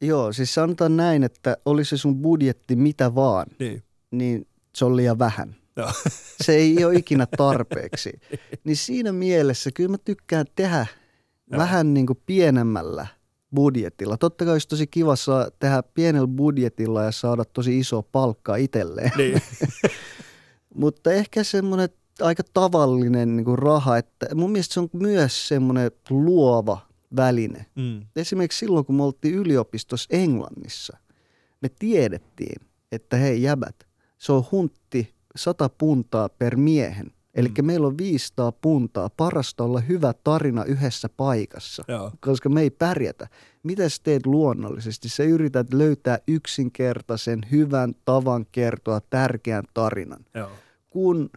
Joo, 0.00 0.32
siis 0.32 0.54
sanotaan 0.54 0.96
näin, 0.96 1.24
että 1.24 1.56
olisi 1.64 1.88
se 1.88 1.96
sun 1.96 2.16
budjetti 2.22 2.76
mitä 2.76 3.14
vaan, 3.14 3.46
Niin. 3.58 3.82
niin 4.10 4.46
se 4.76 4.84
on 4.84 4.96
liian 4.96 5.18
vähän. 5.18 5.56
Joo. 5.76 5.92
Se 6.44 6.52
ei 6.54 6.84
ole 6.84 6.94
ikinä 6.94 7.26
tarpeeksi. 7.36 8.12
Niin 8.64 8.76
siinä 8.76 9.12
mielessä 9.12 9.70
kyllä 9.74 9.90
mä 9.90 9.98
tykkään 9.98 10.46
tehdä 10.56 10.86
Joo. 11.50 11.58
vähän 11.58 11.94
niin 11.94 12.06
kuin 12.06 12.18
pienemmällä 12.26 13.06
budjetilla. 13.54 14.16
Totta 14.16 14.44
kai 14.44 14.52
olisi 14.54 14.68
tosi 14.68 14.86
kiva 14.86 15.16
saa 15.16 15.48
tehdä 15.58 15.82
pienellä 15.82 16.28
budjetilla 16.28 17.02
ja 17.04 17.12
saada 17.12 17.44
tosi 17.44 17.78
iso 17.78 18.02
palkkaa 18.02 18.56
itselleen. 18.56 19.12
niin. 19.16 19.42
Mutta 20.74 21.12
ehkä 21.12 21.44
semmoinen 21.44 21.88
aika 22.20 22.42
tavallinen 22.54 23.36
niin 23.36 23.44
kuin 23.44 23.58
raha, 23.58 23.96
että 23.98 24.34
mun 24.34 24.50
mielestä 24.52 24.74
se 24.74 24.80
on 24.80 24.88
myös 24.92 25.48
semmoinen 25.48 25.90
luova 26.10 26.87
väline. 27.16 27.66
Mm. 27.74 28.00
Esimerkiksi 28.16 28.58
silloin, 28.58 28.84
kun 28.84 28.94
me 28.96 29.02
oltiin 29.02 29.34
yliopistossa 29.34 30.08
Englannissa, 30.10 30.98
me 31.62 31.68
tiedettiin, 31.78 32.66
että 32.92 33.16
hei 33.16 33.42
jäbät, 33.42 33.76
se 34.18 34.32
on 34.32 34.44
huntti 34.52 35.14
100 35.36 35.68
puntaa 35.68 36.28
per 36.28 36.56
miehen. 36.56 37.12
Eli 37.34 37.48
Mm. 37.48 37.66
meillä 37.66 37.86
on 37.86 37.98
500 37.98 38.52
puntaa, 38.52 39.10
parasta 39.16 39.64
olla 39.64 39.80
hyvä 39.80 40.14
tarina 40.24 40.64
yhdessä 40.64 41.08
paikassa, 41.16 41.84
Joo. 41.88 42.12
koska 42.20 42.48
me 42.48 42.60
ei 42.60 42.70
pärjätä. 42.70 43.28
Mitä 43.62 43.88
sä 43.88 43.96
teet 44.02 44.26
luonnollisesti? 44.26 45.08
Sä 45.08 45.22
yrität 45.24 45.72
löytää 45.74 46.18
yksinkertaisen, 46.28 47.40
hyvän 47.50 47.94
tavan 48.04 48.46
kertoa 48.52 49.00
tärkeän 49.10 49.64
tarinan 49.74 50.24
Joo. 50.34 50.50
kun 50.90 51.30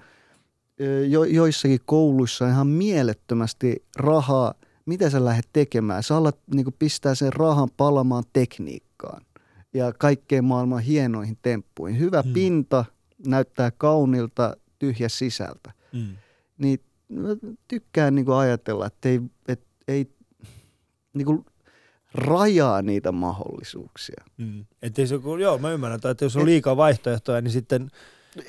jo, 1.10 1.24
joissakin 1.24 1.80
kouluissa 1.86 2.46
on 2.46 2.52
ihan 2.52 2.68
mielettömästi 2.68 3.84
rahaa, 3.98 4.54
mitä 4.86 5.10
sä 5.10 5.26
lähdet 5.26 5.50
tekemään? 5.54 6.04
Sä 6.04 6.18
alat 6.18 6.38
niin 6.54 6.76
pistää 6.80 7.16
sen 7.16 7.34
rahan 7.34 7.70
palamaan 7.78 8.24
tekniikkaan 8.34 9.26
ja 9.74 9.94
kaikkeen 9.94 10.44
maailman 10.44 10.80
hienoihin 10.80 11.38
temppuihin. 11.42 12.00
Hyvä 12.00 12.22
Mm. 12.22 12.34
pinta 12.34 12.86
näyttää 13.28 13.72
kaunilta, 13.72 14.58
tyhjä 14.80 15.10
sisältä. 15.10 15.72
Mm. 15.94 16.16
Niin 16.58 16.80
mä 17.10 17.30
tykkään 17.68 18.16
niin 18.16 18.30
ajatella, 18.30 18.88
että 18.88 19.10
ei, 19.10 19.22
et, 19.48 19.62
ei 19.88 20.12
niin 21.14 21.46
rajaa 22.14 22.82
niitä 22.82 23.12
mahdollisuuksia. 23.12 24.24
Mm. 24.38 24.66
Että 24.82 25.06
se, 25.06 25.18
kun, 25.20 25.40
joo, 25.40 25.58
mä 25.58 25.72
ymmärrän, 25.72 26.00
että 26.12 26.26
jos 26.26 26.36
on 26.36 26.46
liikaa 26.46 26.78
vaihtoehtoja, 26.78 27.42
niin 27.42 27.52
sitten 27.52 27.92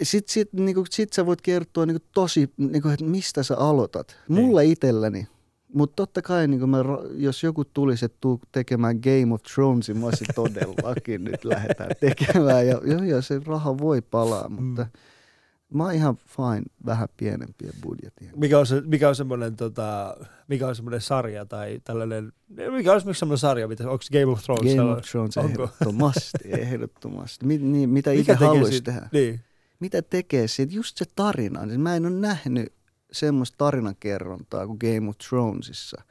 Sitten 0.03 0.33
sit, 0.33 0.53
niinku, 0.53 0.85
sit 0.91 1.13
sä 1.13 1.27
voit 1.27 1.41
kertoa 1.41 1.87
niinku, 1.87 2.07
tosi, 2.15 2.51
niinku, 2.57 2.89
että 2.89 3.05
mistä 3.05 3.43
sä 3.43 3.57
aloitat. 3.57 4.17
Mulle 4.29 4.65
itselläni, 4.65 5.29
Mutta 5.75 5.97
totta 5.97 6.23
kai, 6.23 6.49
niin 6.49 6.71
mä, 6.71 6.79
jos 7.17 7.43
joku 7.43 7.65
tulisi, 7.65 8.05
että 8.05 8.19
tuu 8.21 8.41
tekemään 8.53 8.97
Game 8.97 9.35
of 9.35 9.43
Thronesin, 9.43 9.99
mä 9.99 10.07
olisin 10.07 10.27
todellakin 10.35 11.25
nyt 11.31 11.45
lähdetään 11.45 11.91
tekemään. 12.01 12.67
Ja, 12.67 12.81
ja, 12.85 13.05
ja 13.05 13.23
se 13.23 13.41
raha 13.47 13.79
voi 13.79 14.03
palaa, 14.03 14.49
mutta 14.49 14.83
mm. 14.83 15.79
mä 15.79 15.85
oon 15.85 15.95
ihan 15.95 16.17
fine 16.17 16.63
vähän 16.87 17.09
pienempiä 17.17 17.73
budjetia. 17.83 18.31
Mikä 18.37 18.59
on, 18.59 18.67
se, 18.67 18.83
mikä 18.87 19.09
on 19.09 19.17
semmoinen 19.17 19.57
tota, 19.57 20.17
mikä 20.49 20.69
on 20.69 20.77
semmoinen 20.77 21.01
sarja 21.01 21.47
tai 21.47 21.81
tällainen, 21.85 22.33
mikä 22.49 22.91
on 22.91 22.97
esimerkiksi 22.97 23.19
semmoinen 23.19 23.39
sarja, 23.39 23.69
mitä, 23.69 23.91
onko 23.91 24.05
Game 24.13 24.27
of 24.27 24.43
Thrones? 24.43 24.77
Game 24.77 24.93
of 24.93 25.05
Thrones 25.11 25.37
onko? 25.37 25.51
ehdottomasti, 25.51 26.53
ehdottomasti. 26.63 27.47
Mi, 27.47 27.59
niin, 27.59 27.91
mitä 27.91 28.13
itse 28.13 28.35
haluaisi 28.35 28.81
tehdä? 28.81 29.09
Niin. 29.13 29.41
Mitä 29.81 30.03
tekee 30.03 30.49
siitä? 30.49 30.75
Just 30.75 30.97
se 30.97 31.05
tarina. 31.17 31.67
Siis 31.67 31.79
mä 31.79 31.97
en 31.97 32.07
ole 32.07 32.15
nähnyt 32.15 32.73
semmoista 33.13 33.57
tarinankerrontaa 33.59 34.67
kuin 34.67 34.79
Game 34.81 35.09
of 35.09 35.19
Thronesissa. 35.29 36.03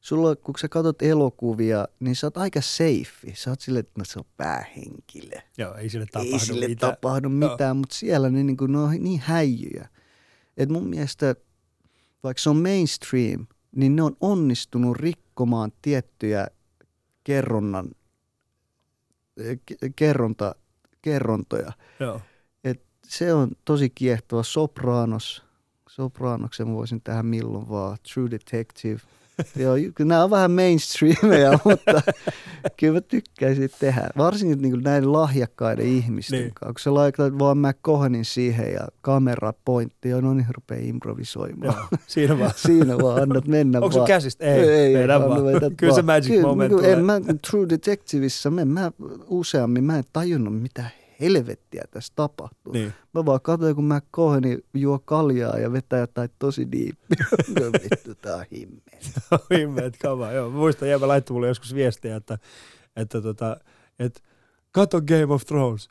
Sulla, 0.00 0.36
kun 0.36 0.54
sä 0.60 0.68
katsot 0.68 1.02
elokuvia, 1.02 1.88
niin 2.00 2.16
sä 2.16 2.26
oot 2.26 2.36
aika 2.36 2.60
safe. 2.60 3.34
Sä 3.34 3.50
oot 3.50 3.60
silleen, 3.60 3.80
että 3.80 4.00
no, 4.00 4.04
se 4.04 4.18
on 4.18 4.24
päähenkilö. 4.36 5.40
Joo, 5.58 5.74
ei 5.74 5.88
sille 5.88 6.06
tapahdu 6.06 6.32
ei 6.32 6.38
sille 6.38 6.68
mitään. 6.68 6.92
tapahdu 6.92 7.28
mitään, 7.28 7.76
mutta 7.76 7.94
siellä 7.94 8.30
ne, 8.30 8.42
niin 8.42 8.56
kuin, 8.56 8.72
ne 8.72 8.78
on 8.78 8.90
niin 8.98 9.20
häijyjä. 9.20 9.88
Et 10.56 10.68
mun 10.68 10.86
mielestä, 10.86 11.34
vaikka 12.22 12.42
se 12.42 12.50
on 12.50 12.56
mainstream, 12.56 13.46
niin 13.76 13.96
ne 13.96 14.02
on 14.02 14.16
onnistunut 14.20 14.96
rikkomaan 14.96 15.72
tiettyjä 15.82 16.46
kerronnan, 17.24 17.90
kerronta, 19.96 20.54
kerrontoja. 21.02 21.72
Joo. 22.00 22.20
Et 22.64 22.84
se 23.04 23.34
on 23.34 23.50
tosi 23.64 23.90
kiehtova. 23.90 24.42
Sopranos, 24.42 25.45
Sopranoksen 25.96 26.72
voisin 26.72 27.00
tähän 27.00 27.26
milloin 27.26 27.68
vaan. 27.68 27.96
True 28.14 28.30
Detective– 28.30 29.00
Joo, 29.56 29.74
nämä 29.98 30.24
on 30.24 30.30
vähän 30.30 30.50
mainstreameja, 30.50 31.58
mutta 31.64 32.02
kyllä 32.76 32.94
mä 32.94 33.00
tykkäisin 33.00 33.70
tehdä. 33.80 34.08
Varsinkin 34.16 34.62
niin 34.62 34.82
näiden 34.82 35.12
lahjakkaiden 35.12 35.86
ihmisten 35.86 36.40
niin. 36.40 36.52
kanssa. 36.54 36.72
Kun 36.72 36.80
sä 36.80 36.94
laitat 36.94 37.38
vaan 37.38 37.58
McCohanin 37.58 38.24
siihen 38.24 38.72
ja 38.72 38.88
kamera 39.00 39.52
pointti, 39.64 40.08
ja 40.08 40.20
no 40.20 40.34
niin 40.34 40.46
rupeaa 40.54 40.80
improvisoimaan. 40.84 41.74
Joo, 41.74 42.00
siinä 42.06 42.38
vaan. 42.38 42.52
siinä 42.66 42.98
vaan, 42.98 43.22
annat 43.22 43.46
mennä 43.46 43.80
Onko 43.80 43.96
vaan. 43.96 44.06
käsistä? 44.06 44.44
Ei, 44.44 44.68
ei, 44.68 44.96
ei 44.96 45.08
vaan. 45.08 45.76
Kyllä 45.76 45.94
se 45.94 46.02
magic 46.02 46.28
kyllä, 46.28 46.46
moment 46.46 46.72
niin 46.72 46.84
En 46.84 47.04
mä, 47.04 47.20
True 47.50 47.68
Detectiveissa, 47.68 48.50
mä, 48.50 48.64
mä 48.64 48.92
useammin 49.26 49.84
mä 49.84 49.98
en 49.98 50.04
tajunnut 50.12 50.62
mitä 50.62 50.84
helvettiä 51.20 51.84
tässä 51.90 52.12
tapahtuu. 52.16 52.72
Niin. 52.72 52.92
Mä 53.14 53.24
vaan 53.24 53.40
katsoin, 53.40 53.74
kun 53.74 53.84
mä 53.84 54.00
koheni 54.10 54.58
juo 54.74 54.98
kaljaa 54.98 55.58
ja 55.58 55.72
vetää 55.72 55.98
jotain 55.98 56.30
tosi 56.38 56.72
diippiä. 56.72 57.26
Vittu, 57.82 58.14
tää 58.14 58.36
on 58.36 58.44
himmeet. 58.52 59.10
himmeet 59.54 59.96
kama, 60.02 60.32
joo. 60.32 60.50
Mä 60.50 60.56
muistan, 60.56 60.88
Jäbä 60.88 61.08
laittoi 61.08 61.34
mulle 61.34 61.48
joskus 61.48 61.74
viestiä, 61.74 62.16
että, 62.16 62.38
että, 62.96 63.20
tota, 63.20 63.56
että 63.98 64.20
kato 64.72 65.00
Game 65.00 65.34
of 65.34 65.44
Thrones 65.46 65.88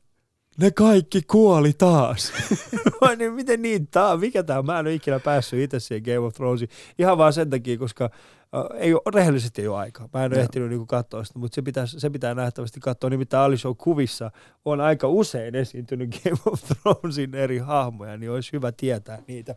ne 0.57 0.71
kaikki 0.71 1.21
kuoli 1.21 1.73
taas. 1.73 2.33
niin 3.17 3.33
miten 3.33 3.61
niin 3.61 3.87
taas? 3.87 4.19
Mikä 4.19 4.43
tämä? 4.43 4.61
Mä 4.61 4.79
en 4.79 4.85
ole 4.85 4.93
ikinä 4.93 5.19
päässyt 5.19 5.59
itse 5.59 5.79
siihen 5.79 6.03
Game 6.03 6.27
of 6.27 6.33
Thronesiin. 6.33 6.69
Ihan 6.99 7.17
vaan 7.17 7.33
sen 7.33 7.49
takia, 7.49 7.77
koska 7.77 8.05
äh, 8.05 8.79
ei 8.79 8.93
ole, 8.93 9.01
rehellisesti 9.13 9.61
ei 9.61 9.67
ole 9.67 9.77
aikaa. 9.77 10.09
Mä 10.13 10.25
en 10.25 10.33
ole 10.33 10.41
ehtinyt 10.41 10.69
niinku 10.69 10.85
katsoa 10.85 11.23
sitä, 11.23 11.39
mutta 11.39 11.55
se 11.55 11.61
pitää, 11.61 11.85
se 11.85 12.09
pitää 12.09 12.33
nähtävästi 12.33 12.79
katsoa. 12.79 13.09
Nimittäin 13.09 13.43
Ali 13.43 13.57
Show 13.57 13.75
kuvissa 13.77 14.31
on 14.65 14.81
aika 14.81 15.07
usein 15.07 15.55
esiintynyt 15.55 16.09
Game 16.23 16.37
of 16.45 16.61
Thronesin 16.63 17.35
eri 17.35 17.57
hahmoja, 17.57 18.17
niin 18.17 18.31
olisi 18.31 18.53
hyvä 18.53 18.71
tietää 18.71 19.21
niitä, 19.27 19.55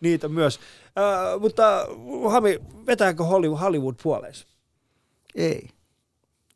niitä 0.00 0.28
myös. 0.28 0.60
Äh, 0.98 1.40
mutta 1.40 1.86
Hami, 2.30 2.60
vetääkö 2.86 3.24
Hollywood, 3.24 3.60
Hollywood 3.60 3.94
puoleissa? 4.02 4.48
Ei, 5.34 5.68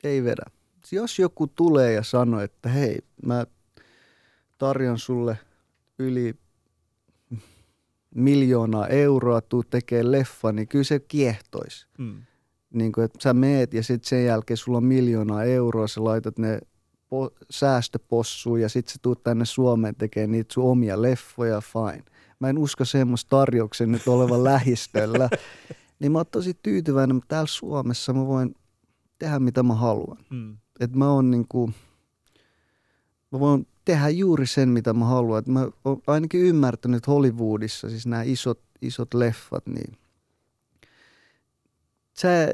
ei 0.05 0.25
vedä. 0.25 0.43
Jos 0.93 1.19
joku 1.19 1.47
tulee 1.47 1.93
ja 1.93 2.03
sanoo, 2.03 2.41
että 2.41 2.69
hei, 2.69 2.99
mä 3.27 3.47
tarjon 4.63 4.99
sulle 4.99 5.39
yli 5.99 6.35
miljoonaa 8.15 8.87
euroa, 8.87 9.41
tuu 9.41 9.63
tekee 9.63 10.13
leffa, 10.13 10.53
niin 10.53 10.69
kyllä 10.69 10.85
se 10.85 11.01
kiehtoisi. 11.01 11.87
Mm. 11.99 12.23
Niin 12.75 12.93
kuin, 12.93 13.05
että 13.05 13.19
sä 13.23 13.35
meet 13.35 13.75
ja 13.75 13.83
sitten 13.83 14.09
sen 14.09 14.25
jälkeen 14.25 14.57
sulla 14.57 14.79
on 14.79 14.85
miljoonaa 14.85 15.45
euroa, 15.45 15.89
sä 15.89 16.05
laitat 16.05 16.39
ne 16.39 16.61
po- 17.15 17.37
säästöpossuun 17.51 18.61
ja 18.61 18.69
sitten 18.69 18.93
sä 18.93 18.99
tuut 19.03 19.23
tänne 19.23 19.45
Suomeen 19.45 19.95
tekemään 19.95 20.31
niitä 20.31 20.55
sun 20.55 20.65
omia 20.65 21.03
leffoja, 21.03 21.61
fine. 21.61 22.05
Mä 22.41 22.49
en 22.49 22.59
usko 22.59 22.85
semmoista 22.85 23.29
tarjouksen 23.29 23.93
nyt 23.93 24.09
olevan 24.09 24.45
lähistöllä. 24.53 25.29
Niin 25.99 26.13
mä 26.13 26.19
oon 26.19 26.27
tosi 26.31 26.55
tyytyväinen, 26.63 27.17
mutta 27.17 27.29
täällä 27.29 27.47
Suomessa 27.47 28.13
mä 28.13 28.27
voin 28.27 28.55
tehdä 29.19 29.39
mitä 29.39 29.63
mä 29.63 29.75
haluan. 29.75 30.19
Mm. 30.31 30.57
Että 30.81 30.99
mä 30.99 31.13
oon 31.13 31.31
niinku, 31.31 31.71
mä 33.33 33.41
voin 33.41 33.67
tehdä 33.85 34.09
juuri 34.09 34.47
sen, 34.47 34.69
mitä 34.69 34.93
mä 34.93 35.05
haluan. 35.05 35.39
Et 35.39 35.47
mä 35.47 35.69
oon 35.85 36.03
ainakin 36.07 36.41
ymmärtänyt 36.41 37.07
Hollywoodissa, 37.07 37.91
siis 37.91 38.07
nämä 38.07 38.23
isot, 38.23 38.61
isot 38.83 39.15
leffat, 39.15 39.67
niin 39.67 39.97
sä, 42.19 42.49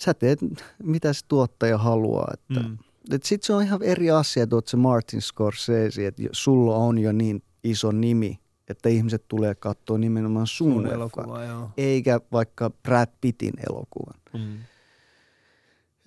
sä 0.00 0.14
teet, 0.14 0.38
mitä 0.82 1.12
se 1.12 1.20
tuottaja 1.28 1.78
haluaa. 1.78 2.30
Että, 2.34 2.68
mm. 2.68 2.78
et 3.10 3.22
sit 3.22 3.42
se 3.42 3.52
on 3.52 3.62
ihan 3.62 3.82
eri 3.82 4.10
asia, 4.10 4.42
että 4.42 4.56
se 4.66 4.76
Martin 4.76 5.22
Scorsese, 5.22 6.06
että 6.06 6.22
sulla 6.32 6.76
on 6.76 6.98
jo 6.98 7.12
niin 7.12 7.42
iso 7.64 7.92
nimi, 7.92 8.38
että 8.68 8.88
ihmiset 8.88 9.24
tulee 9.28 9.54
katsoa 9.54 9.98
nimenomaan 9.98 10.46
sun, 10.46 10.72
sun 10.72 10.86
elokuva, 10.86 11.44
joo. 11.44 11.70
eikä 11.76 12.20
vaikka 12.32 12.70
Brad 12.70 13.08
Pittin 13.20 13.54
elokuvan. 13.70 14.20
Mm. 14.32 14.58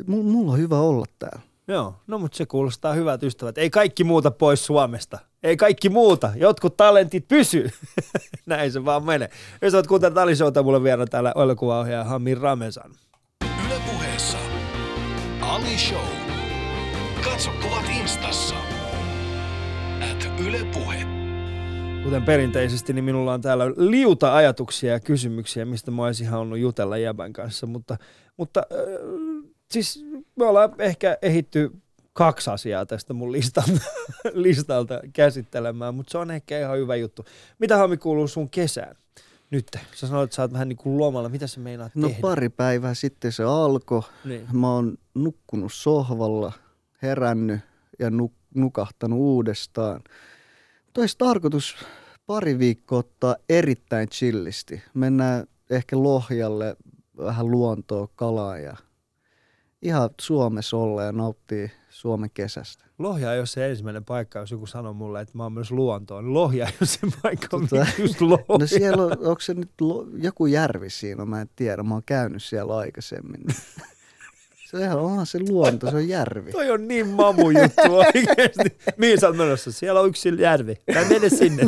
mulla 0.07 0.51
on 0.51 0.57
hyvä 0.57 0.79
olla 0.79 1.05
täällä. 1.19 1.52
Joo, 1.67 1.95
no 2.07 2.17
mutta 2.17 2.37
se 2.37 2.45
kuulostaa 2.45 2.93
hyvät 2.93 3.23
ystävät. 3.23 3.57
Ei 3.57 3.69
kaikki 3.69 4.03
muuta 4.03 4.31
pois 4.31 4.65
Suomesta. 4.65 5.19
Ei 5.43 5.57
kaikki 5.57 5.89
muuta. 5.89 6.31
Jotkut 6.35 6.77
talentit 6.77 7.27
pysyy. 7.27 7.69
Näin 8.45 8.71
se 8.71 8.85
vaan 8.85 9.05
menee. 9.05 9.29
Ystävät, 9.61 9.87
kuten 9.87 10.13
Talisouta 10.13 10.63
mulle 10.63 10.83
vielä 10.83 11.05
täällä 11.05 11.33
elokuvaohjaaja 11.35 12.03
Hamir 12.03 12.39
Ramesan. 12.39 12.91
Yle 13.65 13.81
puheessa. 13.91 14.37
Ali 15.41 15.77
Show. 15.77 16.05
Katso 17.23 17.51
kuvat 17.61 17.85
instassa. 18.01 18.55
At 20.11 20.39
Yle 20.47 20.65
Puhe. 20.73 21.05
Kuten 22.03 22.23
perinteisesti, 22.23 22.93
niin 22.93 23.05
minulla 23.05 23.33
on 23.33 23.41
täällä 23.41 23.65
liuta 23.77 24.35
ajatuksia 24.35 24.91
ja 24.91 24.99
kysymyksiä, 24.99 25.65
mistä 25.65 25.91
mä 25.91 26.05
olisin 26.05 26.27
halunnut 26.27 26.59
jutella 26.59 26.97
Jäbän 26.97 27.33
kanssa, 27.33 27.67
mutta, 27.67 27.97
mutta 28.37 28.63
siis 29.73 30.05
me 30.35 30.45
ollaan 30.45 30.75
ehkä 30.79 31.17
ehitty 31.21 31.71
kaksi 32.13 32.49
asiaa 32.49 32.85
tästä 32.85 33.13
mun 33.13 33.31
listalta, 33.31 33.79
listalta 34.33 34.99
käsittelemään, 35.13 35.95
mutta 35.95 36.11
se 36.11 36.17
on 36.17 36.31
ehkä 36.31 36.59
ihan 36.59 36.77
hyvä 36.77 36.95
juttu. 36.95 37.25
Mitä 37.59 37.77
Hami 37.77 37.97
kuuluu 37.97 38.27
sun 38.27 38.49
kesään? 38.49 38.95
Nyt, 39.49 39.67
sä 39.95 40.07
sanoit, 40.07 40.27
että 40.27 40.35
sä 40.35 40.41
oot 40.41 40.53
vähän 40.53 40.69
niin 40.69 40.77
kuin 40.77 40.97
lomalla. 40.97 41.29
Mitä 41.29 41.47
sä 41.47 41.59
meinaat 41.59 41.95
no, 41.95 42.07
tehdä? 42.07 42.21
No 42.21 42.29
pari 42.29 42.49
päivää 42.49 42.93
sitten 42.93 43.31
se 43.31 43.43
alkoi. 43.43 44.01
Niin. 44.25 44.47
Mä 44.53 44.73
oon 44.73 44.97
nukkunut 45.13 45.73
sohvalla, 45.73 46.51
herännyt 47.01 47.59
ja 47.99 48.09
nuk- 48.09 48.43
nukahtanut 48.55 49.19
uudestaan. 49.19 50.01
Tois 50.93 51.15
tarkoitus 51.15 51.75
pari 52.25 52.59
viikkoa 52.59 52.99
ottaa 52.99 53.35
erittäin 53.49 54.09
chillisti. 54.09 54.83
Mennään 54.93 55.47
ehkä 55.69 56.03
Lohjalle 56.03 56.75
vähän 57.17 57.51
luontoa, 57.51 58.07
kalaa 58.15 58.57
ja 58.57 58.77
ihan 59.83 60.09
Suomessa 60.21 60.77
olla 60.77 61.03
ja 61.03 61.11
nauttii 61.11 61.71
Suomen 61.89 62.29
kesästä. 62.33 62.85
Lohja 62.99 63.33
ei 63.33 63.39
ole 63.39 63.45
se 63.45 63.69
ensimmäinen 63.69 64.05
paikka, 64.05 64.39
jos 64.39 64.51
joku 64.51 64.65
sanoo 64.65 64.93
mulle, 64.93 65.21
että 65.21 65.37
mä 65.37 65.43
oon 65.43 65.53
myös 65.53 65.71
luontoon. 65.71 66.23
Niin 66.23 66.33
Lohja 66.33 66.65
ei 66.65 66.73
ole 66.81 66.87
se 66.87 66.99
paikka, 67.21 67.47
tota, 67.49 67.85
just 67.99 68.21
Lohja. 68.21 68.57
No 68.59 68.67
siellä 68.67 69.03
on, 69.03 69.11
onko 69.11 69.39
se 69.39 69.53
nyt 69.53 69.71
lo, 69.81 70.07
joku 70.17 70.45
järvi 70.45 70.89
siinä, 70.89 71.25
mä 71.25 71.41
en 71.41 71.49
tiedä. 71.55 71.83
Mä 71.83 71.93
oon 71.93 72.03
käynyt 72.05 72.43
siellä 72.43 72.77
aikaisemmin. 72.77 73.41
Sehän 74.77 74.99
onhan 74.99 75.25
se 75.25 75.39
luonto, 75.49 75.89
se 75.89 75.95
on 75.95 76.07
järvi. 76.07 76.51
Toi 76.51 76.71
on 76.71 76.87
niin 76.87 77.07
mamu 77.07 77.49
juttu 77.49 77.95
oikeesti. 77.95 78.77
Mihin 78.97 79.19
sä 79.19 79.27
oot 79.27 79.37
menossa? 79.37 79.71
Siellä 79.71 79.99
on 79.99 80.09
yksi 80.09 80.41
järvi. 80.41 80.75
Tää 80.93 81.05
mene 81.09 81.29
sinne. 81.29 81.63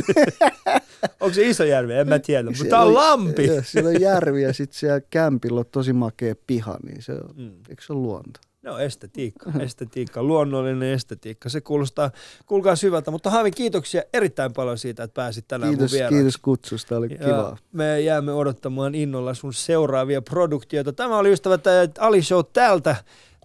Onko 1.19 1.33
se 1.33 1.47
iso 1.49 1.63
järvi? 1.63 1.93
En 1.93 2.09
mä 2.09 2.19
tiedä, 2.19 2.49
mutta 2.49 2.65
tää 2.69 2.81
on 2.81 2.93
lampi. 2.93 3.45
Joo, 3.45 3.61
siellä 3.63 3.89
on 3.89 4.01
järvi 4.01 4.43
ja 4.43 4.53
sitten 4.53 4.79
siellä 4.79 5.01
kämpillä 5.09 5.59
on 5.59 5.65
tosi 5.71 5.93
makea 5.93 6.35
piha, 6.47 6.77
niin 6.83 7.01
se 7.01 7.11
on, 7.11 7.33
mm. 7.35 7.51
eikö 7.69 7.83
se 7.83 7.93
ole 7.93 8.01
luonto? 8.01 8.39
No 8.65 8.79
estetiikka, 8.79 9.51
estetiikka, 9.59 10.23
luonnollinen 10.23 10.93
estetiikka. 10.93 11.49
Se 11.49 11.61
kuulostaa, 11.61 12.11
kuulkaa 12.45 12.75
syvältä. 12.75 13.11
Mutta 13.11 13.29
Haavi, 13.29 13.51
kiitoksia 13.51 14.01
erittäin 14.13 14.53
paljon 14.53 14.77
siitä, 14.77 15.03
että 15.03 15.13
pääsit 15.13 15.47
tänään 15.47 15.71
kiitos, 15.71 15.91
mun 15.91 16.09
Kiitos 16.09 16.37
kutsusta, 16.37 16.97
oli 16.97 17.09
kiva. 17.09 17.57
Me 17.71 18.01
jäämme 18.01 18.33
odottamaan 18.33 18.95
innolla 18.95 19.33
sun 19.33 19.53
seuraavia 19.53 20.21
produktioita. 20.21 20.93
Tämä 20.93 21.17
oli 21.17 21.31
ystävät 21.31 21.63
Ali 21.99 22.21
Show 22.21 22.39
tältä, 22.53 22.95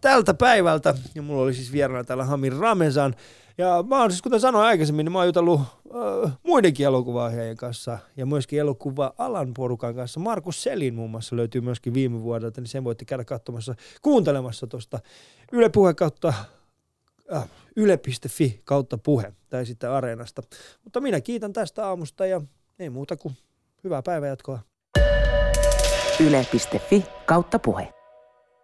tältä 0.01 0.35
päivältä. 0.35 0.95
Ja 1.14 1.23
mulla 1.23 1.43
oli 1.43 1.55
siis 1.55 1.73
vieraana 1.73 2.05
täällä 2.05 2.25
Hamir 2.25 2.57
Ramesan. 2.57 3.14
Ja 3.59 3.85
mä 3.89 4.01
oon 4.01 4.11
siis, 4.11 4.23
kuten 4.23 4.41
sanoin 4.41 4.67
aikaisemmin, 4.67 5.05
niin 5.05 5.13
mä 5.13 5.19
oon 5.19 5.27
jutellut 5.27 5.61
äh, 5.61 6.33
muidenkin 6.43 6.87
elokuva 6.87 7.31
kanssa 7.57 7.99
ja 8.17 8.27
myöskin 8.27 8.59
elokuva-alan 8.59 9.55
porukan 9.55 9.95
kanssa. 9.95 10.21
Markus 10.21 10.63
Selin 10.63 10.95
muun 10.95 11.11
muassa 11.11 11.37
löytyy 11.37 11.61
myöskin 11.61 11.95
viime 11.95 12.23
vuodelta, 12.23 12.61
niin 12.61 12.69
sen 12.69 12.85
voitte 12.85 13.05
käydä 13.05 13.25
katsomassa, 13.25 13.75
kuuntelemassa 14.03 14.67
tuosta 14.67 14.99
Yle 15.53 15.69
Puhe 15.69 15.95
kautta 15.95 16.35
äh, 17.33 17.49
yle.fi 17.77 18.61
kautta 18.65 18.99
puhe 18.99 19.33
tai 19.49 19.67
sitten 19.67 19.91
Areenasta. 19.91 20.43
Mutta 20.85 21.01
minä 21.01 21.21
kiitän 21.21 21.53
tästä 21.53 21.87
aamusta 21.87 22.27
ja 22.27 22.41
ei 22.79 22.91
muuta 22.91 23.17
kuin 23.17 23.35
hyvää 23.85 24.03
päivänjatkoa. 24.03 24.59
Yle.fi 26.21 27.05
kautta 27.27 27.59
puhe. 27.59 28.00